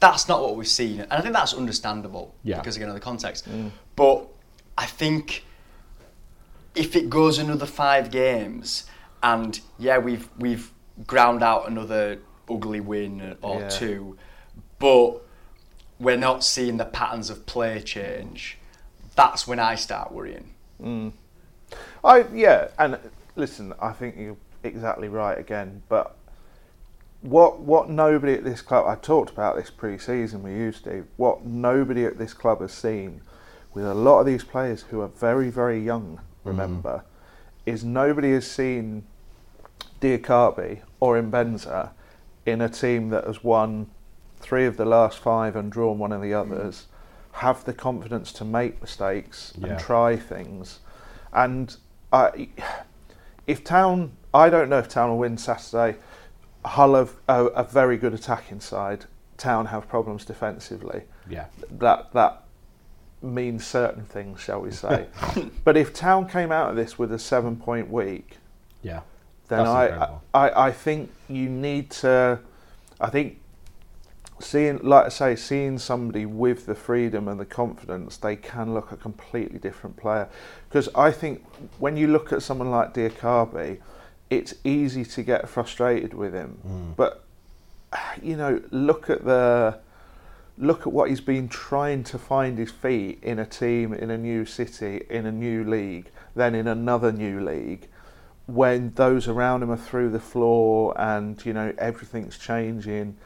That's 0.00 0.26
not 0.28 0.40
what 0.40 0.56
we've 0.56 0.66
seen, 0.66 1.00
and 1.00 1.12
I 1.12 1.20
think 1.20 1.34
that's 1.34 1.52
understandable 1.54 2.34
Yeah. 2.42 2.56
because 2.58 2.76
again 2.76 2.88
of 2.88 2.94
the 2.94 3.00
context. 3.00 3.48
Mm. 3.48 3.70
But 3.96 4.26
I 4.78 4.86
think 4.86 5.44
if 6.74 6.96
it 6.96 7.10
goes 7.10 7.38
another 7.38 7.66
five 7.66 8.10
games, 8.10 8.84
and 9.22 9.60
yeah, 9.78 9.98
we've 9.98 10.28
we've 10.38 10.70
ground 11.06 11.42
out 11.42 11.68
another 11.68 12.18
ugly 12.50 12.80
win 12.80 13.36
or 13.42 13.60
Yeah. 13.60 13.68
two, 13.68 14.16
but 14.78 15.22
we're 15.98 16.16
not 16.16 16.42
seeing 16.42 16.78
the 16.78 16.84
patterns 16.84 17.30
of 17.30 17.46
play 17.46 17.80
change. 17.80 18.58
That's 19.14 19.46
when 19.46 19.58
I 19.58 19.74
start 19.74 20.12
worrying. 20.12 20.54
Mm. 20.82 21.12
I 22.02 22.24
yeah, 22.32 22.68
and 22.78 22.98
listen, 23.36 23.74
I 23.80 23.92
think 23.92 24.16
you're 24.18 24.36
exactly 24.62 25.08
right 25.08 25.38
again. 25.38 25.82
But 25.88 26.16
what 27.20 27.60
what 27.60 27.90
nobody 27.90 28.32
at 28.34 28.44
this 28.44 28.62
club 28.62 28.86
I 28.86 28.94
talked 28.94 29.30
about 29.30 29.56
this 29.56 29.70
pre-season 29.70 30.42
with 30.42 30.52
you, 30.52 30.72
Steve. 30.72 31.06
What 31.16 31.44
nobody 31.44 32.04
at 32.06 32.18
this 32.18 32.32
club 32.32 32.60
has 32.62 32.72
seen 32.72 33.20
with 33.74 33.84
a 33.84 33.94
lot 33.94 34.20
of 34.20 34.26
these 34.26 34.42
players 34.42 34.82
who 34.90 35.00
are 35.00 35.08
very 35.08 35.50
very 35.50 35.78
young. 35.78 36.16
Mm. 36.16 36.20
Remember, 36.44 37.04
is 37.66 37.84
nobody 37.84 38.32
has 38.32 38.50
seen 38.50 39.04
Diakhaby 40.00 40.80
or 40.98 41.20
Mbenza 41.20 41.90
in 42.50 42.60
a 42.60 42.68
team 42.68 43.10
that 43.10 43.24
has 43.24 43.42
won 43.42 43.90
three 44.40 44.66
of 44.66 44.76
the 44.76 44.84
last 44.84 45.18
five 45.18 45.56
and 45.56 45.70
drawn 45.70 45.98
one 45.98 46.12
of 46.12 46.20
the 46.22 46.30
hmm. 46.30 46.52
others. 46.52 46.86
Have 47.32 47.64
the 47.64 47.72
confidence 47.72 48.32
to 48.34 48.44
make 48.44 48.80
mistakes 48.80 49.52
Yeah. 49.56 49.68
and 49.68 49.78
try 49.78 50.16
things. 50.16 50.80
And 51.32 51.76
I, 52.12 52.48
if 53.46 53.62
Town, 53.62 54.12
I 54.34 54.50
don't 54.50 54.68
know 54.68 54.78
if 54.78 54.88
Town 54.88 55.10
will 55.10 55.18
win 55.18 55.38
Saturday. 55.38 55.98
Hull 56.64 56.94
have 56.94 57.14
a, 57.28 57.46
a 57.46 57.64
very 57.64 57.96
good 57.96 58.12
attacking 58.14 58.60
side. 58.60 59.04
Town 59.38 59.66
have 59.66 59.88
problems 59.88 60.24
defensively. 60.24 61.02
yeah. 61.28 61.46
That 61.70 62.12
that 62.12 62.42
means 63.22 63.66
certain 63.66 64.04
things, 64.04 64.40
shall 64.40 64.60
we 64.60 64.70
say? 64.70 65.06
but 65.64 65.76
if 65.76 65.92
Town 65.94 66.28
came 66.28 66.50
out 66.50 66.70
of 66.70 66.76
this 66.76 66.98
with 66.98 67.12
a 67.12 67.18
seven-point 67.18 67.90
week, 67.90 68.38
Yeah. 68.82 69.00
Then 69.50 69.66
I. 69.66 70.18
I 70.32 70.66
I 70.68 70.72
think 70.72 71.10
you 71.28 71.48
need 71.48 71.90
to. 72.02 72.40
I 73.00 73.10
think 73.10 73.40
seeing, 74.40 74.78
like 74.78 75.06
I 75.06 75.08
say, 75.08 75.36
seeing 75.36 75.78
somebody 75.78 76.24
with 76.26 76.66
the 76.66 76.74
freedom 76.74 77.28
and 77.28 77.38
the 77.38 77.44
confidence, 77.44 78.16
they 78.16 78.36
can 78.36 78.74
look 78.74 78.92
a 78.92 78.96
completely 78.96 79.58
different 79.58 79.96
player. 79.96 80.28
Because 80.68 80.88
I 80.94 81.10
think 81.10 81.44
when 81.78 81.96
you 81.96 82.06
look 82.06 82.32
at 82.32 82.42
someone 82.42 82.70
like 82.70 82.94
Diakhaby, 82.94 83.78
it's 84.30 84.54
easy 84.64 85.04
to 85.04 85.22
get 85.22 85.48
frustrated 85.48 86.14
with 86.14 86.32
him. 86.32 86.58
Hmm. 86.62 86.92
But 86.96 87.24
you 88.22 88.36
know, 88.36 88.62
look 88.70 89.10
at 89.10 89.24
the 89.24 89.78
look 90.56 90.82
at 90.82 90.92
what 90.92 91.08
he's 91.08 91.20
been 91.20 91.48
trying 91.48 92.04
to 92.04 92.18
find 92.18 92.58
his 92.58 92.70
feet 92.70 93.18
in 93.22 93.38
a 93.38 93.46
team, 93.46 93.92
in 93.94 94.10
a 94.10 94.18
new 94.18 94.44
city, 94.44 95.04
in 95.08 95.26
a 95.26 95.32
new 95.32 95.64
league, 95.64 96.10
then 96.36 96.54
in 96.54 96.68
another 96.68 97.10
new 97.10 97.40
league, 97.40 97.88
when 98.54 98.92
those 98.94 99.28
around 99.28 99.62
him 99.62 99.70
are 99.70 99.76
through 99.76 100.10
the 100.10 100.20
floor 100.20 100.98
and 101.00 101.44
you 101.44 101.52
know 101.52 101.72
everything's 101.78 102.38
changing. 102.38 103.16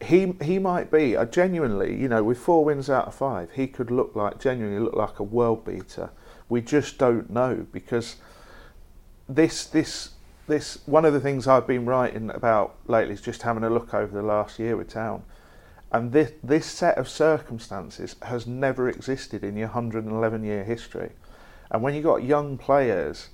He 0.00 0.34
he 0.42 0.58
might 0.58 0.90
be 0.90 1.16
genuinely, 1.30 1.94
you 1.94 2.08
know, 2.08 2.22
with 2.22 2.38
four 2.38 2.64
wins 2.64 2.88
out 2.88 3.06
of 3.06 3.14
five, 3.14 3.50
he 3.52 3.66
could 3.66 3.90
look 3.90 4.14
like 4.14 4.40
genuinely 4.40 4.80
look 4.80 4.96
like 4.96 5.18
a 5.18 5.22
world 5.22 5.64
beater. 5.64 6.10
We 6.48 6.62
just 6.62 6.98
don't 6.98 7.30
know 7.30 7.66
because 7.70 8.16
this 9.28 9.64
this 9.66 10.10
this 10.46 10.78
one 10.86 11.04
of 11.04 11.12
the 11.12 11.20
things 11.20 11.46
I've 11.46 11.66
been 11.66 11.86
writing 11.86 12.30
about 12.30 12.76
lately 12.86 13.14
is 13.14 13.20
just 13.20 13.42
having 13.42 13.62
a 13.62 13.70
look 13.70 13.94
over 13.94 14.14
the 14.14 14.26
last 14.26 14.58
year 14.58 14.76
with 14.76 14.88
Town, 14.88 15.22
and 15.92 16.12
this 16.12 16.32
this 16.42 16.66
set 16.66 16.98
of 16.98 17.08
circumstances 17.08 18.16
has 18.22 18.46
never 18.46 18.88
existed 18.88 19.44
in 19.44 19.56
your 19.56 19.68
111 19.68 20.44
year 20.44 20.64
history, 20.64 21.12
and 21.70 21.82
when 21.82 21.94
you 21.94 22.02
got 22.02 22.24
young 22.24 22.58
players, 22.58 23.28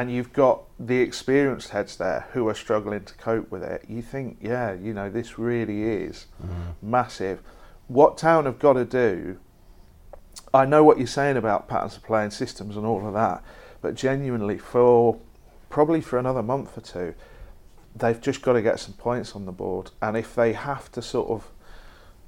and 0.00 0.12
you've 0.12 0.32
got 0.32 0.62
the 0.78 0.98
experienced 0.98 1.70
heads 1.70 1.96
there 1.96 2.26
who 2.32 2.46
are 2.48 2.54
struggling 2.54 3.04
to 3.04 3.14
cope 3.14 3.50
with 3.50 3.62
it, 3.62 3.84
you 3.88 4.02
think, 4.02 4.38
yeah, 4.40 4.72
you 4.74 4.92
know, 4.92 5.10
this 5.10 5.38
really 5.38 5.84
is 5.84 6.26
mm-hmm. 6.42 6.90
massive. 6.90 7.40
What 7.88 8.18
Town 8.18 8.44
have 8.44 8.58
got 8.58 8.74
to 8.74 8.84
do 8.84 9.38
I 10.52 10.64
know 10.64 10.84
what 10.84 10.98
you're 10.98 11.06
saying 11.06 11.36
about 11.36 11.68
patterns 11.68 11.96
of 11.96 12.02
play 12.02 12.22
and 12.22 12.32
systems 12.32 12.76
and 12.76 12.86
all 12.86 13.06
of 13.06 13.14
that, 13.14 13.42
but 13.80 13.94
genuinely, 13.94 14.58
for 14.58 15.18
probably 15.68 16.00
for 16.00 16.18
another 16.18 16.42
month 16.42 16.78
or 16.78 16.80
two, 16.80 17.14
they've 17.94 18.20
just 18.20 18.42
got 18.42 18.54
to 18.54 18.62
get 18.62 18.80
some 18.80 18.94
points 18.94 19.34
on 19.34 19.46
the 19.46 19.52
board. 19.52 19.90
And 20.00 20.16
if 20.16 20.34
they 20.34 20.52
have 20.52 20.90
to 20.92 21.02
sort 21.02 21.28
of 21.28 21.50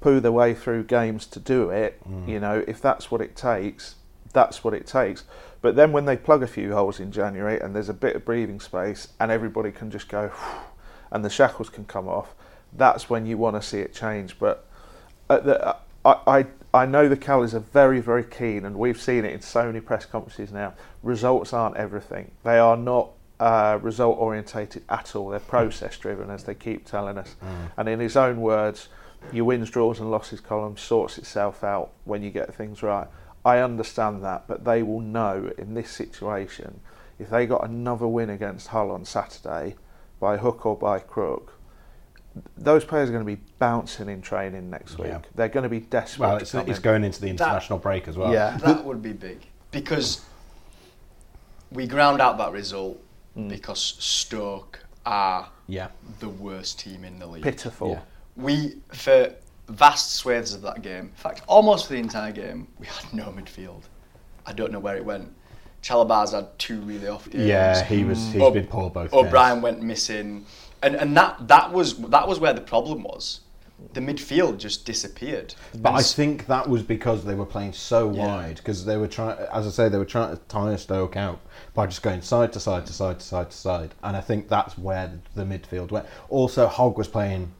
poo 0.01 0.19
their 0.19 0.31
way 0.31 0.53
through 0.53 0.83
games 0.83 1.25
to 1.27 1.39
do 1.39 1.69
it, 1.69 2.01
mm. 2.07 2.27
you 2.27 2.39
know, 2.39 2.63
if 2.67 2.81
that's 2.81 3.09
what 3.09 3.21
it 3.21 3.35
takes, 3.35 3.95
that's 4.33 4.63
what 4.63 4.73
it 4.73 4.85
takes. 4.85 5.23
But 5.61 5.75
then 5.75 5.91
when 5.91 6.05
they 6.05 6.15
plug 6.15 6.43
a 6.43 6.47
few 6.47 6.73
holes 6.73 6.99
in 6.99 7.11
January 7.11 7.59
and 7.59 7.75
there's 7.75 7.89
a 7.89 7.93
bit 7.93 8.15
of 8.15 8.25
breathing 8.25 8.59
space 8.59 9.09
and 9.19 9.31
everybody 9.31 9.71
can 9.71 9.91
just 9.91 10.07
go, 10.07 10.31
and 11.11 11.23
the 11.25 11.29
shackles 11.29 11.69
can 11.69 11.85
come 11.85 12.07
off, 12.07 12.33
that's 12.73 13.09
when 13.09 13.25
you 13.25 13.37
want 13.37 13.55
to 13.55 13.61
see 13.61 13.79
it 13.79 13.93
change. 13.93 14.37
But 14.39 14.65
at 15.29 15.45
the, 15.45 15.65
uh, 15.65 15.77
I, 16.05 16.15
I, 16.27 16.45
I 16.73 16.85
know 16.85 17.09
the 17.09 17.17
Cowleys 17.17 17.53
are 17.53 17.59
very, 17.59 17.99
very 17.99 18.23
keen, 18.23 18.65
and 18.65 18.77
we've 18.77 19.01
seen 19.01 19.25
it 19.25 19.33
in 19.33 19.41
so 19.41 19.65
many 19.65 19.81
press 19.81 20.05
conferences 20.05 20.51
now. 20.51 20.73
Results 21.03 21.51
aren't 21.51 21.77
everything. 21.77 22.31
They 22.43 22.59
are 22.59 22.77
not 22.77 23.09
uh, 23.39 23.79
result 23.81 24.17
orientated 24.19 24.83
at 24.89 25.15
all. 25.15 25.29
They're 25.29 25.39
hmm. 25.39 25.49
process 25.49 25.97
driven, 25.97 26.29
as 26.29 26.43
they 26.43 26.53
keep 26.53 26.85
telling 26.85 27.17
us. 27.17 27.35
Hmm. 27.41 27.65
And 27.77 27.89
in 27.89 27.99
his 27.99 28.15
own 28.15 28.41
words, 28.41 28.89
your 29.33 29.45
wins, 29.45 29.69
draws, 29.69 29.99
and 29.99 30.11
losses 30.11 30.39
column 30.39 30.77
sorts 30.77 31.17
itself 31.17 31.63
out 31.63 31.91
when 32.05 32.23
you 32.23 32.29
get 32.29 32.53
things 32.53 32.83
right. 32.83 33.07
I 33.45 33.59
understand 33.59 34.23
that, 34.23 34.47
but 34.47 34.65
they 34.65 34.83
will 34.83 34.99
know 34.99 35.51
in 35.57 35.73
this 35.73 35.89
situation 35.91 36.81
if 37.19 37.29
they 37.29 37.45
got 37.45 37.67
another 37.67 38.07
win 38.07 38.29
against 38.29 38.69
Hull 38.69 38.91
on 38.91 39.05
Saturday, 39.05 39.75
by 40.19 40.37
hook 40.37 40.65
or 40.65 40.77
by 40.77 40.99
crook, 40.99 41.59
those 42.57 42.85
players 42.85 43.09
are 43.09 43.11
going 43.11 43.25
to 43.25 43.35
be 43.35 43.41
bouncing 43.57 44.09
in 44.09 44.21
training 44.21 44.69
next 44.69 44.97
week. 44.97 45.07
Yeah. 45.09 45.21
They're 45.35 45.49
going 45.49 45.63
to 45.63 45.69
be 45.69 45.79
desperate. 45.79 46.27
Well, 46.27 46.37
to 46.37 46.41
it's, 46.41 46.51
come 46.51 46.69
it's 46.69 46.79
in. 46.79 46.83
going 46.83 47.03
into 47.03 47.21
the 47.21 47.27
international 47.27 47.79
break 47.79 48.07
as 48.07 48.17
well. 48.17 48.31
Yeah. 48.31 48.57
That 48.57 48.85
would 48.85 49.01
be 49.01 49.13
big 49.13 49.45
because 49.71 50.21
we 51.71 51.87
ground 51.87 52.21
out 52.21 52.37
that 52.37 52.51
result 52.51 53.01
mm. 53.37 53.49
because 53.49 53.81
Stoke 53.81 54.79
are 55.05 55.49
Yeah. 55.67 55.89
the 56.19 56.29
worst 56.29 56.79
team 56.79 57.03
in 57.03 57.19
the 57.19 57.27
league. 57.27 57.43
pitiful. 57.43 57.89
Yeah. 57.89 58.01
We 58.35 58.77
for 58.93 59.33
vast 59.69 60.15
swathes 60.15 60.53
of 60.53 60.61
that 60.63 60.81
game, 60.81 61.05
in 61.05 61.11
fact, 61.15 61.41
almost 61.47 61.87
for 61.87 61.93
the 61.93 61.99
entire 61.99 62.31
game, 62.31 62.67
we 62.79 62.87
had 62.87 63.13
no 63.13 63.25
midfield. 63.25 63.83
I 64.45 64.53
don't 64.53 64.71
know 64.71 64.79
where 64.79 64.97
it 64.97 65.05
went. 65.05 65.31
Chalobah's 65.83 66.33
had 66.33 66.57
two 66.59 66.81
really 66.81 67.07
off 67.07 67.29
games. 67.29 67.45
Yeah, 67.45 67.83
he 67.83 68.03
was. 68.03 68.17
He's 68.33 68.41
O- 68.41 68.51
been 68.51 68.67
poor 68.67 68.89
both. 68.89 69.13
O'Brien 69.13 69.61
went 69.61 69.81
missing, 69.81 70.45
and 70.81 70.95
and 70.95 71.15
that 71.15 71.47
that 71.47 71.71
was 71.71 71.97
that 72.09 72.27
was 72.27 72.39
where 72.39 72.53
the 72.53 72.61
problem 72.61 73.03
was. 73.03 73.41
The 73.93 74.01
midfield 74.01 74.57
just 74.57 74.85
disappeared. 74.85 75.55
But 75.75 75.89
I 75.91 75.93
And 75.93 75.99
s- 76.01 76.13
think 76.13 76.47
that 76.47 76.67
was 76.67 76.83
because 76.83 77.23
they 77.23 77.33
were 77.33 77.45
playing 77.45 77.71
so 77.71 78.11
Yeah. 78.11 78.27
wide. 78.27 78.55
Because 78.57 78.83
they 78.83 78.97
were 78.97 79.07
trying, 79.07 79.37
as 79.53 79.65
I 79.65 79.69
say, 79.69 79.87
they 79.87 79.97
were 79.97 80.03
trying 80.03 80.35
to 80.35 80.41
tire 80.49 80.75
Stoke 80.75 81.15
out 81.15 81.39
by 81.73 81.85
just 81.85 82.01
going 82.03 82.21
side 82.21 82.51
to 82.53 82.59
side 82.59 82.85
to 82.87 82.91
side 82.93 83.19
to 83.21 83.25
side 83.25 83.51
to 83.51 83.55
side. 83.57 83.95
And 84.03 84.17
I 84.17 84.21
think 84.21 84.49
that's 84.49 84.77
where 84.77 85.21
the 85.33 85.45
midfield 85.45 85.91
went. 85.91 86.07
Also, 86.27 86.67
Hogg 86.67 86.97
was 86.97 87.07
playing 87.07 87.53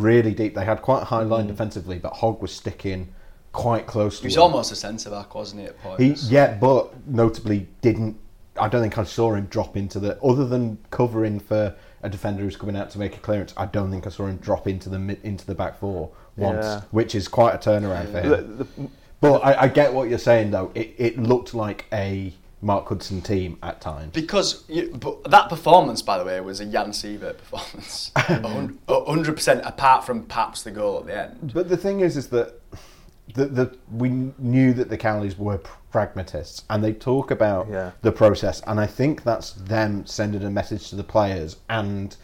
really 0.00 0.32
deep. 0.34 0.54
They 0.54 0.64
had 0.64 0.82
quite 0.82 1.02
a 1.02 1.06
high 1.06 1.24
Mm. 1.24 1.30
line 1.30 1.46
defensively, 1.46 1.98
but 1.98 2.14
Hogg 2.14 2.40
was 2.42 2.52
sticking 2.52 3.08
quite 3.52 3.86
close 3.86 4.16
to 4.18 4.22
He 4.22 4.26
was 4.28 4.36
him. 4.36 4.42
almost 4.42 4.70
a 4.72 4.76
centre 4.76 5.10
back, 5.10 5.34
wasn't 5.34 5.62
he? 5.62 5.66
At 5.68 5.74
He, 5.98 6.08
points. 6.08 6.30
yeah, 6.30 6.56
but 6.60 6.92
notably 7.06 7.68
didn't. 7.80 8.16
I 8.58 8.68
don't 8.68 8.82
think 8.82 8.96
I 8.98 9.04
saw 9.04 9.34
him 9.34 9.46
drop 9.46 9.76
into 9.76 9.98
the. 9.98 10.20
Other 10.22 10.46
than 10.46 10.78
covering 10.90 11.40
for 11.40 11.74
a 12.02 12.08
defender 12.08 12.42
who's 12.42 12.56
coming 12.56 12.76
out 12.76 12.90
to 12.90 12.98
make 12.98 13.16
a 13.16 13.20
clearance, 13.20 13.52
I 13.56 13.66
don't 13.66 13.90
think 13.90 14.06
I 14.06 14.10
saw 14.10 14.26
him 14.26 14.36
drop 14.36 14.66
into 14.68 14.88
the 14.88 15.16
into 15.22 15.46
the 15.46 15.54
back 15.54 15.78
four 15.78 16.10
once, 16.36 16.64
Yeah. 16.64 16.80
which 16.90 17.14
is 17.14 17.28
quite 17.28 17.54
a 17.54 17.58
turnaround 17.58 18.12
for 18.12 18.20
him. 18.20 18.30
The- 18.30 18.64
the- 18.64 18.88
But 19.20 19.38
I, 19.44 19.62
I 19.62 19.68
get 19.68 19.94
what 19.94 20.10
you're 20.10 20.18
saying, 20.18 20.50
though. 20.50 20.70
It, 20.74 20.94
it 20.98 21.18
looked 21.18 21.54
like 21.54 21.86
a 21.92 22.34
Mark 22.62 22.88
Hudson 22.88 23.20
team 23.20 23.58
at 23.62 23.80
times. 23.80 24.12
Because 24.12 24.64
you, 24.68 24.90
but 24.98 25.24
that 25.30 25.48
performance, 25.48 26.00
by 26.02 26.18
the 26.18 26.24
way, 26.24 26.40
was 26.40 26.60
a 26.60 26.66
Jan 26.66 26.90
Siewert 26.90 27.38
performance. 27.38 28.10
A 28.16 29.04
hundred 29.04 29.34
percent, 29.34 29.60
apart 29.64 30.04
from 30.04 30.24
perhaps 30.24 30.62
the 30.62 30.70
goal 30.70 31.00
at 31.00 31.06
the 31.06 31.18
end. 31.18 31.52
But 31.52 31.68
the 31.68 31.76
thing 31.76 32.00
is, 32.00 32.16
is 32.16 32.28
that 32.28 32.60
the, 33.34 33.46
the 33.46 33.76
we 33.90 34.32
knew 34.38 34.72
that 34.72 34.88
the 34.88 34.96
Cowleys 34.96 35.36
were 35.36 35.60
pragmatists, 35.90 36.64
and 36.70 36.82
they 36.82 36.92
talk 36.92 37.30
about 37.30 37.68
Yeah. 37.68 37.90
the 38.02 38.12
process, 38.12 38.62
and 38.66 38.80
I 38.80 38.86
think 38.86 39.22
that's 39.22 39.52
them 39.52 40.06
sending 40.06 40.42
a 40.42 40.50
message 40.50 40.88
to 40.90 40.96
the 40.96 41.04
players, 41.04 41.56
and 41.68 42.16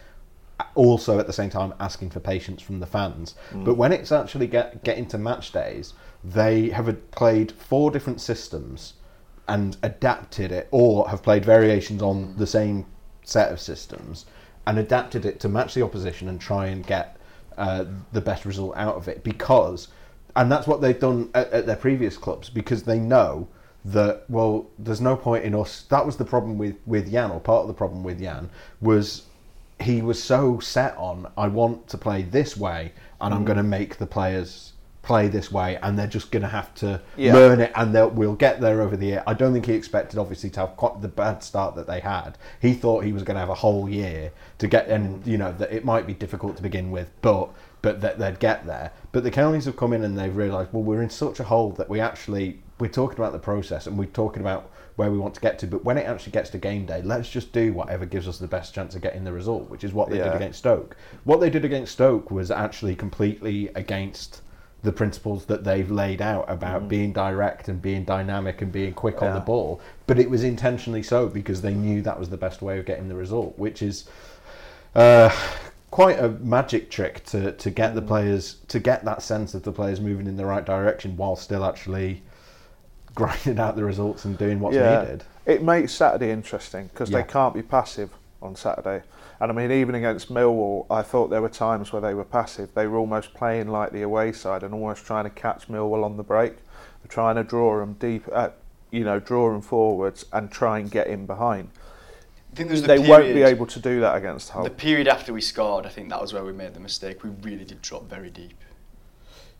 also 0.75 1.19
at 1.19 1.27
the 1.27 1.33
same 1.33 1.51
time 1.51 1.75
asking 1.79 2.09
for 2.11 2.21
patience 2.21 2.63
from 2.63 2.81
the 2.81 2.87
fans. 2.87 3.35
Mm. 3.51 3.65
But 3.65 3.75
when 3.75 3.93
it's 3.93 4.13
actually 4.13 4.47
get 4.47 4.83
getting 4.83 5.07
to 5.07 5.19
match 5.19 5.53
days, 5.53 5.93
they 6.25 6.71
have 6.71 7.11
played 7.11 7.53
four 7.53 7.91
different 7.91 8.21
systems 8.21 8.95
and 9.49 9.77
adapted 9.83 10.53
it, 10.53 10.69
or 10.71 11.09
have 11.09 11.23
played 11.23 11.45
variations 11.45 12.03
on 12.03 12.37
the 12.37 12.47
same 12.47 12.87
set 13.25 13.53
of 13.53 13.61
systems 13.61 14.27
and 14.67 14.79
adapted 14.79 15.25
it 15.27 15.41
to 15.41 15.49
match 15.49 15.75
the 15.75 15.83
opposition 15.83 16.29
and 16.29 16.41
try 16.41 16.67
and 16.67 16.87
get 16.87 17.17
uh, 17.59 17.85
the 18.13 18.21
best 18.21 18.45
result 18.45 18.75
out 18.77 18.95
of 18.95 19.09
it. 19.09 19.25
Because, 19.25 19.89
and 20.37 20.51
that's 20.51 20.67
what 20.67 20.81
they've 20.81 20.99
done 20.99 21.31
at, 21.35 21.51
at 21.53 21.67
their 21.67 21.77
previous 21.77 22.17
clubs, 22.17 22.49
because 22.49 22.85
they 22.85 22.99
know 22.99 23.49
that 23.85 24.25
well, 24.29 24.67
there's 24.79 25.01
no 25.01 25.17
point 25.17 25.45
in 25.45 25.55
us. 25.55 25.83
That 25.89 26.07
was 26.07 26.17
the 26.17 26.25
problem 26.25 26.57
with 26.57 26.77
with 26.87 27.11
Jan, 27.11 27.33
or 27.33 27.41
part 27.41 27.63
of 27.63 27.69
the 27.69 27.75
problem 27.75 28.05
with 28.05 28.21
Jan 28.21 28.49
was 28.81 29.25
he 29.81 30.01
was 30.03 30.23
so 30.23 30.61
set 30.61 30.97
on 30.97 31.31
I 31.37 31.49
want 31.49 31.89
to 31.89 31.99
play 31.99 32.23
this 32.23 32.57
way 32.57 32.93
and 33.21 33.33
Mm. 33.33 33.37
I'm 33.37 33.45
going 33.45 33.57
to 33.57 33.65
make 33.65 33.97
the 33.97 34.07
players 34.07 34.72
play 35.03 35.27
this 35.27 35.51
way 35.51 35.77
and 35.83 35.99
they're 35.99 36.07
just 36.07 36.31
going 36.31 36.43
to 36.43 36.49
have 36.49 36.73
to 36.77 37.01
Yeah. 37.17 37.35
learn 37.35 37.61
it 37.61 37.73
and 37.75 37.93
we'll 38.17 38.35
get 38.35 38.61
there 38.61 38.81
over 38.81 38.97
the 38.97 39.07
year. 39.07 39.23
I 39.27 39.35
don't 39.35 39.53
think 39.53 39.67
he 39.67 39.75
expected 39.75 40.19
obviously 40.19 40.49
to 40.51 40.61
have 40.61 40.77
quite 40.77 41.03
the 41.03 41.09
bad 41.09 41.43
start 41.43 41.75
that 41.75 41.89
they 41.89 42.01
had. 42.01 42.39
He 42.61 42.73
thought 42.73 43.05
he 43.05 43.13
was 43.13 43.25
going 43.25 43.35
to 43.35 43.41
have 43.41 43.49
a 43.49 43.55
whole 43.55 43.89
year 43.89 44.31
to 44.59 44.69
get 44.69 44.87
and 44.89 45.27
you 45.27 45.37
know 45.37 45.53
that 45.59 45.73
it 45.73 45.85
might 45.85 46.07
be 46.07 46.15
difficult 46.15 46.57
to 46.57 46.63
begin 46.63 46.91
with 46.91 47.11
but 47.21 47.51
but 47.83 48.01
that 48.01 48.21
they'd 48.21 48.39
get 48.39 48.65
there. 48.65 48.93
But 49.11 49.25
the 49.25 49.31
Cowleys 49.33 49.65
have 49.65 49.77
come 49.77 49.93
in 49.93 50.05
and 50.05 50.17
they've 50.17 50.35
realised 50.35 50.73
well 50.73 50.85
we're 50.85 51.03
in 51.03 51.11
such 51.11 51.41
a 51.41 51.45
hole 51.45 51.73
that 51.73 51.89
we 51.91 51.99
actually 51.99 52.63
we're 52.79 52.89
talking 52.89 53.19
about 53.19 53.33
the 53.33 53.39
process 53.39 53.87
and 53.89 53.99
we're 53.99 54.07
talking 54.07 54.41
about 54.41 54.71
where 54.97 55.11
we 55.11 55.19
want 55.19 55.35
to 55.35 55.41
get 55.41 55.59
to. 55.61 55.67
But 55.67 55.85
when 55.85 55.99
it 55.99 56.07
actually 56.07 56.33
gets 56.33 56.51
to 56.51 56.59
game 56.59 56.87
day, 56.87 57.03
let's 57.03 57.29
just 57.31 57.53
do 57.53 57.73
whatever 57.73 58.05
gives 58.07 58.29
us 58.29 58.39
the 58.39 58.47
best 58.47 58.75
chance 58.75 58.95
of 58.95 59.03
getting 59.03 59.25
the 59.25 59.33
result, 59.33 59.71
which 59.71 59.85
is 59.85 59.93
what 59.93 60.11
they 60.11 60.19
did 60.19 60.35
against 60.35 60.59
Stoke. 60.59 60.97
What 61.25 61.41
they 61.41 61.49
did 61.49 61.65
against 61.65 61.93
Stoke 61.93 62.31
was 62.31 62.51
actually 62.51 62.95
completely 62.95 63.69
against 63.75 64.42
the 64.83 64.93
principles 64.93 65.47
that 65.47 65.63
they've 65.63 65.91
laid 65.91 66.21
out 66.21 66.45
about 66.49 66.89
being 66.89 67.13
direct 67.13 67.69
and 67.69 67.81
being 67.81 68.05
dynamic 68.05 68.63
and 68.63 68.73
being 68.73 68.93
quick 68.93 69.23
on 69.23 69.33
the 69.33 69.41
ball. 69.41 69.81
But 70.09 70.19
it 70.19 70.29
was 70.29 70.43
intentionally 70.43 71.05
so 71.05 71.29
because 71.29 71.63
they 71.63 71.73
knew 71.73 72.03
that 72.03 72.19
was 72.19 72.31
the 72.31 72.37
best 72.37 72.63
way 72.63 72.79
of 72.81 72.85
getting 72.85 73.09
the 73.09 73.15
result, 73.15 73.57
which 73.57 73.81
is 73.81 74.09
uh, 74.97 75.31
quite 75.93 76.19
a 76.19 76.31
magic 76.31 76.91
trick 76.91 77.25
to, 77.27 77.53
to 77.53 77.71
get 77.71 77.95
the 77.95 78.03
players 78.03 78.57
to 78.69 78.81
get 78.81 79.05
that 79.05 79.23
sense 79.23 79.55
of 79.55 79.63
the 79.63 79.73
players 79.73 80.01
moving 80.01 80.27
in 80.27 80.37
the 80.37 80.47
right 80.47 80.65
direction 80.65 81.17
while 81.17 81.37
still 81.37 81.65
actually 81.65 82.23
grinding 83.15 83.61
out 83.61 83.77
the 83.77 83.85
results 83.85 84.25
and 84.25 84.37
doing 84.37 84.59
what's 84.59 84.75
needed. 84.75 85.23
It 85.47 85.63
makes 85.63 85.93
Saturday 85.93 86.31
interesting 86.31 86.89
because 86.89 87.11
Yeah. 87.11 87.19
they 87.23 87.29
can't 87.29 87.55
be 87.55 87.63
passive 87.63 88.11
on 88.43 88.57
Saturday. 88.57 89.03
And 89.41 89.51
I 89.51 89.55
mean, 89.55 89.71
even 89.71 89.95
against 89.95 90.33
Millwall, 90.33 90.87
I 90.91 91.03
thought 91.03 91.29
there 91.29 91.43
were 91.43 91.49
times 91.49 91.93
where 91.93 92.03
they 92.03 92.15
were 92.15 92.25
passive. 92.25 92.75
They 92.75 92.87
were 92.87 92.99
almost 92.99 93.35
playing 93.35 93.69
like 93.69 93.93
the 93.93 94.03
away 94.03 94.33
side 94.33 94.63
and 94.63 94.75
almost 94.75 95.05
trying 95.05 95.25
to 95.25 95.31
catch 95.31 95.69
Millwall 95.69 96.05
on 96.05 96.17
the 96.17 96.23
break. 96.23 96.57
They're 96.57 97.09
trying 97.09 97.37
to 97.37 97.45
draw 97.45 97.79
them 97.79 97.95
deep, 97.95 98.25
uh, 98.33 98.51
you 98.91 99.05
know, 99.05 99.19
draw 99.19 99.51
them 99.51 99.63
forwards 99.63 100.27
and 100.33 100.51
try 100.51 100.79
and 100.79 100.91
get 100.91 101.07
in 101.07 101.27
behind. 101.27 101.71
I 102.53 102.57
think 102.57 102.69
there's 102.69 102.83
the 102.83 102.89
They 102.89 102.97
period, 102.97 103.09
won't 103.09 103.35
be 103.35 103.43
able 103.43 103.67
to 103.67 103.81
do 103.81 104.01
that 104.01 104.15
against 104.15 104.51
Hull. 104.51 104.65
The 104.65 104.71
period 104.71 105.09
after 105.09 105.33
we 105.33 105.41
scored, 105.41 105.87
I 105.87 105.89
think 105.89 106.11
that 106.11 106.21
was 106.21 106.35
where 106.35 106.45
we 106.45 106.53
made 106.53 106.75
the 106.75 106.81
mistake. 106.81 107.25
We 107.25 107.31
really 107.43 107.65
did 107.65 107.81
drop 107.81 108.09
very 108.11 108.29
deep. 108.29 108.55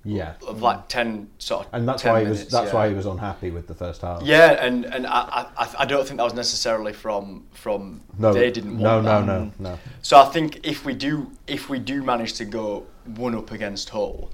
Yeah. 0.05 0.35
Of 0.47 0.63
like 0.63 0.89
ten 0.89 1.29
sort 1.39 1.67
of. 1.67 1.75
And 1.75 1.89
that's 1.89 2.05
why 2.05 2.23
he 2.23 2.29
was 2.29 2.39
minutes, 2.39 2.53
that's 2.53 2.69
yeah. 2.69 2.75
why 2.75 2.89
he 2.89 2.95
was 2.95 3.07
unhappy 3.07 3.51
with 3.51 3.69
the 3.69 3.75
first 3.75 4.03
half. 4.03 4.23
Yeah, 4.23 4.65
and 4.65 4.85
and 4.85 5.07
I, 5.07 5.47
I 5.57 5.69
I 5.81 5.85
don't 5.85 6.07
think 6.07 6.19
that 6.19 6.25
was 6.25 6.35
necessarily 6.35 6.93
from 6.93 7.45
from 7.53 8.03
No, 8.19 8.33
they 8.33 8.51
didn't 8.51 8.79
no, 8.79 8.95
want 8.95 9.05
no, 9.05 9.21
that. 9.21 9.27
no, 9.27 9.41
mm. 9.41 9.61
no. 9.61 9.79
So 10.03 10.19
I 10.19 10.25
think 10.27 10.61
if 10.65 10.85
we 10.85 10.95
do 10.95 11.31
if 11.47 11.69
we 11.69 11.79
do 11.79 12.03
manage 12.03 12.35
to 12.35 12.45
go 12.45 12.87
one 13.05 13.35
up 13.35 13.53
against 13.53 13.91
Hull, 13.91 14.31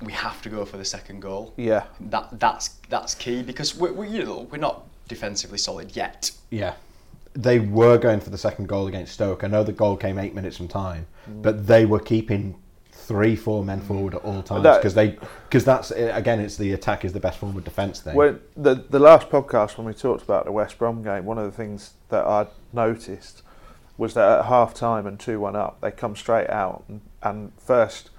we 0.00 0.12
have 0.12 0.42
to 0.42 0.48
go 0.48 0.64
for 0.64 0.76
the 0.76 0.84
second 0.84 1.20
goal. 1.20 1.54
Yeah. 1.56 1.84
That 2.00 2.40
that's 2.40 2.68
that's 2.88 3.14
key 3.14 3.42
because 3.42 3.76
we 3.76 3.90
we 3.90 4.08
you 4.08 4.24
know 4.24 4.48
we're 4.50 4.58
not 4.58 4.86
defensively 5.08 5.58
solid 5.58 5.94
yet. 5.94 6.32
Yeah. 6.50 6.74
They 7.34 7.60
were 7.60 7.96
going 7.96 8.20
for 8.20 8.28
the 8.28 8.36
second 8.36 8.68
goal 8.68 8.88
against 8.88 9.14
Stoke. 9.14 9.42
I 9.42 9.46
know 9.46 9.64
the 9.64 9.72
goal 9.72 9.96
came 9.96 10.18
eight 10.18 10.34
minutes 10.34 10.58
from 10.58 10.68
time, 10.68 11.06
mm. 11.30 11.40
but 11.40 11.66
they 11.66 11.86
were 11.86 12.00
keeping 12.00 12.56
three, 13.06 13.36
four 13.36 13.64
men 13.64 13.80
mm. 13.80 13.86
forward 13.86 14.14
at 14.14 14.22
all 14.22 14.42
times 14.42 14.62
because 14.76 14.94
they 14.94 15.18
because 15.48 15.64
that's 15.64 15.90
eh, 15.90 16.16
again 16.16 16.40
it's 16.40 16.56
the 16.56 16.72
attack 16.72 17.04
is 17.04 17.12
the 17.12 17.20
best 17.20 17.38
form 17.38 17.56
of 17.56 17.64
defence 17.64 18.00
thing. 18.00 18.14
When 18.14 18.40
the 18.56 18.74
the 18.74 18.98
last 18.98 19.28
podcast 19.28 19.76
when 19.76 19.86
we 19.86 19.94
talked 19.94 20.22
about 20.22 20.44
the 20.44 20.52
West 20.52 20.78
Brom 20.78 21.02
game, 21.02 21.24
one 21.24 21.38
of 21.38 21.44
the 21.44 21.56
things 21.56 21.94
that 22.08 22.26
I'd 22.26 22.48
noticed 22.72 23.42
was 23.96 24.14
that 24.14 24.40
at 24.40 24.44
half 24.46 24.74
time 24.74 25.06
and 25.06 25.18
two 25.18 25.40
one 25.40 25.56
up, 25.56 25.80
they 25.80 25.90
come 25.90 26.16
straight 26.16 26.50
out 26.50 26.84
and, 26.88 27.00
and 27.22 27.52
first 27.58 28.10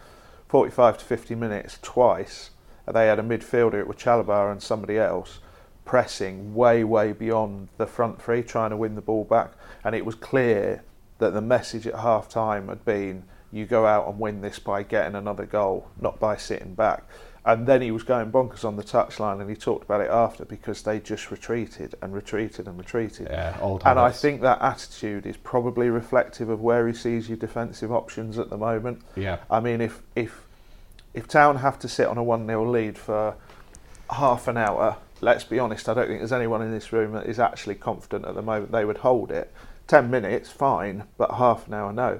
forty 0.47 0.71
five 0.71 0.97
to 0.97 1.05
fifty 1.05 1.36
minutes 1.36 1.79
twice 1.81 2.51
they 2.91 3.07
had 3.07 3.19
a 3.19 3.23
midfielder 3.23 3.75
it 3.75 3.88
was 3.88 3.95
Chalobah 3.97 4.51
and 4.51 4.61
somebody 4.61 4.97
else 4.97 5.39
pressing 5.86 6.53
way 6.53 6.84
way 6.84 7.13
beyond 7.13 7.69
the 7.77 7.88
front 7.88 8.21
three 8.21 8.43
trying 8.43 8.69
to 8.71 8.77
win 8.77 8.95
the 8.95 9.01
ball 9.01 9.23
back 9.23 9.53
and 9.84 9.95
it 9.95 10.05
was 10.05 10.15
clear 10.15 10.84
that 11.19 11.34
the 11.34 11.41
message 11.41 11.88
at 11.88 11.95
half 11.95 12.27
time 12.27 12.67
had 12.67 12.84
been 12.84 13.23
you 13.54 13.66
go 13.66 13.86
out 13.86 14.08
and 14.08 14.20
win 14.20 14.41
this 14.41 14.60
by 14.60 14.84
getting 14.84 15.16
another 15.16 15.45
goal 15.45 15.88
not 15.99 16.20
by 16.20 16.36
sitting 16.36 16.74
back 16.74 17.04
and 17.45 17.68
then 17.68 17.82
he 17.82 17.91
was 17.91 18.04
going 18.04 18.32
bonkers 18.32 18.64
on 18.64 18.78
the 18.78 18.84
touchline 18.84 19.41
and 19.41 19.49
he 19.49 19.56
talked 19.56 19.84
about 19.84 20.01
it 20.01 20.10
after 20.10 20.45
because 20.45 20.82
they 20.84 20.99
just 20.99 21.30
retreated 21.30 21.93
and 22.01 22.14
retreated 22.14 22.68
and 22.68 22.78
retreated 22.78 23.28
Yeah, 23.30 23.58
old 23.62 23.84
and 23.86 23.99
I 23.99 24.12
think 24.12 24.41
that 24.41 24.62
attitude 24.62 25.26
is 25.26 25.38
probably 25.38 25.89
reflective 25.89 26.49
of 26.49 26.62
where 26.62 26.88
he 26.88 26.93
sees 26.93 27.30
your 27.30 27.38
defensive 27.38 27.91
options 27.91 28.39
at 28.39 28.49
the 28.49 28.58
moment 28.58 29.01
Yeah. 29.16 29.38
I 29.49 29.60
mean 29.60 29.82
if 29.82 30.01
if 30.16 30.45
if 31.14 31.28
Town 31.28 31.58
have 31.58 31.78
to 31.80 31.88
sit 31.88 32.08
on 32.08 32.18
a 32.18 32.24
1 32.24 32.47
0 32.47 32.70
lead 32.70 32.97
for 32.97 33.36
half 34.10 34.47
an 34.47 34.58
hour, 34.58 34.97
let's 35.22 35.43
be 35.43 35.60
honest, 35.60 35.88
I 35.88 35.93
don't 35.93 36.08
think 36.08 36.20
there's 36.20 36.32
anyone 36.32 36.62
in 36.62 36.72
this 36.72 36.91
room 36.91 37.14
that 37.14 37.26
is 37.26 37.39
actually 37.39 37.76
confident 37.76 38.26
at 38.26 38.36
the 38.36 38.41
moment 38.41 38.72
they 38.72 38.86
would 38.86 38.97
hold 38.97 39.32
it. 39.32 39.54
10 39.88 40.10
minutes, 40.10 40.49
fine, 40.49 41.04
but 41.18 41.32
half 41.36 41.68
an 41.68 41.74
hour, 41.74 41.93
no. 41.93 42.20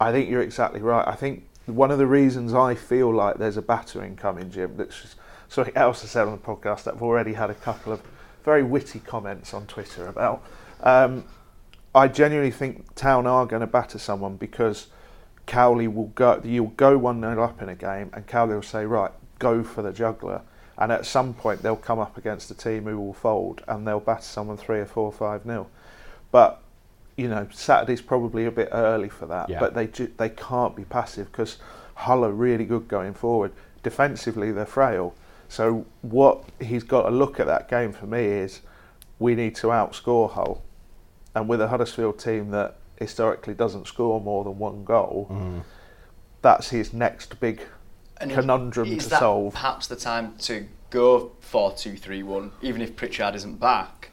I 0.00 0.12
think 0.12 0.28
you're 0.28 0.42
exactly 0.42 0.80
right. 0.80 1.06
I 1.06 1.14
think 1.14 1.48
one 1.66 1.90
of 1.90 1.98
the 1.98 2.06
reasons 2.06 2.52
I 2.52 2.74
feel 2.74 3.12
like 3.12 3.38
there's 3.38 3.56
a 3.56 3.62
battering 3.62 4.16
coming, 4.16 4.50
Jim, 4.50 4.76
that's 4.76 5.16
something 5.48 5.76
else 5.76 6.04
I 6.04 6.08
said 6.08 6.26
on 6.26 6.32
the 6.32 6.38
podcast 6.38 6.92
I've 6.92 7.02
already 7.02 7.34
had 7.34 7.50
a 7.50 7.54
couple 7.54 7.92
of 7.92 8.02
very 8.44 8.62
witty 8.62 8.98
comments 9.00 9.54
on 9.54 9.66
Twitter 9.66 10.06
about. 10.06 10.44
Um, 10.82 11.24
I 11.94 12.08
genuinely 12.08 12.50
think 12.50 12.94
Town 12.94 13.26
are 13.26 13.46
going 13.46 13.60
to 13.60 13.66
batter 13.66 13.98
someone 13.98 14.36
because 14.36 14.88
Cowley 15.46 15.88
will 15.88 16.08
go. 16.08 16.40
You'll 16.44 16.66
go 16.68 16.98
one 16.98 17.20
0 17.20 17.42
up 17.42 17.62
in 17.62 17.68
a 17.68 17.74
game, 17.74 18.10
and 18.12 18.26
Cowley 18.26 18.54
will 18.54 18.62
say, 18.62 18.84
"Right, 18.84 19.12
go 19.38 19.62
for 19.62 19.82
the 19.82 19.92
juggler." 19.92 20.42
And 20.76 20.90
at 20.90 21.06
some 21.06 21.34
point, 21.34 21.62
they'll 21.62 21.76
come 21.76 22.00
up 22.00 22.18
against 22.18 22.50
a 22.50 22.54
team 22.54 22.84
who 22.84 22.98
will 22.98 23.12
fold, 23.12 23.62
and 23.68 23.86
they'll 23.86 24.00
batter 24.00 24.22
someone 24.22 24.56
three 24.56 24.80
or 24.80 24.86
four, 24.86 25.12
five 25.12 25.46
nil. 25.46 25.70
But 26.32 26.63
you 27.16 27.28
know, 27.28 27.46
Saturday's 27.52 28.00
probably 28.00 28.44
a 28.46 28.50
bit 28.50 28.68
early 28.72 29.08
for 29.08 29.26
that. 29.26 29.48
Yeah. 29.48 29.60
But 29.60 29.74
they 29.74 29.86
ju- 29.86 30.12
they 30.16 30.30
can't 30.30 30.74
be 30.74 30.84
passive 30.84 31.30
because 31.30 31.58
Hull 31.94 32.24
are 32.24 32.32
really 32.32 32.64
good 32.64 32.88
going 32.88 33.14
forward. 33.14 33.52
Defensively, 33.82 34.50
they're 34.50 34.66
frail. 34.66 35.14
So 35.48 35.86
what 36.02 36.44
he's 36.60 36.82
got 36.82 37.02
to 37.02 37.10
look 37.10 37.38
at 37.38 37.46
that 37.46 37.68
game 37.68 37.92
for 37.92 38.06
me 38.06 38.24
is 38.24 38.60
we 39.18 39.34
need 39.34 39.54
to 39.56 39.68
outscore 39.68 40.30
Hull, 40.32 40.62
and 41.34 41.48
with 41.48 41.60
a 41.60 41.68
Huddersfield 41.68 42.18
team 42.18 42.50
that 42.50 42.76
historically 42.98 43.54
doesn't 43.54 43.86
score 43.86 44.20
more 44.20 44.44
than 44.44 44.58
one 44.58 44.84
goal, 44.84 45.28
mm. 45.30 45.62
that's 46.42 46.70
his 46.70 46.92
next 46.92 47.38
big 47.38 47.62
And 48.20 48.30
is- 48.30 48.36
conundrum 48.36 48.88
is 48.88 49.04
to 49.04 49.10
that 49.10 49.20
solve. 49.20 49.54
Perhaps 49.54 49.86
the 49.86 49.96
time 49.96 50.36
to 50.38 50.66
go 50.90 51.32
4-2-3-1, 51.42 52.50
even 52.62 52.80
if 52.80 52.96
Pritchard 52.96 53.34
isn't 53.34 53.60
back. 53.60 54.10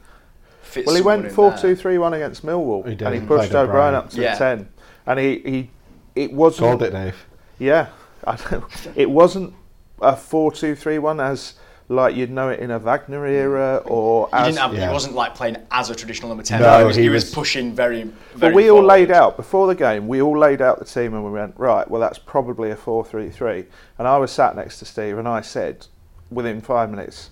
Fit 0.62 0.86
Well, 0.86 0.94
he 0.96 1.02
went 1.02 1.26
in 1.26 1.30
four 1.30 1.50
there. 1.50 1.58
two 1.58 1.76
three 1.76 1.98
one 1.98 2.14
against 2.14 2.44
Millwall, 2.46 2.84
He 2.88 2.94
did. 2.94 3.02
and 3.06 3.14
he 3.14 3.20
He 3.20 3.26
pushed 3.26 3.50
O'Brien 3.54 3.68
O'Brien. 3.68 3.94
up 3.94 4.10
to 4.10 4.20
Yeah. 4.22 4.34
ten, 4.36 4.68
and 5.06 5.18
he, 5.18 5.38
he 5.44 5.70
it 6.14 6.32
wasn't 6.32 6.68
Called 6.68 6.82
it, 6.82 6.90
Dave. 6.92 7.16
Yeah, 7.58 7.86
I 8.24 8.36
don't, 8.36 8.64
it 8.96 9.10
wasn't 9.10 9.54
a 10.00 10.16
four-two-three-one 10.16 11.20
as 11.20 11.54
like 11.88 12.14
you'd 12.16 12.30
know 12.30 12.48
it 12.48 12.60
in 12.60 12.70
a 12.70 12.78
Wagner 12.78 13.26
era 13.26 13.82
or 13.84 14.28
He 14.28 14.34
as. 14.34 14.46
didn't 14.46 14.58
have. 14.60 14.74
yeah. 14.74 14.86
He 14.86 14.92
wasn't 14.92 15.14
like 15.14 15.34
playing 15.34 15.56
as 15.70 15.90
a 15.90 15.94
traditional 15.94 16.28
number 16.28 16.42
ten. 16.42 16.62
No, 16.62 16.78
he 16.78 16.84
was, 16.84 16.96
he 16.96 17.02
he 17.02 17.08
was 17.10 17.24
was- 17.24 17.34
pushing 17.34 17.74
very. 17.74 18.04
very 18.04 18.12
but 18.38 18.54
we 18.54 18.70
all 18.70 18.82
laid 18.82 19.10
out 19.10 19.36
before 19.36 19.66
the 19.66 19.74
game. 19.74 20.08
We 20.08 20.22
all 20.22 20.38
laid 20.38 20.62
out 20.62 20.78
the 20.78 20.84
team 20.86 21.12
and 21.12 21.22
we 21.24 21.30
went 21.30 21.54
right. 21.58 21.88
Well, 21.90 22.00
that's 22.00 22.18
probably 22.18 22.70
a 22.70 22.76
four-three-three. 22.76 23.64
And 23.98 24.08
I 24.08 24.16
was 24.16 24.30
sat 24.30 24.56
next 24.56 24.78
to 24.78 24.84
Steve 24.86 25.18
and 25.18 25.28
I 25.28 25.42
said, 25.42 25.86
within 26.30 26.60
five 26.62 26.88
minutes, 26.90 27.30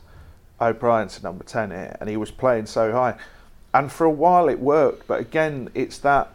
O'Brien's 0.61 1.17
to 1.19 1.23
number 1.23 1.45
ten 1.45 1.71
here, 1.71 1.97
and 2.01 2.09
he 2.09 2.17
was 2.17 2.31
playing 2.31 2.67
so 2.67 2.93
high. 2.93 3.17
And 3.73 3.91
for 3.91 4.05
a 4.05 4.11
while 4.11 4.49
it 4.49 4.59
worked, 4.59 5.07
but 5.07 5.21
again, 5.21 5.71
it's 5.75 5.99
that 5.99 6.33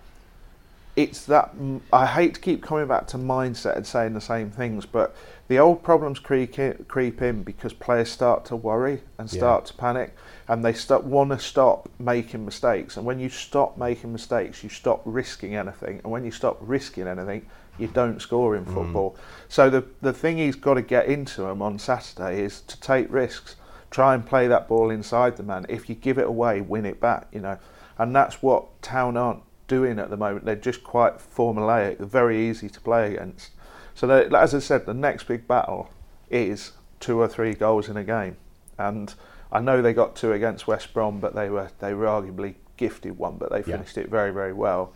it's 0.95 1.25
that 1.25 1.53
mm, 1.57 1.81
I 1.91 2.05
hate 2.05 2.35
to 2.35 2.39
keep 2.39 2.63
coming 2.63 2.87
back 2.87 3.05
to 3.07 3.17
mindset 3.17 3.75
and 3.75 3.85
saying 3.85 4.13
the 4.13 4.21
same 4.21 4.49
things, 4.49 4.85
but 4.85 5.13
the 5.49 5.59
old 5.59 5.83
problems 5.83 6.19
creep 6.19 6.57
in, 6.57 6.85
creep 6.87 7.21
in 7.21 7.43
because 7.43 7.73
players 7.73 8.09
start 8.09 8.45
to 8.45 8.55
worry 8.55 9.01
and 9.17 9.29
Yeah. 9.31 9.39
start 9.39 9.65
to 9.65 9.73
panic, 9.73 10.15
and 10.47 10.63
they 10.63 10.71
start 10.73 11.03
want 11.03 11.31
to 11.31 11.39
stop 11.39 11.89
making 11.99 12.45
mistakes. 12.45 12.95
And 12.95 13.05
when 13.05 13.19
you 13.19 13.27
stop 13.29 13.77
making 13.77 14.13
mistakes, 14.13 14.63
you 14.63 14.69
stop 14.69 15.01
risking 15.03 15.55
anything, 15.55 15.99
and 16.03 16.11
when 16.11 16.23
you 16.23 16.31
stop 16.31 16.57
risking 16.61 17.07
anything, 17.07 17.45
you 17.77 17.87
don't 17.87 18.21
score 18.21 18.55
in 18.55 18.63
football. 18.63 19.17
So 19.49 19.69
the 19.69 19.83
the 20.01 20.13
thing 20.13 20.37
he's 20.37 20.55
got 20.55 20.75
to 20.75 20.81
get 20.81 21.07
into 21.07 21.43
him 21.45 21.61
on 21.61 21.77
Saturday 21.77 22.41
is 22.41 22.61
to 22.61 22.79
take 22.79 23.11
risks, 23.11 23.57
try 23.95 24.13
and 24.13 24.25
play 24.25 24.45
that 24.45 24.67
ball 24.67 24.89
inside 24.89 25.37
the 25.37 25.43
man. 25.43 25.65
If 25.69 25.87
you 25.87 25.95
give 25.95 26.17
it 26.17 26.27
away, 26.27 26.59
win 26.59 26.85
it 26.85 26.99
back. 26.99 27.27
You 27.31 27.39
know, 27.39 27.57
and 27.97 28.13
that's 28.13 28.43
what 28.43 28.81
Town 28.81 29.15
aren't 29.15 29.41
doing 29.69 29.99
at 29.99 30.09
the 30.09 30.17
moment. 30.17 30.43
They're 30.43 30.57
just 30.57 30.83
quite 30.83 31.19
formulaic. 31.19 31.99
They're 31.99 32.05
very 32.05 32.49
easy 32.49 32.67
to 32.67 32.81
play 32.81 33.13
against. 33.13 33.51
So 33.93 34.05
they, 34.05 34.25
as 34.35 34.53
I 34.53 34.59
said, 34.59 34.85
the 34.85 34.93
next 34.93 35.29
big 35.29 35.47
battle 35.47 35.89
is 36.29 36.73
two 36.99 37.21
or 37.21 37.29
three 37.29 37.53
goals 37.53 37.87
in 37.87 37.95
a 37.95 38.03
game, 38.03 38.35
and 38.77 39.13
I 39.49 39.61
know 39.61 39.81
they 39.81 39.93
got 39.93 40.17
two 40.17 40.33
against 40.33 40.67
West 40.67 40.93
Brom, 40.93 41.21
but 41.21 41.33
they 41.33 41.49
were 41.49 41.69
they 41.79 41.93
were 41.93 42.05
arguably 42.05 42.55
gifted 42.75 43.17
one, 43.17 43.37
but 43.37 43.49
they 43.49 43.59
Yeah. 43.59 43.77
finished 43.77 43.97
it 43.97 44.09
very 44.09 44.31
very 44.31 44.51
well. 44.51 44.91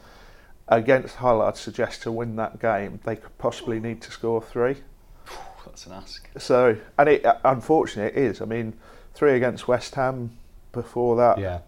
Against 0.68 1.16
Hull, 1.16 1.42
I'd 1.42 1.56
suggest 1.56 2.04
to 2.04 2.12
win 2.12 2.36
that 2.36 2.60
game, 2.60 3.00
they 3.06 3.16
could 3.16 3.38
possibly 3.38 3.80
need 3.80 4.02
to 4.02 4.12
score 4.12 4.42
three. 4.42 4.84
That's 5.66 5.86
an 5.86 5.94
ask. 5.94 6.30
So, 6.38 6.78
and 6.98 7.10
it 7.10 7.26
uh, 7.26 7.38
unfortunately 7.44 8.22
it 8.22 8.30
is. 8.30 8.42
I 8.42 8.46
mean, 8.46 8.74
three 9.14 9.34
against 9.36 9.68
West 9.68 9.96
Ham 9.96 10.32
before 10.72 11.16
that. 11.18 11.38
Yeah. 11.38 11.60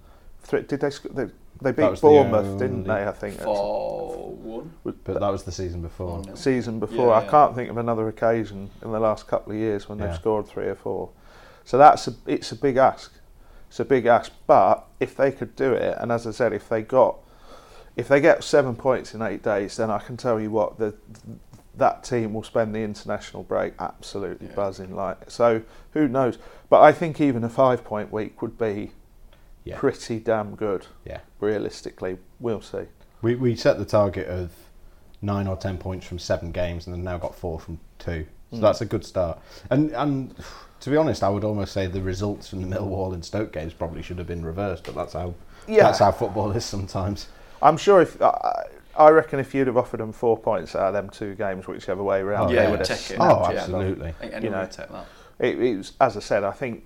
Three, 0.44 0.62
did 0.64 0.80
they? 0.80 0.90
They, 0.90 1.32
they 1.62 1.72
beat 1.72 1.90
was 1.92 2.02
the 2.02 2.08
Bournemouth, 2.08 2.58
didn't 2.60 2.84
they? 2.86 3.06
I 3.06 3.12
think 3.12 3.40
Four 3.40 4.34
one. 4.34 4.74
But 4.84 5.20
that 5.20 5.32
was 5.32 5.44
the 5.44 5.52
season 5.52 5.82
before. 5.82 6.14
One 6.14 6.22
nil. 6.24 6.36
season 6.36 6.80
before. 6.80 7.08
Yeah, 7.08 7.14
I 7.20 7.24
yeah. 7.24 7.30
can't 7.30 7.56
think 7.56 7.70
of 7.70 7.78
another 7.78 8.08
occasion 8.08 8.70
in 8.82 8.92
the 8.92 9.00
last 9.00 9.28
couple 9.28 9.54
of 9.54 9.60
years 9.60 9.88
when 9.88 10.00
Yeah. 10.00 10.08
they've 10.08 10.16
scored 10.16 10.48
three 10.48 10.68
or 10.68 10.76
four. 10.76 11.10
So 11.64 11.78
that's 11.78 12.08
a, 12.08 12.14
it's 12.26 12.52
a 12.52 12.56
big 12.56 12.78
ask. 12.78 13.12
It's 13.70 13.80
a 13.80 13.86
big 13.86 14.08
ask. 14.08 14.32
But 14.48 14.86
if 15.00 15.16
they 15.16 15.32
could 15.32 15.56
do 15.56 15.74
it, 15.74 15.98
and 16.00 16.12
as 16.12 16.26
I 16.26 16.32
said, 16.32 16.52
if 16.54 16.68
they 16.68 16.82
got, 16.82 17.18
if 17.96 18.08
they 18.08 18.20
get 18.20 18.44
seven 18.44 18.76
points 18.76 19.14
in 19.14 19.22
eight 19.22 19.44
days, 19.44 19.78
then 19.78 19.92
I 19.92 20.00
can 20.00 20.18
tell 20.18 20.40
you 20.40 20.50
what 20.50 20.80
the 20.80 20.96
that 21.76 22.04
team 22.04 22.34
will 22.34 22.44
spend 22.44 22.76
the 22.76 22.80
international 22.80 23.44
break 23.44 23.74
absolutely 23.80 24.48
Yeah. 24.48 24.56
buzzing. 24.56 24.96
Like 24.96 25.30
so, 25.32 25.62
who 25.94 26.08
knows? 26.08 26.38
But 26.70 26.82
I 26.82 26.92
think 26.92 27.22
even 27.22 27.44
a 27.44 27.50
five 27.50 27.84
point 27.84 28.12
week 28.12 28.42
would 28.42 28.58
be 28.58 28.92
Yeah. 29.64 29.78
pretty 29.78 30.20
damn 30.20 30.56
good. 30.56 30.88
Yeah. 31.06 31.20
Realistically, 31.40 32.18
we'll 32.40 32.62
see. 32.62 32.86
We 33.22 33.36
we 33.36 33.56
set 33.56 33.78
the 33.78 33.86
target 33.86 34.28
of 34.28 34.52
nine 35.22 35.48
or 35.48 35.56
ten 35.56 35.78
points 35.78 36.06
from 36.08 36.20
seven 36.20 36.52
games, 36.52 36.88
and 36.88 36.96
have 36.96 37.04
now 37.04 37.18
got 37.18 37.36
four 37.36 37.60
from 37.60 37.80
two. 38.00 38.26
So 38.52 38.58
Mm. 38.58 38.62
that's 38.62 38.82
a 38.82 38.86
good 38.86 39.06
start. 39.06 39.40
And 39.70 39.92
and 39.92 40.36
to 40.82 40.90
be 40.90 40.98
honest, 40.98 41.24
I 41.24 41.30
would 41.30 41.44
almost 41.44 41.74
say 41.74 41.86
the 41.88 42.02
results 42.02 42.50
from 42.50 42.62
the 42.68 42.76
Millwall 42.76 43.14
and 43.14 43.24
Stoke 43.24 43.54
games 43.54 43.72
probably 43.74 44.02
should 44.02 44.18
have 44.18 44.28
been 44.28 44.44
reversed. 44.44 44.84
But 44.84 44.96
that's 44.96 45.14
how 45.14 45.36
Yeah. 45.68 45.84
that's 45.84 46.00
how 46.00 46.12
football 46.12 46.52
is 46.52 46.66
sometimes. 46.66 47.28
I'm 47.62 47.78
sure 47.78 48.02
if 48.02 48.20
I, 48.22 48.66
I 48.98 49.10
reckon 49.10 49.40
if 49.40 49.54
you'd 49.56 49.68
have 49.68 49.78
offered 49.78 50.00
them 50.00 50.12
four 50.12 50.38
points 50.38 50.76
out 50.76 50.88
of 50.88 50.94
them 50.94 51.10
two 51.10 51.36
games, 51.36 51.68
whichever 51.68 52.04
way 52.04 52.20
around, 52.22 52.50
Oh, 52.52 52.56
they 52.56 52.70
would 52.70 52.80
have 52.80 52.88
take 52.88 53.12
it. 53.12 53.18
Oh, 53.20 53.50
it. 53.50 53.58
absolutely. 53.58 54.10
I 54.10 54.12
think 54.12 54.34
anyone 54.34 54.44
You 54.44 54.50
know. 54.52 54.62
would 54.62 54.72
take 54.72 54.90
that. 54.90 55.06
It, 55.40 55.60
it 55.60 55.78
was, 55.78 55.94
as 56.02 56.18
I 56.18 56.20
said, 56.20 56.44
I 56.44 56.52
think 56.52 56.86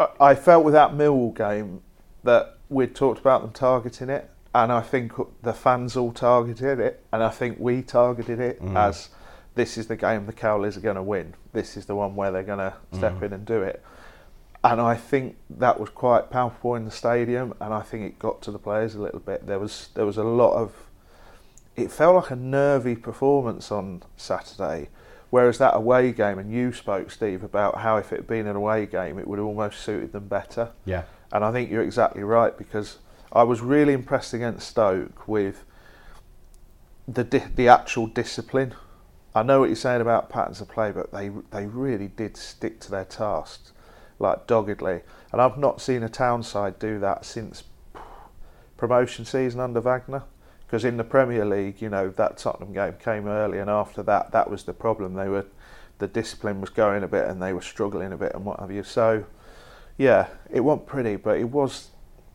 I, 0.00 0.08
I 0.20 0.34
felt 0.34 0.64
with 0.64 0.74
that 0.74 0.92
Millwall 0.92 1.34
game 1.34 1.82
that 2.24 2.58
we'd 2.68 2.94
talked 2.94 3.20
about 3.20 3.42
them 3.42 3.52
targeting 3.52 4.08
it, 4.10 4.30
and 4.54 4.70
I 4.72 4.80
think 4.80 5.12
the 5.42 5.52
fans 5.52 5.96
all 5.96 6.12
targeted 6.12 6.78
it, 6.80 7.04
and 7.12 7.22
I 7.22 7.30
think 7.30 7.58
we 7.58 7.82
targeted 7.82 8.40
it 8.40 8.60
Mm. 8.62 8.76
as 8.76 9.08
this 9.54 9.76
is 9.78 9.86
the 9.86 9.96
game 9.96 10.26
the 10.26 10.32
Cowleys 10.32 10.76
are 10.76 10.80
going 10.80 10.96
to 10.96 11.02
win. 11.02 11.34
This 11.52 11.76
is 11.76 11.86
the 11.86 11.94
one 11.94 12.16
where 12.16 12.30
they're 12.32 12.42
going 12.42 12.58
to 12.58 12.74
step 12.92 13.14
Mm. 13.14 13.22
in 13.22 13.32
and 13.34 13.44
do 13.46 13.62
it. 13.62 13.82
And 14.64 14.80
I 14.80 14.94
think 14.94 15.36
that 15.50 15.80
was 15.80 15.90
quite 15.90 16.30
palpable 16.30 16.74
in 16.76 16.84
the 16.84 16.90
stadium, 16.90 17.52
and 17.60 17.74
I 17.74 17.80
think 17.82 18.04
it 18.04 18.18
got 18.18 18.40
to 18.42 18.50
the 18.50 18.58
players 18.58 18.94
a 18.94 19.00
little 19.02 19.18
bit. 19.20 19.46
There 19.46 19.58
was 19.58 19.88
there 19.94 20.06
was 20.06 20.16
a 20.18 20.22
lot 20.24 20.54
of 20.54 20.72
it 21.76 21.90
felt 21.90 22.16
like 22.16 22.30
a 22.30 22.36
nervy 22.36 22.96
performance 22.96 23.72
on 23.72 24.02
Saturday. 24.16 24.88
Whereas 25.30 25.56
that 25.58 25.74
away 25.74 26.12
game, 26.12 26.38
and 26.38 26.52
you 26.52 26.72
spoke, 26.72 27.10
Steve, 27.10 27.42
about 27.42 27.78
how 27.78 27.96
if 27.96 28.12
it 28.12 28.16
had 28.16 28.26
been 28.26 28.46
an 28.46 28.54
away 28.54 28.84
game, 28.84 29.18
it 29.18 29.26
would 29.26 29.38
have 29.38 29.46
almost 29.46 29.80
suited 29.80 30.12
them 30.12 30.28
better. 30.28 30.72
Yeah. 30.84 31.04
And 31.32 31.42
I 31.42 31.50
think 31.52 31.70
you're 31.70 31.82
exactly 31.82 32.22
right 32.22 32.56
because 32.56 32.98
I 33.32 33.42
was 33.44 33.62
really 33.62 33.94
impressed 33.94 34.34
against 34.34 34.68
Stoke 34.68 35.26
with 35.26 35.64
the 37.08 37.24
di- 37.24 37.48
the 37.56 37.68
actual 37.68 38.06
discipline. 38.06 38.74
I 39.34 39.42
know 39.42 39.60
what 39.60 39.70
you're 39.70 39.76
saying 39.76 40.02
about 40.02 40.28
patterns 40.28 40.60
of 40.60 40.68
play, 40.68 40.92
but 40.92 41.12
they 41.12 41.30
they 41.50 41.64
really 41.64 42.08
did 42.08 42.36
stick 42.36 42.78
to 42.80 42.90
their 42.90 43.06
tasks 43.06 43.72
like 44.18 44.46
doggedly. 44.46 45.00
And 45.32 45.40
I've 45.40 45.56
not 45.56 45.80
seen 45.80 46.02
a 46.02 46.08
town 46.10 46.42
side 46.42 46.78
do 46.78 46.98
that 46.98 47.24
since 47.24 47.64
promotion 48.76 49.24
season 49.24 49.60
under 49.60 49.80
Wagner. 49.80 50.24
Because 50.72 50.86
in 50.86 50.96
the 50.96 51.04
Premier 51.04 51.44
League, 51.44 51.82
you 51.82 51.90
know 51.90 52.08
that 52.16 52.38
Tottenham 52.38 52.72
game 52.72 52.94
came 52.94 53.28
early, 53.28 53.58
and 53.58 53.68
after 53.68 54.02
that, 54.04 54.32
that 54.32 54.48
was 54.48 54.64
the 54.64 54.72
problem. 54.72 55.12
They 55.12 55.28
were 55.28 55.44
the 55.98 56.08
discipline 56.08 56.62
was 56.62 56.70
going 56.70 57.02
a 57.02 57.08
bit, 57.08 57.26
and 57.26 57.42
they 57.42 57.52
were 57.52 57.60
struggling 57.60 58.10
a 58.10 58.16
bit, 58.16 58.34
and 58.34 58.46
what 58.46 58.58
have 58.58 58.72
you. 58.72 58.82
So, 58.82 59.26
yeah, 59.98 60.28
it 60.50 60.60
wasn't 60.60 60.86
pretty, 60.86 61.16
but 61.16 61.36
it 61.36 61.50
was, 61.50 61.88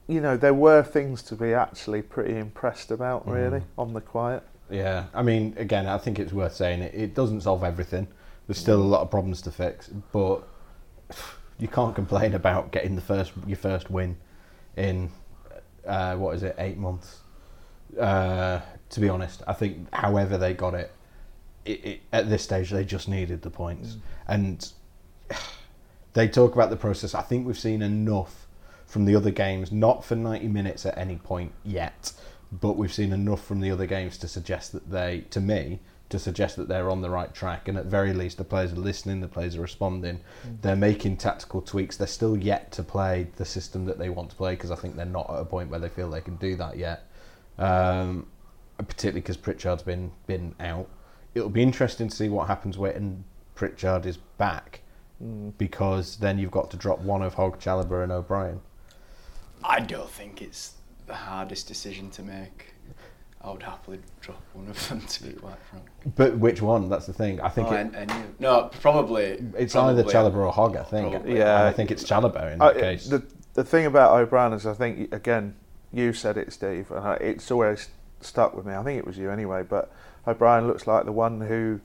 you 0.06 0.22
know, 0.22 0.38
there 0.38 0.54
were 0.54 0.84
things 0.84 1.24
to 1.24 1.36
be 1.36 1.56
actually 1.56 2.04
pretty 2.04 2.38
impressed 2.38 2.92
about, 2.92 3.28
really, 3.28 3.64
on 3.76 3.94
the 3.94 4.02
quiet. 4.02 4.44
Yeah, 4.70 5.06
I 5.16 5.24
mean, 5.24 5.56
again, 5.58 5.88
I 5.88 5.98
think 5.98 6.20
it's 6.20 6.32
worth 6.32 6.54
saying 6.54 6.84
it. 6.84 6.94
It 6.94 7.16
doesn't 7.16 7.42
solve 7.42 7.64
everything. 7.64 8.08
There's 8.46 8.60
still 8.60 8.80
a 8.80 8.84
lot 8.84 9.02
of 9.02 9.10
problems 9.10 9.42
to 9.42 9.52
fix, 9.52 9.88
but 10.12 10.48
you 11.58 11.68
can't 11.68 11.96
complain 11.96 12.36
about 12.36 12.70
getting 12.72 12.94
the 12.94 13.02
first 13.02 13.32
your 13.48 13.58
first 13.58 13.90
win 13.90 14.16
in 14.76 15.10
uh, 15.88 16.16
what 16.18 16.36
is 16.36 16.44
it, 16.44 16.54
eight 16.60 16.78
months. 16.78 17.22
Uh, 18.00 18.62
to 18.90 19.00
be 19.00 19.10
honest, 19.10 19.44
I 19.48 19.54
think 19.54 19.94
however 19.94 20.38
they 20.38 20.54
got 20.54 20.74
it, 20.74 20.92
it, 21.66 21.86
it, 21.86 22.02
at 22.14 22.30
this 22.30 22.44
stage 22.44 22.70
they 22.70 22.86
just 22.86 23.10
needed 23.10 23.42
the 23.42 23.50
points, 23.50 23.98
and 24.28 24.72
they 26.14 26.28
talk 26.28 26.56
about 26.56 26.70
the 26.70 26.78
process. 26.78 27.14
I 27.14 27.22
think 27.22 27.46
we've 27.46 27.60
seen 27.60 27.82
enough 27.82 28.48
from 28.86 29.06
the 29.06 29.16
other 29.16 29.32
games, 29.32 29.72
not 29.72 30.06
for 30.06 30.16
90 30.16 30.48
minutes 30.48 30.86
at 30.86 30.98
any 30.98 31.18
point 31.18 31.52
yet, 31.64 32.14
but 32.52 32.78
we've 32.78 32.94
seen 32.94 33.12
enough 33.12 33.46
from 33.46 33.60
the 33.60 33.70
other 33.70 33.86
games 33.86 34.18
to 34.20 34.28
suggest 34.28 34.72
that 34.72 34.90
they, 34.90 35.26
to 35.30 35.42
me, 35.42 35.80
to 36.10 36.18
suggest 36.18 36.56
that 36.56 36.70
they're 36.70 36.90
on 36.90 37.02
the 37.02 37.10
right 37.10 37.34
track. 37.34 37.68
And 37.68 37.78
at 37.78 37.86
very 37.86 38.14
least, 38.14 38.38
the 38.38 38.46
players 38.46 38.72
are 38.72 38.78
listening, 38.78 39.20
the 39.20 39.28
players 39.28 39.58
are 39.58 39.62
responding, 39.62 40.22
they're 40.62 40.78
making 40.78 41.18
tactical 41.18 41.62
tweaks. 41.62 41.98
They're 41.98 42.08
still 42.08 42.38
yet 42.38 42.72
to 42.74 42.84
play 42.84 43.28
the 43.36 43.46
system 43.46 43.86
that 43.86 44.00
they 44.00 44.10
want 44.10 44.30
to 44.30 44.36
play 44.38 44.54
because 44.54 44.72
I 44.72 44.76
think 44.76 44.96
they're 44.96 45.06
not 45.06 45.30
at 45.30 45.42
a 45.42 45.46
point 45.46 45.70
where 45.70 45.80
they 45.80 45.90
feel 45.90 46.10
they 46.10 46.22
can 46.22 46.38
do 46.38 46.56
that 46.56 46.78
yet. 46.78 47.07
Um, 47.58 48.28
particularly 48.78 49.22
because 49.22 49.38
Pritchard's 49.38 49.84
been 49.84 50.12
been 50.28 50.54
out. 50.60 50.88
It'll 51.34 51.50
be 51.50 51.64
interesting 51.64 52.10
to 52.10 52.16
see 52.16 52.30
what 52.30 52.48
happens 52.48 52.78
when 52.78 53.24
Pritchard 53.56 54.06
is 54.06 54.18
back, 54.38 54.82
because 55.58 56.18
then 56.18 56.38
you've 56.38 56.52
got 56.52 56.70
to 56.72 56.78
drop 56.78 57.00
one 57.00 57.22
of 57.22 57.34
Hogg, 57.36 57.60
Chalobah, 57.60 58.04
and 58.04 58.12
O'Brien. 58.12 58.60
I 59.64 59.80
don't 59.80 60.10
think 60.10 60.42
it's 60.42 60.74
the 61.08 61.16
hardest 61.16 61.68
decision 61.68 62.10
to 62.12 62.22
make. 62.24 62.74
I 63.42 63.52
would 63.52 63.64
happily 63.64 64.00
drop 64.20 64.42
one 64.54 64.68
of 64.68 64.90
them 64.90 65.02
to 65.08 65.24
be 65.24 65.34
quite 65.34 65.58
frank. 65.70 65.86
But 66.16 66.38
which 66.38 66.62
one? 66.62 66.90
That's 66.90 67.06
the 67.06 67.14
thing. 67.14 67.40
I 67.40 67.50
think 67.50 67.70
Oh, 67.70 67.74
it, 67.76 67.80
and, 67.82 67.96
and 67.96 68.12
you- 68.12 68.36
no, 68.40 68.70
probably. 68.82 69.40
it's 69.58 69.74
probably, 69.74 70.02
either 70.02 70.04
Chalobah 70.12 70.36
or 70.36 70.52
Hogg. 70.52 70.76
I 70.76 70.84
think. 70.84 71.12
Probably. 71.12 71.38
Yeah. 71.38 71.60
And 71.60 71.68
I 71.68 71.72
think 71.72 71.92
it's 71.92 72.04
Chalobah 72.04 72.54
in 72.54 72.62
I- 72.62 72.74
that 72.74 72.80
case. 72.80 73.08
the 73.08 73.24
the 73.54 73.64
thing 73.64 73.86
about 73.88 74.16
O'Brien 74.20 74.54
is, 74.54 74.66
I 74.68 74.74
think 74.74 75.12
again, 75.14 75.56
you 75.94 76.14
said 76.14 76.38
it, 76.38 76.52
Steve, 76.54 76.92
and 76.92 77.00
I, 77.08 77.14
it's 77.16 77.50
always 77.52 77.90
stuck 78.22 78.56
with 78.56 78.66
me. 78.66 78.74
I 78.74 78.84
think 78.84 78.98
it 79.00 79.06
was 79.08 79.18
you 79.18 79.30
anyway, 79.32 79.64
but 79.64 79.92
O'Brien 80.28 80.68
looks 80.68 80.88
like 80.88 81.06
the 81.06 81.12
one 81.12 81.42
who, 81.42 81.80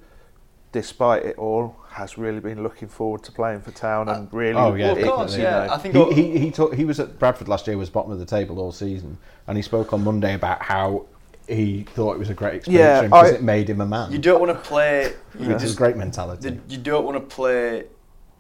despite 0.73 1.25
it 1.25 1.37
all, 1.39 1.77
has 1.91 2.17
really 2.19 2.41
been 2.41 2.63
looking 2.63 2.89
forward 2.89 3.23
to 3.25 3.33
playing 3.33 3.61
for 3.61 3.71
Town 3.71 4.09
and 4.09 4.27
uh, 4.33 4.37
really. 4.37 4.55
Oh 4.59 4.75
yeah, 4.75 4.93
Well, 4.93 4.99
of 4.99 5.05
course, 5.05 5.37
definitely. 5.37 5.67
yeah. 5.67 5.75
I 5.75 5.79
think 5.79 5.95
he, 6.15 6.23
he, 6.33 6.39
he, 6.39 6.51
talk, 6.51 6.75
he 6.75 6.85
was 6.85 6.99
at 7.01 7.19
Bradford 7.19 7.49
last 7.49 7.67
year, 7.67 7.77
was 7.77 7.91
bottom 7.91 8.11
of 8.11 8.19
the 8.19 8.27
table 8.27 8.59
all 8.59 8.73
season, 8.73 9.19
and 9.47 9.57
he 9.57 9.63
spoke 9.63 9.93
on 9.93 10.03
Monday 10.03 10.35
about 10.35 10.63
how 10.63 11.07
he 11.49 11.83
thought 11.95 12.15
it 12.15 12.19
was 12.19 12.31
a 12.31 12.35
great 12.35 12.55
experience 12.55 12.83
Yeah, 12.89 13.03
because 13.03 13.33
I- 13.33 13.35
it 13.35 13.43
made 13.43 13.69
him 13.69 13.81
a 13.81 13.87
man. 13.87 14.11
You 14.13 14.19
don't 14.19 14.41
want 14.41 14.53
to 14.53 14.69
play. 14.69 15.13
You 15.39 15.51
It 15.51 15.53
was 15.55 15.63
just 15.63 15.75
a 15.75 15.79
great 15.79 15.97
mentality. 15.97 16.51
the, 16.51 16.59
you 16.73 16.79
don't 16.79 17.05
want 17.05 17.17
to 17.17 17.35
play. 17.37 17.85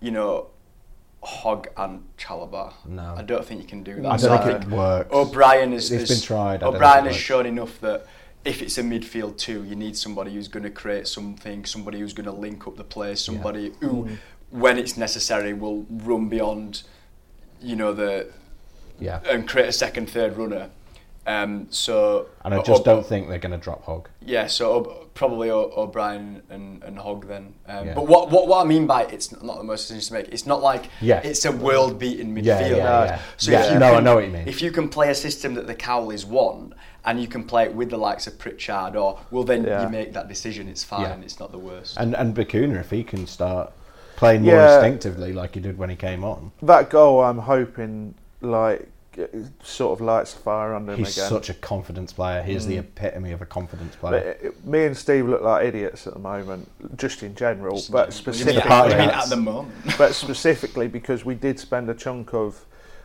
You 0.00 0.10
know, 0.10 0.46
Hogg 1.23 1.68
and 1.77 2.05
Chalobah. 2.18 2.73
No. 2.87 3.14
I 3.16 3.23
don't 3.23 3.45
think 3.45 3.62
you 3.62 3.68
can 3.68 3.83
do 3.83 3.97
that. 3.97 4.07
I 4.07 4.16
don't 4.16 4.18
So 4.18 4.39
think 4.39 4.64
it 4.64 4.68
works. 4.68 5.12
O'Brien 5.12 5.73
has, 5.73 5.91
It's 5.91 6.09
has- 6.09 6.20
been 6.20 6.27
tried, 6.27 6.62
I 6.62 6.66
O'Brien 6.66 7.07
has 7.07 7.16
shown 7.16 7.47
enough 7.47 7.81
that 7.81 8.07
if 8.45 8.61
it's 8.61 8.77
a 8.77 8.83
midfield 8.83 9.39
two, 9.39 9.62
you 9.62 9.77
need 9.77 9.97
somebody 9.97 10.35
who's 10.35 10.49
going 10.49 10.64
to 10.64 10.70
create 10.70 11.07
something, 11.07 11.64
somebody 11.64 12.01
who's 12.01 12.12
going 12.12 12.27
to 12.27 12.33
link 12.33 12.66
up 12.66 12.77
the 12.77 12.85
play, 12.85 13.14
somebody 13.14 13.73
who, 13.81 14.05
mm. 14.05 14.18
when 14.51 14.79
it's 14.79 14.97
necessary, 14.97 15.55
will 15.55 15.87
run 15.89 16.29
beyond, 16.29 16.83
you 17.61 17.77
know, 17.77 17.93
the 17.93 18.33
yeah. 18.99 19.20
and 19.29 19.49
create 19.49 19.68
a 19.68 19.73
second, 19.73 20.11
third 20.11 20.37
runner. 20.37 20.70
Um, 21.27 21.68
so 21.70 22.27
And 22.45 22.53
I 22.53 22.62
just 22.62 22.81
O- 22.83 22.85
don't 22.85 23.07
think 23.07 23.29
they're 23.29 23.39
going 23.39 23.53
to 23.53 23.59
drop 23.59 23.85
Hogg. 23.85 24.09
yeah, 24.20 24.49
so 24.49 24.73
O- 24.73 25.07
probably 25.14 25.51
o- 25.51 25.70
O'Brien 25.77 26.43
and, 26.51 26.83
and 26.83 26.99
Hogg 26.99 27.29
then. 27.29 27.55
Um, 27.68 27.87
Yeah. 27.87 27.95
But 27.95 28.09
what, 28.09 28.31
what 28.31 28.49
what 28.49 28.64
I 28.64 28.68
mean 28.68 28.87
by 28.89 29.05
it's 29.05 29.31
not 29.43 29.59
the 29.59 29.62
most 29.64 29.83
decision 29.89 30.09
to 30.09 30.12
make. 30.14 30.33
It's 30.35 30.47
not 30.47 30.62
like 30.62 30.87
Yeah. 31.01 31.20
it's 31.23 31.45
a 31.45 31.53
world 31.53 31.99
beating 31.99 32.35
midfield. 32.35 32.45
Yeah, 32.45 32.66
yeah, 32.66 32.77
yeah. 33.05 33.18
So 33.37 33.53
Yeah, 33.53 33.64
if 33.66 33.73
you 33.73 33.79
no, 33.79 33.87
I 33.93 33.95
can, 33.97 34.05
know 34.05 34.14
what 34.16 34.25
you 34.25 34.31
mean. 34.33 34.49
If 34.49 34.61
you 34.62 34.73
can 34.73 34.89
play 34.89 35.11
a 35.11 35.14
system 35.14 35.55
that 35.55 35.66
the 35.68 35.75
Cowleys 35.77 36.25
won, 36.27 36.75
and 37.05 37.20
you 37.20 37.29
can 37.29 37.45
play 37.45 37.64
it 37.64 37.75
with 37.75 37.91
the 37.91 37.97
likes 37.99 38.27
of 38.27 38.37
Pritchard, 38.39 38.97
or 38.97 39.18
well, 39.31 39.45
then 39.45 39.64
Yeah. 39.64 39.83
you 39.85 39.89
make 39.89 40.12
that 40.14 40.27
decision. 40.29 40.66
It's 40.68 40.83
fine. 40.85 41.03
Yeah. 41.03 41.16
It's 41.25 41.39
not 41.39 41.53
the 41.53 41.59
worst. 41.59 41.97
And 41.99 42.16
and 42.16 42.35
Bacuna, 42.35 42.81
if 42.81 42.91
he 42.91 43.05
can 43.05 43.27
start 43.29 43.70
playing 44.16 44.43
more 44.43 44.55
Yeah. 44.55 44.75
instinctively 44.77 45.33
like 45.33 45.55
he 45.55 45.61
did 45.61 45.79
when 45.79 45.89
he 45.91 45.97
came 45.97 46.25
on, 46.25 46.51
That 46.62 46.91
goal, 46.91 47.23
I'm 47.23 47.39
hoping, 47.39 48.14
like, 48.41 48.89
sort 49.62 49.98
of 49.98 50.04
lights 50.04 50.34
a 50.34 50.38
fire 50.38 50.74
under 50.74 50.92
him 50.92 50.98
he's 50.98 51.16
again. 51.16 51.28
such 51.28 51.50
a 51.50 51.54
confidence 51.54 52.12
player. 52.12 52.42
He's 52.42 52.64
Mm. 52.64 52.68
the 52.68 52.78
epitome 52.78 53.32
of 53.32 53.42
a 53.42 53.46
confidence 53.46 53.94
player. 53.96 54.16
it- 54.18 54.40
it- 54.42 54.66
me 54.66 54.84
and 54.84 54.96
Steve 54.96 55.28
look 55.28 55.42
like 55.42 55.66
idiots 55.66 56.06
at 56.06 56.14
the 56.14 56.18
moment, 56.18 56.68
just 56.96 57.22
in 57.22 57.34
general, 57.34 57.76
Just 57.76 57.90
but 57.92 58.10
general. 58.10 58.24
What 58.24 58.32
do 58.34 58.38
you 58.38 58.44
mean- 58.46 58.54
specifically, 58.54 58.90
you 58.92 58.98
mean 58.98 59.10
at 59.10 59.28
the 59.28 59.36
moment? 59.36 59.74
but 59.98 60.14
specifically 60.14 60.88
because 60.88 61.24
we 61.24 61.34
did 61.34 61.58
spend 61.58 61.88
a 61.90 61.94
chunk 61.94 62.32
of 62.34 62.64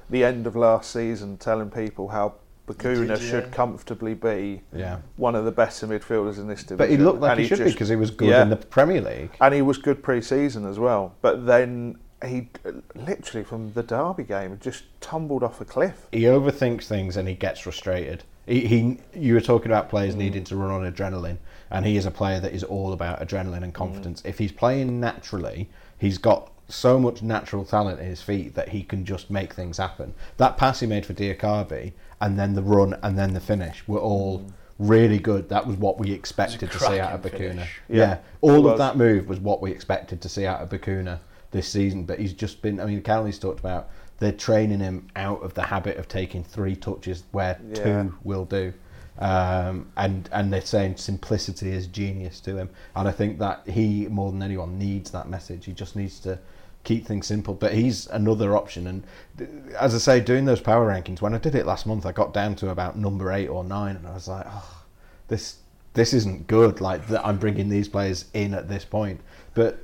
the 0.09 0.23
end 0.23 0.47
of 0.47 0.55
last 0.55 0.91
season 0.91 1.37
telling 1.37 1.69
people 1.69 2.09
how 2.09 2.33
Bacuna 2.67 3.07
did, 3.07 3.21
yeah. 3.21 3.29
should 3.29 3.51
comfortably 3.51 4.13
be 4.13 4.61
Yeah. 4.73 4.97
one 5.15 5.35
of 5.35 5.45
the 5.45 5.51
better 5.51 5.87
midfielders 5.87 6.37
in 6.37 6.47
this 6.47 6.63
division. 6.63 6.77
But 6.77 6.89
he 6.89 6.97
looked 6.97 7.21
like 7.21 7.31
And 7.31 7.39
he 7.39 7.47
should 7.47 7.59
be 7.59 7.71
because 7.71 7.87
he 7.87 7.95
was 7.95 8.11
good 8.11 8.27
yeah. 8.29 8.41
in 8.41 8.49
the 8.49 8.57
Premier 8.57 8.99
League. 9.01 9.29
and 9.39 9.53
he 9.53 9.61
was 9.61 9.77
good 9.77 10.03
pre-season 10.03 10.65
as 10.65 10.77
well. 10.77 11.13
But 11.21 11.45
then 11.45 11.95
he 12.25 12.49
literally 12.95 13.43
from 13.43 13.73
the 13.73 13.83
Derby 13.83 14.23
game 14.23 14.57
just 14.61 14.83
tumbled 15.01 15.43
off 15.43 15.61
a 15.61 15.65
cliff. 15.65 16.07
He 16.11 16.21
overthinks 16.21 16.85
things 16.85 17.15
and 17.17 17.27
he 17.27 17.35
gets 17.35 17.59
frustrated. 17.61 18.23
He, 18.45 18.61
he 18.61 18.97
you 19.13 19.33
were 19.33 19.41
talking 19.41 19.71
about 19.71 19.89
players 19.89 20.15
mm. 20.15 20.19
needing 20.19 20.43
to 20.45 20.55
run 20.55 20.71
on 20.71 20.91
adrenaline, 20.91 21.37
and 21.69 21.85
he 21.85 21.97
is 21.97 22.05
a 22.05 22.11
player 22.11 22.39
that 22.39 22.53
is 22.53 22.63
all 22.63 22.93
about 22.93 23.19
adrenaline 23.19 23.63
and 23.63 23.73
mm. 23.73 23.75
confidence. 23.75 24.21
If 24.25 24.39
he's 24.39 24.51
playing 24.51 24.99
naturally, 24.99 25.69
he's 25.97 26.17
got 26.17 26.51
so 26.69 26.99
much 26.99 27.21
natural 27.21 27.63
talent 27.63 27.99
in 27.99 28.07
his 28.07 28.21
feet 28.21 28.55
that 28.55 28.69
he 28.69 28.83
can 28.83 29.05
just 29.05 29.29
make 29.29 29.53
things 29.53 29.77
happen. 29.77 30.13
That 30.37 30.57
pass 30.57 30.79
he 30.79 30.87
made 30.87 31.05
for 31.05 31.13
Diakhaby, 31.13 31.93
and 32.19 32.39
then 32.39 32.53
the 32.53 32.63
run, 32.63 32.95
and 33.03 33.17
then 33.17 33.33
the 33.33 33.39
finish 33.39 33.87
were 33.87 33.99
all 33.99 34.39
mm. 34.39 34.51
really 34.79 35.19
good. 35.19 35.49
That 35.49 35.67
was 35.67 35.75
what 35.75 35.99
we 35.99 36.11
expected 36.13 36.71
to 36.71 36.79
see 36.79 36.99
out 36.99 37.13
of 37.13 37.21
Bacuna. 37.21 37.67
Yeah, 37.89 37.97
Yeah, 37.97 38.17
all 38.41 38.67
of 38.67 38.77
that 38.79 38.97
move 38.97 39.27
was 39.27 39.39
what 39.39 39.61
we 39.61 39.71
expected 39.71 40.21
to 40.21 40.29
see 40.29 40.45
out 40.47 40.61
of 40.61 40.69
Bacuna 40.69 41.19
this 41.57 41.67
season. 41.67 42.03
But 42.05 42.19
he's 42.19 42.33
just 42.33 42.61
been. 42.61 42.79
I 42.79 42.85
mean, 42.85 43.01
Cowley's 43.01 43.39
talked 43.39 43.59
about 43.59 43.89
they're 44.19 44.31
training 44.31 44.79
him 44.79 45.07
out 45.15 45.43
of 45.43 45.53
the 45.53 45.61
habit 45.63 45.97
of 45.97 46.07
taking 46.07 46.43
three 46.43 46.75
touches 46.75 47.23
where 47.31 47.59
Yeah. 47.69 47.83
two 47.83 48.15
will 48.23 48.45
do. 48.45 48.73
Um, 49.19 49.87
and 49.97 50.29
and 50.31 50.53
they're 50.53 50.61
saying 50.61 50.97
simplicity 50.97 51.71
is 51.71 51.87
genius 51.87 52.39
to 52.41 52.55
him, 52.55 52.69
and 52.95 53.07
I 53.07 53.11
think 53.11 53.39
that 53.39 53.63
he 53.67 54.07
more 54.07 54.31
than 54.31 54.43
anyone 54.43 54.77
needs 54.77 55.09
that 55.11 55.27
message. 55.27 55.65
He 55.65 55.73
just 55.73 55.95
needs 55.95 56.19
to 56.19 56.37
keep 56.83 57.05
things 57.07 57.25
simple. 57.25 57.55
But 57.55 57.73
he's 57.73 58.05
another 58.07 58.55
option, 58.55 58.85
and 58.85 59.03
th- 59.37 59.49
as 59.79 59.95
I 59.95 59.97
say, 59.97 60.19
doing 60.19 60.45
those 60.45 60.61
power 60.61 60.87
rankings 60.87 61.19
when 61.19 61.33
I 61.33 61.39
did 61.39 61.55
it 61.55 61.65
last 61.65 61.87
month, 61.87 62.05
I 62.05 62.11
got 62.11 62.31
down 62.31 62.55
to 62.57 62.69
about 62.69 62.95
number 62.95 63.31
eight 63.31 63.47
or 63.47 63.63
nine, 63.63 63.95
and 63.95 64.07
I 64.07 64.13
was 64.13 64.27
like, 64.27 64.45
oh, 64.47 64.83
this 65.29 65.57
this 65.95 66.13
isn't 66.13 66.45
good. 66.45 66.79
Like 66.79 67.07
that, 67.07 67.25
I'm 67.25 67.37
bringing 67.39 67.69
these 67.69 67.87
players 67.89 68.25
in 68.35 68.53
at 68.53 68.69
this 68.69 68.85
point. 68.85 69.19
But 69.55 69.79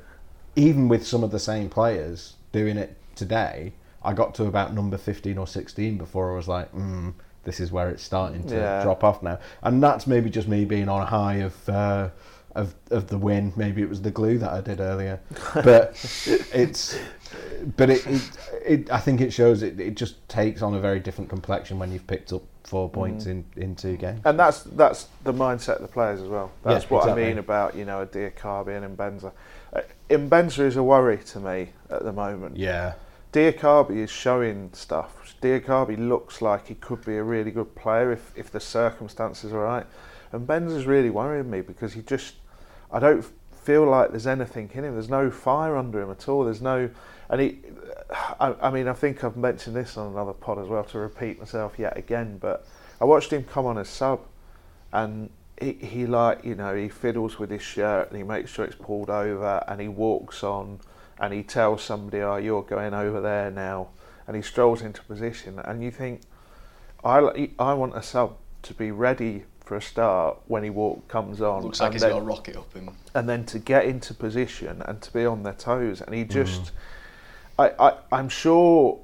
even 0.56 0.88
with 0.88 1.06
some 1.06 1.24
of 1.24 1.32
the 1.32 1.40
same 1.40 1.70
players 1.70 2.34
doing 2.52 2.78
it 2.78 2.96
today, 3.16 3.74
I 4.04 4.14
got 4.14 4.36
to 4.36 4.46
about 4.46 4.74
number 4.74 4.98
15 4.98 5.38
or 5.38 5.48
16 5.48 5.98
before 5.98 6.32
I 6.32 6.36
was 6.36 6.48
like, 6.48 6.74
mm, 6.74 7.14
this 7.44 7.60
is 7.60 7.72
where 7.72 7.90
it's 7.90 8.04
starting 8.04 8.44
to 8.48 8.56
Yeah. 8.56 8.84
drop 8.84 9.04
off 9.04 9.24
now. 9.24 9.40
And 9.62 9.82
that's 9.82 10.08
maybe 10.08 10.30
just 10.30 10.48
me 10.48 10.66
being 10.66 10.90
on 10.90 11.02
a 11.02 11.06
high 11.06 11.36
of. 11.36 11.70
Uh, 11.70 12.10
of, 12.56 12.76
of 12.92 13.08
the 13.08 13.18
win, 13.18 13.52
maybe 13.56 13.82
it 13.82 13.90
was 13.90 14.04
the 14.04 14.12
glue 14.12 14.38
that 14.38 14.52
I 14.52 14.62
did 14.62 14.80
earlier, 14.80 15.20
but 15.56 15.96
it's, 16.54 16.96
but 17.76 17.90
it, 17.90 18.06
it, 18.06 18.22
it 18.64 18.92
I 18.92 19.00
think 19.00 19.22
it 19.22 19.34
shows 19.34 19.64
it, 19.64 19.80
it 19.80 19.96
just 19.96 20.30
takes 20.30 20.62
on 20.62 20.76
a 20.76 20.80
very 20.80 21.00
different 21.00 21.32
complexion 21.32 21.80
when 21.80 21.92
you've 21.92 22.06
picked 22.06 22.32
up 22.32 22.44
four 22.64 22.90
points 22.90 23.26
in, 23.26 23.44
in 23.58 23.76
two 23.76 23.98
games. 23.98 24.22
And 24.26 24.38
that's 24.38 24.62
that's 24.64 25.08
the 25.24 25.34
mindset 25.34 25.78
of 25.78 25.82
the 25.82 25.88
players 25.88 26.22
as 26.22 26.28
well. 26.28 26.52
That's 26.64 26.84
Yeah, 26.86 26.90
what 26.90 27.00
exactly. 27.06 27.24
I 27.26 27.28
mean 27.30 27.38
about 27.40 27.76
you 27.76 27.86
know 27.86 28.02
a 28.02 28.06
Diakhaby 28.06 28.84
and 28.84 28.98
Mbenza. 28.98 29.32
Uh, 29.74 29.82
Mbenza 30.10 30.60
is 30.60 30.76
a 30.76 30.84
worry 30.84 31.18
to 31.18 31.40
me 31.40 31.70
at 31.90 32.04
the 32.04 32.14
moment. 32.14 32.58
Yeah, 32.58 32.94
Diakhaby 33.34 33.98
is 33.98 34.12
showing 34.12 34.70
stuff. 34.74 35.36
Diakhaby 35.42 35.98
looks 36.08 36.42
like 36.42 36.68
he 36.68 36.76
could 36.76 37.04
be 37.04 37.18
a 37.18 37.24
really 37.24 37.50
good 37.50 37.74
player 37.76 38.12
if, 38.12 38.32
if 38.36 38.52
the 38.52 38.60
circumstances 38.60 39.52
are 39.52 39.64
right. 39.64 39.86
Mbenza's 40.32 40.86
really 40.86 41.10
worrying 41.10 41.50
me 41.50 41.62
because 41.62 41.94
he 41.94 42.04
just, 42.04 42.36
I 42.92 43.00
don't 43.00 43.26
feel 43.64 43.86
like 43.86 44.12
there's 44.12 44.28
anything 44.28 44.70
in 44.74 44.84
him. 44.84 44.94
There's 44.94 45.10
no 45.10 45.32
fire 45.32 45.76
under 45.76 46.02
him 46.02 46.12
at 46.12 46.30
all. 46.30 46.44
There's 46.44 46.62
no, 46.62 46.90
and 47.30 47.42
he, 47.42 47.60
I, 48.40 48.56
I 48.62 48.70
mean, 48.70 48.88
I 48.88 48.94
think 48.94 49.24
I've 49.24 49.38
mentioned 49.38 49.76
this 49.76 49.98
on 49.98 50.12
another 50.12 50.34
pod 50.34 50.60
as 50.60 50.68
well 50.68 50.84
to 50.86 51.00
repeat 51.00 51.40
myself 51.40 51.80
yet 51.80 51.98
again. 51.98 52.38
But 52.40 52.68
I 53.02 53.06
watched 53.06 53.34
him 53.34 53.44
come 53.44 53.66
on 53.66 53.80
as 53.80 53.90
sub, 53.90 54.22
and 54.92 55.30
he, 55.60 55.74
he 55.74 56.06
like 56.06 56.44
you 56.44 56.56
know 56.56 56.76
he 56.76 56.90
fiddles 56.90 57.40
with 57.40 57.50
his 57.50 57.62
shirt 57.62 58.10
and 58.10 58.18
he 58.18 58.24
makes 58.24 58.52
sure 58.52 58.66
it's 58.66 58.76
pulled 58.76 59.10
over 59.10 59.64
and 59.68 59.80
he 59.80 59.88
walks 59.88 60.44
on 60.44 60.80
and 61.20 61.34
he 61.34 61.44
tells 61.44 61.82
somebody 61.84 62.22
oh 62.22 62.38
you're 62.38 62.64
going 62.64 62.94
over 62.94 63.22
there 63.22 63.52
now 63.52 63.90
and 64.28 64.36
he 64.36 64.42
strolls 64.42 64.82
into 64.82 65.02
position. 65.04 65.60
And 65.60 65.84
you 65.84 65.92
think 65.92 66.22
I 67.04 67.50
I 67.60 67.74
want 67.74 67.96
a 67.96 68.04
sub 68.04 68.38
to 68.64 68.74
be 68.74 68.92
ready 68.92 69.46
for 69.62 69.78
a 69.78 69.82
start 69.82 70.40
when 70.48 70.64
he 70.64 70.70
walk 70.70 71.08
comes 71.08 71.42
on 71.42 71.64
Looks 71.64 71.80
like 71.80 71.88
and 71.88 71.94
he's 71.96 72.02
then, 72.02 72.12
got 72.12 72.20
a 72.20 72.22
rocket 72.22 72.58
up 72.58 72.74
him. 72.74 72.90
and 73.16 73.30
then 73.30 73.46
to 73.46 73.60
get 73.60 73.86
into 73.86 74.14
position 74.14 74.82
and 74.86 75.02
to 75.02 75.14
be 75.14 75.26
on 75.26 75.44
their 75.44 75.54
toes. 75.54 76.02
And 76.02 76.14
he 76.14 76.22
mm-hmm. 76.22 76.32
just 76.32 76.72
I, 77.58 77.72
I 77.80 77.98
I'm 78.12 78.30
sure 78.30 79.00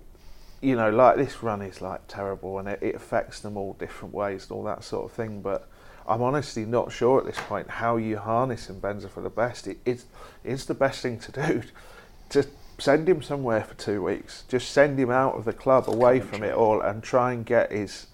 you 0.62 0.76
know 0.76 0.89
like 0.89 1.18
this 1.18 1.41
run 1.43 1.62
is 1.62 1.82
like 1.82 2.02
terrible 2.08 2.60
and 2.60 2.68
it, 2.68 2.80
it 2.82 2.95
affects 2.95 3.39
them 3.39 3.58
all 3.58 3.74
different 3.74 4.14
ways 4.14 4.43
and 4.43 4.52
all 4.52 4.64
that 4.64 4.84
sort 4.84 5.06
of 5.06 5.12
thing 5.14 5.41
but 5.41 5.70
I'm 6.10 6.22
honestly 6.22 6.66
not 6.66 6.91
sure 6.91 7.20
at 7.20 7.26
this 7.26 7.39
point 7.47 7.70
how 7.70 7.97
you 7.97 8.18
harness 8.18 8.68
Mbenza 8.68 9.10
for 9.10 9.22
the 9.22 9.30
best 9.30 9.68
it 9.68 9.78
is 9.86 10.05
it's 10.43 10.66
the 10.66 10.74
best 10.74 11.01
thing 11.01 11.20
to 11.20 11.32
do 11.32 11.64
to 12.30 12.45
send 12.78 13.07
him 13.10 13.22
somewhere 13.22 13.64
for 13.64 13.76
two 13.76 14.03
weeks 14.03 14.43
just 14.47 14.72
send 14.72 14.99
him 14.99 15.12
out 15.12 15.36
of 15.36 15.45
the 15.45 15.53
club 15.53 15.89
away 15.89 16.20
from 16.20 16.43
it 16.43 16.53
all 16.53 16.82
and 16.82 17.03
try 17.03 17.34
and 17.34 17.45
get 17.45 17.72
his 17.72 18.07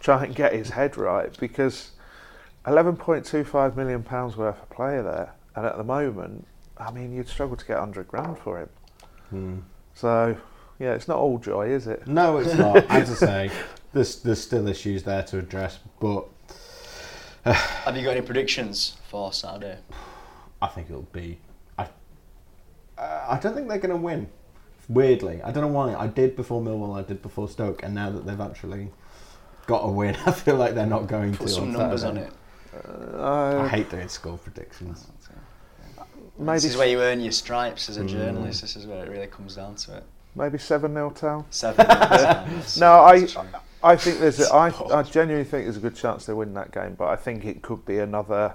try 0.00 0.24
and 0.24 0.34
get 0.34 0.52
his 0.52 0.70
head 0.70 0.96
right 0.96 1.38
because 1.38 1.92
11.25 2.66 3.76
million 3.76 4.02
pounds 4.02 4.36
worth 4.36 4.60
of 4.60 4.70
player 4.70 5.02
there, 5.02 5.32
and 5.56 5.64
at 5.64 5.76
the 5.76 5.84
moment, 5.84 6.46
I 6.76 6.90
mean, 6.90 7.14
you'd 7.14 7.28
struggle 7.28 7.56
to 7.56 7.64
get 7.64 7.78
100 7.78 8.06
grand 8.08 8.38
for 8.38 8.60
him. 8.60 8.68
Hmm. 9.30 9.58
So, 9.94 10.36
yeah, 10.78 10.92
it's 10.92 11.08
not 11.08 11.18
all 11.18 11.38
joy, 11.38 11.68
is 11.68 11.86
it? 11.86 12.06
No, 12.06 12.38
it's 12.38 12.54
not. 12.54 12.76
As 12.90 13.22
I 13.22 13.48
say, 13.48 13.50
there's 13.92 14.22
there's 14.22 14.40
still 14.40 14.68
issues 14.68 15.02
there 15.02 15.22
to 15.24 15.38
address, 15.38 15.78
but 16.00 16.26
Have 17.44 17.96
you 17.96 18.02
got 18.04 18.16
any 18.16 18.20
predictions 18.26 18.96
for 19.08 19.32
Saturday? 19.32 19.78
I 20.60 20.66
think 20.66 20.88
it'll 20.90 21.02
be. 21.02 21.38
I 21.78 21.88
uh, 22.98 23.26
I 23.30 23.38
don't 23.38 23.54
think 23.54 23.68
they're 23.68 23.78
going 23.78 23.90
to 23.90 23.96
win. 23.96 24.28
Weirdly, 24.88 25.40
I 25.42 25.52
don't 25.52 25.62
know 25.62 25.68
why. 25.68 25.94
I 25.94 26.06
did 26.08 26.36
before 26.36 26.60
Millwall, 26.60 26.98
I 26.98 27.02
did 27.02 27.22
before 27.22 27.48
Stoke, 27.48 27.82
and 27.82 27.94
now 27.94 28.10
that 28.10 28.26
they've 28.26 28.40
actually 28.40 28.90
got 29.66 29.78
a 29.84 29.88
win, 29.88 30.16
I 30.26 30.32
feel 30.32 30.56
like 30.56 30.74
they're 30.74 30.86
not 30.86 31.06
going 31.06 31.34
Put 31.34 31.46
to. 31.46 31.52
some 31.52 31.62
on 31.64 31.72
numbers 31.72 32.04
on 32.04 32.16
it. 32.18 32.32
Uh, 33.16 33.60
I 33.64 33.68
hate 33.68 33.90
doing 33.90 34.08
score 34.08 34.36
predictions. 34.38 35.06
maybe 36.38 36.56
This 36.56 36.64
is 36.66 36.76
where 36.76 36.86
you 36.88 37.00
earn 37.00 37.20
your 37.20 37.32
stripes 37.32 37.88
as 37.88 37.96
a 37.96 38.02
Mm. 38.02 38.08
journalist. 38.08 38.60
This 38.62 38.76
is 38.76 38.86
where 38.86 39.04
it 39.04 39.08
really 39.10 39.26
comes 39.28 39.56
down 39.56 39.74
to 39.76 39.96
it. 39.98 40.04
maybe 40.34 40.58
7 40.58 40.92
0 40.92 41.10
town. 41.10 41.44
Seven. 41.50 41.86
minutes. 41.86 42.76
No, 42.80 43.00
I 43.02 43.20
That's 43.20 43.32
true. 43.32 43.42
I 43.82 43.96
think 43.96 44.18
there's 44.18 44.40
a, 44.40 44.52
I. 44.52 44.68
I 44.94 45.02
genuinely 45.02 45.48
think 45.48 45.64
there's 45.64 45.76
a 45.76 45.80
good 45.80 45.96
chance 45.96 46.26
they 46.26 46.32
win 46.32 46.54
that 46.54 46.70
game, 46.72 46.94
but 46.94 47.08
I 47.08 47.16
think 47.16 47.44
it 47.44 47.62
could 47.62 47.84
be 47.86 47.98
another 47.98 48.54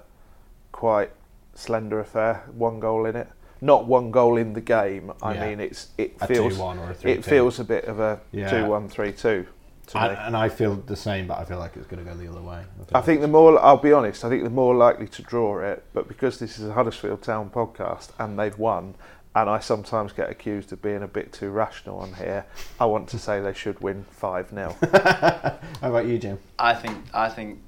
quite 0.71 1.11
slender 1.55 1.99
affair. 1.99 2.43
One 2.53 2.79
goal 2.79 3.05
in 3.05 3.15
it, 3.15 3.27
not 3.61 3.87
one 3.87 4.11
goal 4.11 4.37
in 4.37 4.53
the 4.53 4.61
game. 4.61 5.11
I 5.21 5.33
Yeah. 5.33 5.47
mean, 5.47 5.59
it's 5.59 5.87
it 5.97 6.15
A 6.21 6.27
feels 6.27 6.57
2-1 6.57 6.77
or 6.79 6.91
a 6.91 7.09
it 7.11 7.25
feels 7.25 7.59
a 7.59 7.63
bit 7.63 7.85
of 7.85 7.99
a 7.99 8.19
Yeah. 8.31 8.49
two 8.49 8.65
one 8.69 8.87
three 8.89 9.11
two. 9.11 9.47
to 9.87 9.97
And, 9.99 10.17
and 10.17 10.37
I 10.37 10.49
feel 10.49 10.75
the 10.75 10.95
same, 10.95 11.27
but 11.27 11.37
I 11.37 11.45
feel 11.45 11.59
like 11.59 11.75
it's 11.77 11.85
going 11.87 12.03
to 12.03 12.09
go 12.11 12.17
the 12.17 12.27
other 12.27 12.41
way. 12.41 12.63
I 12.93 13.01
think 13.01 13.21
the 13.21 13.27
more 13.27 13.59
I'll 13.63 13.77
be 13.77 13.93
honest, 13.93 14.25
I 14.25 14.29
think 14.29 14.43
the 14.43 14.49
more 14.49 14.75
likely 14.75 15.07
to 15.07 15.21
draw 15.21 15.59
it, 15.59 15.83
but 15.93 16.07
because 16.07 16.39
this 16.39 16.57
is 16.59 16.67
a 16.69 16.73
Huddersfield 16.73 17.21
Town 17.21 17.49
podcast 17.49 18.09
and 18.19 18.37
they've 18.37 18.57
won, 18.57 18.95
and 19.35 19.49
I 19.49 19.59
sometimes 19.59 20.13
get 20.13 20.29
accused 20.29 20.71
of 20.71 20.81
being 20.81 21.03
a 21.03 21.07
bit 21.07 21.31
too 21.33 21.49
rational 21.49 21.99
on 21.99 22.13
here, 22.13 22.45
I 22.79 22.85
want 22.85 23.09
to 23.09 23.19
say 23.19 23.41
they 23.41 23.53
should 23.53 23.79
win 23.81 24.05
five 24.11 24.49
0 24.49 24.75
How 24.81 25.59
about 25.81 26.05
you, 26.07 26.17
Jim? 26.17 26.39
I 26.57 26.73
think 26.73 26.97
I 27.13 27.29
think 27.29 27.59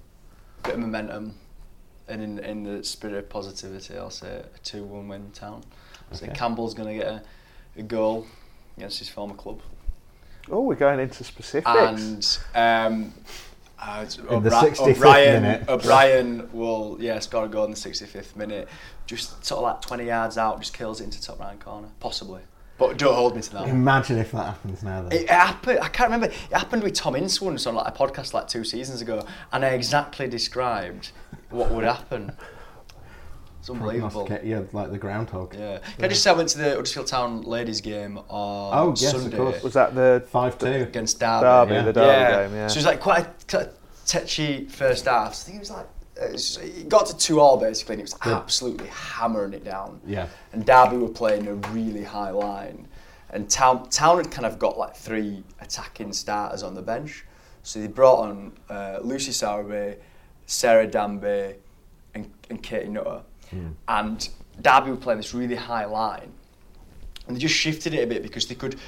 bit 0.63 0.73
of 0.75 0.79
momentum, 0.79 1.35
and 2.07 2.21
in 2.23 2.39
in 2.39 2.63
the 2.63 2.83
spirit 2.83 3.17
of 3.17 3.29
positivity, 3.29 3.97
I'll 3.97 4.09
say 4.09 4.41
a 4.55 4.57
two-one 4.63 5.07
win 5.07 5.31
town. 5.31 5.63
So 6.13 6.25
Okay. 6.25 6.33
Campbell's 6.33 6.73
going 6.73 6.87
to 6.97 7.03
get 7.03 7.07
a, 7.13 7.21
a 7.77 7.83
goal 7.83 8.25
against 8.77 8.99
his 8.99 9.09
former 9.09 9.35
club, 9.35 9.59
Oh, 10.49 10.61
we're 10.61 10.75
going 10.75 10.99
into 11.01 11.23
specifics. 11.25 11.67
and 12.55 12.95
um, 12.95 13.13
uh, 13.77 14.01
it's 14.03 14.17
In 14.17 14.41
the 14.41 14.49
65th 14.49 14.95
O'Brien, 14.95 15.41
minute. 15.43 15.67
O'Brien 15.69 16.49
will 16.53 16.95
yeah 17.01 17.19
score 17.19 17.43
a 17.45 17.47
goal 17.49 17.65
in 17.65 17.71
the 17.71 17.77
65th 17.77 18.35
minute, 18.37 18.69
just 19.07 19.43
sort 19.43 19.59
of 19.59 19.63
like 19.63 19.81
20 19.81 20.05
yards 20.05 20.37
out, 20.37 20.59
just 20.59 20.73
kills 20.77 21.01
it 21.01 21.05
into 21.05 21.21
top 21.21 21.39
right 21.39 21.59
corner, 21.59 21.87
possibly. 21.99 22.41
But 22.77 22.97
don't 22.99 23.15
hold 23.15 23.35
me 23.35 23.41
to 23.41 23.53
that. 23.53 23.67
Imagine 23.69 24.19
if 24.19 24.31
that 24.33 24.43
happens 24.45 24.83
now. 24.83 25.01
Then. 25.01 25.11
It, 25.11 25.23
it 25.23 25.29
happened. 25.31 25.79
I 25.79 25.87
can't 25.87 26.11
remember. 26.11 26.27
It 26.27 26.53
happened 26.53 26.83
with 26.83 26.93
Tom 26.93 27.15
Ince 27.15 27.41
once 27.41 27.65
on 27.65 27.73
like 27.73 27.87
a 27.87 27.91
podcast 27.97 28.33
like 28.35 28.47
two 28.47 28.63
seasons 28.63 29.01
ago, 29.01 29.25
and 29.51 29.65
I 29.65 29.69
exactly 29.69 30.27
described 30.27 31.11
what 31.49 31.71
would 31.71 31.85
happen. 31.85 32.33
It's 33.59 33.69
unbelievable. 33.69 34.09
Prognosticate- 34.25 34.47
Yeah, 34.47 34.61
like 34.73 34.91
the 34.91 34.97
groundhog. 34.99 35.55
Yeah. 35.55 35.79
Can 35.95 36.05
I 36.05 36.07
just 36.09 36.21
say 36.21 36.29
I 36.29 36.33
went 36.33 36.49
to 36.49 36.57
the 36.59 36.69
Huddersfield 36.75 37.07
Town 37.07 37.41
ladies 37.41 37.81
game 37.81 38.17
on 38.19 38.23
Oh, 38.29 38.93
yes, 38.95 39.13
of 39.13 39.33
course. 39.35 39.63
was 39.63 39.73
that 39.73 39.95
the 39.95 40.23
Five 40.29 40.59
two. 40.59 40.67
against 40.67 41.19
Derby. 41.19 41.43
Derby, 41.43 41.73
yeah. 41.73 41.81
the 41.81 41.93
Derby 41.93 42.47
game? 42.49 42.55
Yeah. 42.55 42.67
So 42.67 42.73
it 42.73 42.77
was 42.77 42.85
like 42.85 42.99
quite 42.99 43.25
a, 43.25 43.29
quite 43.49 43.67
a 43.67 43.71
tetchy 44.05 44.65
first 44.67 45.05
half. 45.05 45.33
So 45.33 45.41
I 45.41 45.45
think 45.45 45.55
it 45.57 45.59
was 45.61 45.71
like 45.71 45.87
it, 46.19 46.89
got 46.89 47.05
to 47.07 47.17
two 47.17 47.39
all 47.39 47.57
basically, 47.57 47.93
and 47.93 48.01
it 48.01 48.03
was 48.03 48.17
absolutely 48.21 48.87
hammering 48.87 49.53
it 49.53 49.63
down. 49.63 49.99
Yeah. 50.05 50.27
And 50.53 50.65
Derby 50.65 50.97
were 50.97 51.09
playing 51.09 51.47
a 51.47 51.53
really 51.71 52.03
high 52.03 52.31
line, 52.31 52.87
and 53.31 53.49
Town 53.49 53.89
Town 53.89 54.17
had 54.17 54.31
kind 54.31 54.45
of 54.45 54.59
got 54.59 54.77
like 54.77 54.95
three 54.95 55.43
attacking 55.61 56.13
starters 56.13 56.63
on 56.63 56.73
the 56.75 56.81
bench. 56.81 57.25
So 57.63 57.79
they 57.79 57.87
brought 57.87 58.19
on 58.19 58.53
uh, 58.69 58.99
Lucy 59.01 59.31
Sowerby, 59.31 59.97
Sarah 60.45 60.87
Danby, 60.87 61.55
and, 62.13 62.31
and 62.49 62.63
Katie 62.63 62.87
Nutter. 62.87 63.21
And 63.87 64.29
Derby 64.61 64.91
were 64.91 64.97
playing 64.97 65.17
this 65.17 65.33
really 65.33 65.55
high 65.55 65.85
line, 65.85 66.31
and 67.27 67.35
they 67.35 67.39
just 67.39 67.55
shifted 67.55 67.93
it 67.93 68.03
a 68.03 68.07
bit 68.07 68.23
because 68.23 68.47
they 68.47 68.55
could 68.55 68.79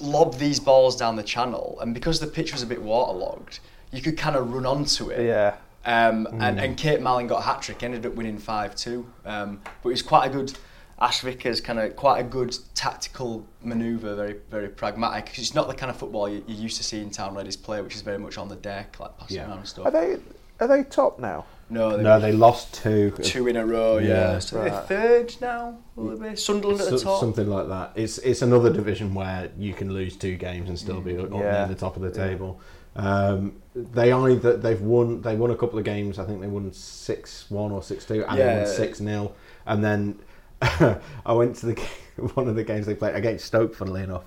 lob 0.00 0.36
these 0.38 0.60
balls 0.60 0.96
down 0.96 1.16
the 1.16 1.22
channel, 1.22 1.78
and 1.80 1.92
because 1.92 2.20
the 2.20 2.26
pitch 2.26 2.52
was 2.52 2.62
a 2.62 2.66
bit 2.66 2.80
waterlogged, 2.80 3.58
you 3.92 4.00
could 4.00 4.16
kind 4.16 4.36
of 4.36 4.52
run 4.52 4.64
onto 4.64 5.10
it. 5.10 5.26
Yeah. 5.26 5.56
Um, 5.84 6.26
and, 6.40 6.60
and 6.60 6.76
Kate 6.76 7.00
Mallon 7.00 7.26
got 7.26 7.38
a 7.38 7.42
hat 7.42 7.62
trick, 7.62 7.82
ended 7.82 8.04
up 8.04 8.14
winning 8.14 8.38
5 8.38 8.74
2. 8.76 9.06
Um, 9.24 9.60
but 9.82 9.88
it 9.88 9.92
was 9.92 10.02
quite 10.02 10.26
a 10.26 10.30
good, 10.30 10.52
Ash 11.00 11.20
Vickers 11.20 11.60
kind 11.62 11.78
of 11.78 11.96
quite 11.96 12.20
a 12.20 12.24
good 12.24 12.56
tactical 12.74 13.46
manoeuvre, 13.62 14.14
very 14.14 14.36
very 14.50 14.68
pragmatic. 14.68 15.26
'cause 15.26 15.38
it's 15.38 15.54
not 15.54 15.68
the 15.68 15.74
kind 15.74 15.88
of 15.90 15.96
football 15.96 16.28
you, 16.28 16.44
you're 16.46 16.58
used 16.58 16.76
to 16.76 16.82
seeing 16.84 17.10
Town 17.10 17.34
Ladies 17.34 17.56
play, 17.56 17.80
which 17.80 17.94
is 17.94 18.02
very 18.02 18.18
much 18.18 18.36
on 18.36 18.48
the 18.48 18.56
deck, 18.56 18.98
like 19.00 19.16
passing 19.16 19.36
Yeah. 19.38 19.48
around 19.48 19.58
and 19.58 19.68
stuff. 19.68 19.86
Are 19.86 19.90
they 19.90 20.18
are 20.60 20.68
they 20.68 20.82
top 20.84 21.18
now? 21.18 21.46
no, 21.70 21.96
they 21.96 22.02
No, 22.02 22.18
they 22.20 22.32
lost 22.32 22.74
two. 22.74 23.12
two 23.22 23.46
in 23.46 23.56
a 23.56 23.64
row, 23.64 23.96
yeah. 23.98 24.32
Yeah. 24.32 24.38
so 24.40 24.60
they're 24.62 24.72
third 24.82 25.34
now, 25.40 25.78
will 25.96 26.14
they 26.18 26.30
be? 26.30 26.36
Sunderland 26.36 26.80
at 26.82 26.90
the 26.90 26.98
top. 26.98 27.20
something 27.20 27.48
like 27.48 27.68
that. 27.68 27.92
It's 27.94 28.18
it's 28.18 28.42
another 28.42 28.70
division 28.70 29.14
where 29.14 29.48
you 29.58 29.72
can 29.72 29.94
lose 29.94 30.16
two 30.18 30.36
games 30.36 30.68
and 30.68 30.78
still 30.78 31.00
be 31.00 31.16
up 31.16 31.30
Yeah. 31.30 31.38
near 31.40 31.66
the 31.68 31.74
top 31.76 31.96
of 31.96 32.02
the 32.02 32.10
table. 32.10 32.60
Um, 32.96 33.60
they 33.74 34.12
either 34.12 34.56
they've 34.56 34.80
won 34.80 35.22
they 35.22 35.36
won 35.36 35.50
a 35.50 35.56
couple 35.56 35.78
of 35.78 35.84
games. 35.84 36.18
I 36.18 36.24
think 36.24 36.40
they 36.40 36.46
won 36.46 36.72
six 36.72 37.50
one 37.50 37.70
or 37.70 37.82
six 37.82 38.04
two, 38.04 38.24
and 38.26 38.38
they 38.38 38.56
won 38.58 38.66
six 38.66 38.98
0 38.98 39.32
And 39.66 39.84
then 39.84 40.18
I 40.62 41.32
went 41.32 41.56
to 41.56 41.66
the 41.66 41.74
ga- 41.74 41.82
one 42.34 42.48
of 42.48 42.56
the 42.56 42.64
games 42.64 42.86
they 42.86 42.94
played 42.94 43.14
against 43.14 43.46
Stoke, 43.46 43.74
funnily 43.74 44.02
enough, 44.02 44.24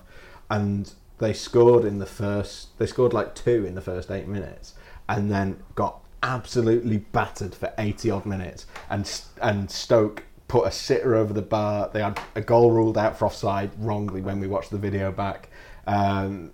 and 0.50 0.92
they 1.18 1.32
scored 1.32 1.84
in 1.84 1.98
the 1.98 2.06
first. 2.06 2.78
They 2.78 2.86
scored 2.86 3.12
like 3.12 3.34
two 3.34 3.64
in 3.66 3.74
the 3.74 3.80
first 3.80 4.10
eight 4.10 4.28
minutes, 4.28 4.74
and 5.08 5.30
then 5.30 5.62
got 5.74 6.00
absolutely 6.22 6.98
battered 6.98 7.54
for 7.54 7.72
eighty 7.78 8.10
odd 8.10 8.24
minutes, 8.26 8.66
and 8.88 9.10
and 9.42 9.70
Stoke 9.70 10.24
put 10.48 10.66
a 10.66 10.70
sitter 10.70 11.14
over 11.14 11.32
the 11.32 11.42
bar. 11.42 11.90
They 11.92 12.02
had 12.02 12.18
a 12.34 12.40
goal 12.40 12.70
ruled 12.70 12.98
out 12.98 13.18
for 13.18 13.26
offside 13.26 13.70
wrongly 13.78 14.20
when 14.20 14.40
we 14.40 14.46
watched 14.46 14.70
the 14.70 14.78
video 14.78 15.12
back. 15.12 15.50
Um, 15.86 16.52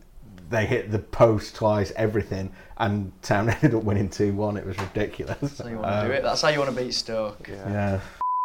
they 0.50 0.66
hit 0.66 0.90
the 0.90 0.98
post 0.98 1.54
twice, 1.54 1.92
everything, 1.96 2.52
and 2.76 3.12
Town 3.22 3.48
ended 3.62 3.74
up 3.74 3.84
winning 3.84 4.10
two 4.10 4.34
one. 4.34 4.56
It 4.56 4.66
was 4.66 4.78
ridiculous. 4.78 5.38
That's 5.40 5.58
how 5.58 5.68
you 5.68 5.78
want 5.78 6.02
to 6.02 6.08
do 6.08 6.12
it. 6.12 6.22
That's 6.22 6.42
how 6.42 6.48
you 6.48 6.58
want 6.58 6.76
to 6.76 6.84
beat 6.84 6.92
Stoke. 6.92 7.48
Yeah. 7.48 8.00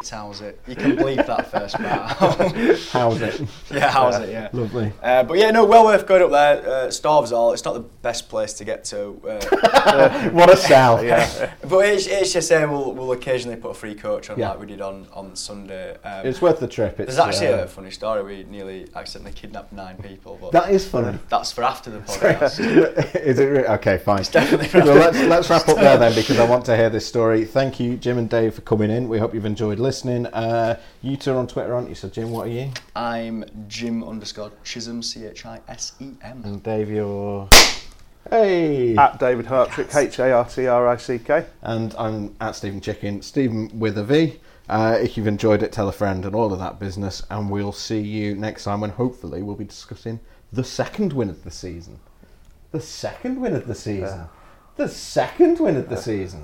How's 0.10 0.42
it? 0.42 0.60
You 0.68 0.76
can 0.76 0.96
bleep 0.96 1.26
that 1.26 1.52
first 1.52 1.76
part. 1.76 2.12
How's 2.92 3.22
it? 3.22 3.42
yeah, 3.72 3.90
how's 3.92 4.18
it? 4.20 4.30
Yeah. 4.30 4.50
Lovely. 4.54 4.92
Uh, 5.02 5.24
but 5.24 5.38
yeah, 5.38 5.52
no, 5.52 5.66
well 5.66 5.86
worth 5.86 6.06
going 6.08 6.22
up 6.24 6.32
there. 6.32 6.68
Uh, 6.88 6.92
Starves 6.92 7.32
all. 7.32 7.52
It's 7.54 7.66
not 7.66 7.74
the 7.74 7.80
best 7.82 8.30
place 8.30 8.54
to 8.54 8.64
get 8.66 8.84
to, 8.86 9.20
uh, 9.28 10.30
What 10.32 10.52
a 10.52 10.58
sell. 10.58 11.04
Yeah. 11.04 11.52
but 11.68 11.80
H- 11.86 12.08
HSA 12.08 12.70
will 12.70 12.94
will 12.94 13.12
occasionally 13.12 13.58
put 13.58 13.72
a 13.72 13.74
free 13.74 13.96
coach 13.96 14.30
on, 14.30 14.38
Yeah. 14.40 14.50
like 14.52 14.60
we 14.60 14.66
did 14.68 14.82
on 14.82 15.08
on 15.14 15.36
Sunday. 15.36 15.96
Um, 16.04 16.26
It's 16.26 16.42
worth 16.42 16.60
the 16.60 16.68
trip. 16.68 17.00
It's, 17.00 17.16
there's 17.16 17.28
actually 17.28 17.48
uh, 17.60 17.64
a 17.64 17.68
funny 17.68 17.92
story. 17.92 18.24
We 18.24 18.44
nearly 18.50 18.88
accidentally 18.96 19.34
kidnapped 19.34 19.74
nine 19.74 19.98
people, 19.98 20.38
but 20.40 20.52
That 20.52 20.70
is 20.72 20.88
funny. 20.88 21.18
that's 21.30 21.52
for 21.52 21.64
after 21.64 21.90
the 21.92 22.00
podcast. 22.00 22.60
is 23.16 23.40
it 23.40 23.46
re- 23.46 23.66
okay? 23.78 23.98
Fine. 23.98 24.24
definitely 24.32 24.82
well, 24.82 24.96
let's 24.96 25.20
let's 25.24 25.50
wrap 25.50 25.68
up 25.68 25.78
there 25.78 25.98
then 25.98 26.14
because 26.14 26.40
I 26.40 26.46
want 26.48 26.66
to 26.66 26.76
hear 26.76 26.90
this 26.90 27.06
story. 27.06 27.46
Thank 27.46 27.80
you, 27.80 27.96
Jim 27.98 28.18
and 28.18 28.30
Dave, 28.30 28.54
for 28.56 28.62
coming 28.62 28.92
in. 28.92 29.08
We 29.10 29.18
hope 29.20 29.34
you've 29.34 29.46
enjoyed 29.46 29.80
listening. 29.80 29.95
Uh, 30.04 30.76
you 31.02 31.16
two 31.16 31.32
are 31.32 31.38
on 31.38 31.48
Twitter, 31.48 31.74
aren't 31.74 31.88
you? 31.88 31.96
So, 31.96 32.10
Jim, 32.10 32.32
what 32.32 32.48
are 32.48 32.52
you? 32.52 32.72
I'm 32.96 33.46
Jim 33.68 34.04
underscore 34.04 34.52
Chisem 34.64 35.04
C 35.04 35.26
H 35.26 35.46
I 35.46 35.62
S 35.70 35.94
E 36.00 36.12
M. 36.22 36.42
And 36.44 36.62
Dave, 36.62 36.90
you're. 36.90 37.48
Hey. 38.30 38.98
At 38.98 39.20
David 39.20 39.46
Hartrick, 39.46 39.96
H 39.96 40.20
A 40.20 40.32
R 40.32 40.46
T 40.46 40.68
R 40.68 40.88
I 40.88 40.98
C 40.98 41.20
K. 41.20 41.46
and 41.62 41.94
I'm 41.98 42.36
at 42.42 42.56
Steven 42.56 42.82
Chicken, 42.82 43.22
Steven 43.22 43.80
with 43.80 43.98
a 43.98 44.04
V. 44.04 44.40
Uh, 44.68 44.98
if 45.00 45.16
you've 45.16 45.28
enjoyed 45.28 45.62
it, 45.62 45.72
tell 45.72 45.88
a 45.88 45.92
friend 45.92 46.26
and 46.26 46.36
all 46.36 46.52
of 46.52 46.60
that 46.60 46.80
business. 46.80 47.22
And 47.30 47.50
we'll 47.50 47.72
see 47.72 48.02
you 48.02 48.36
next 48.36 48.64
time 48.64 48.82
when 48.82 48.90
hopefully 48.90 49.44
we'll 49.44 49.56
be 49.56 49.66
discussing 49.66 50.20
the 50.52 50.64
second 50.64 51.14
win 51.14 51.30
of 51.30 51.44
the 51.44 51.52
season. 51.52 52.00
The 52.72 52.82
second 52.82 53.40
win 53.40 53.56
of 53.56 53.68
the 53.68 53.76
season. 53.76 54.26
The 54.76 54.90
second 54.90 55.60
win 55.60 55.78
of 55.78 55.88
the 55.88 55.98
season. 55.98 56.44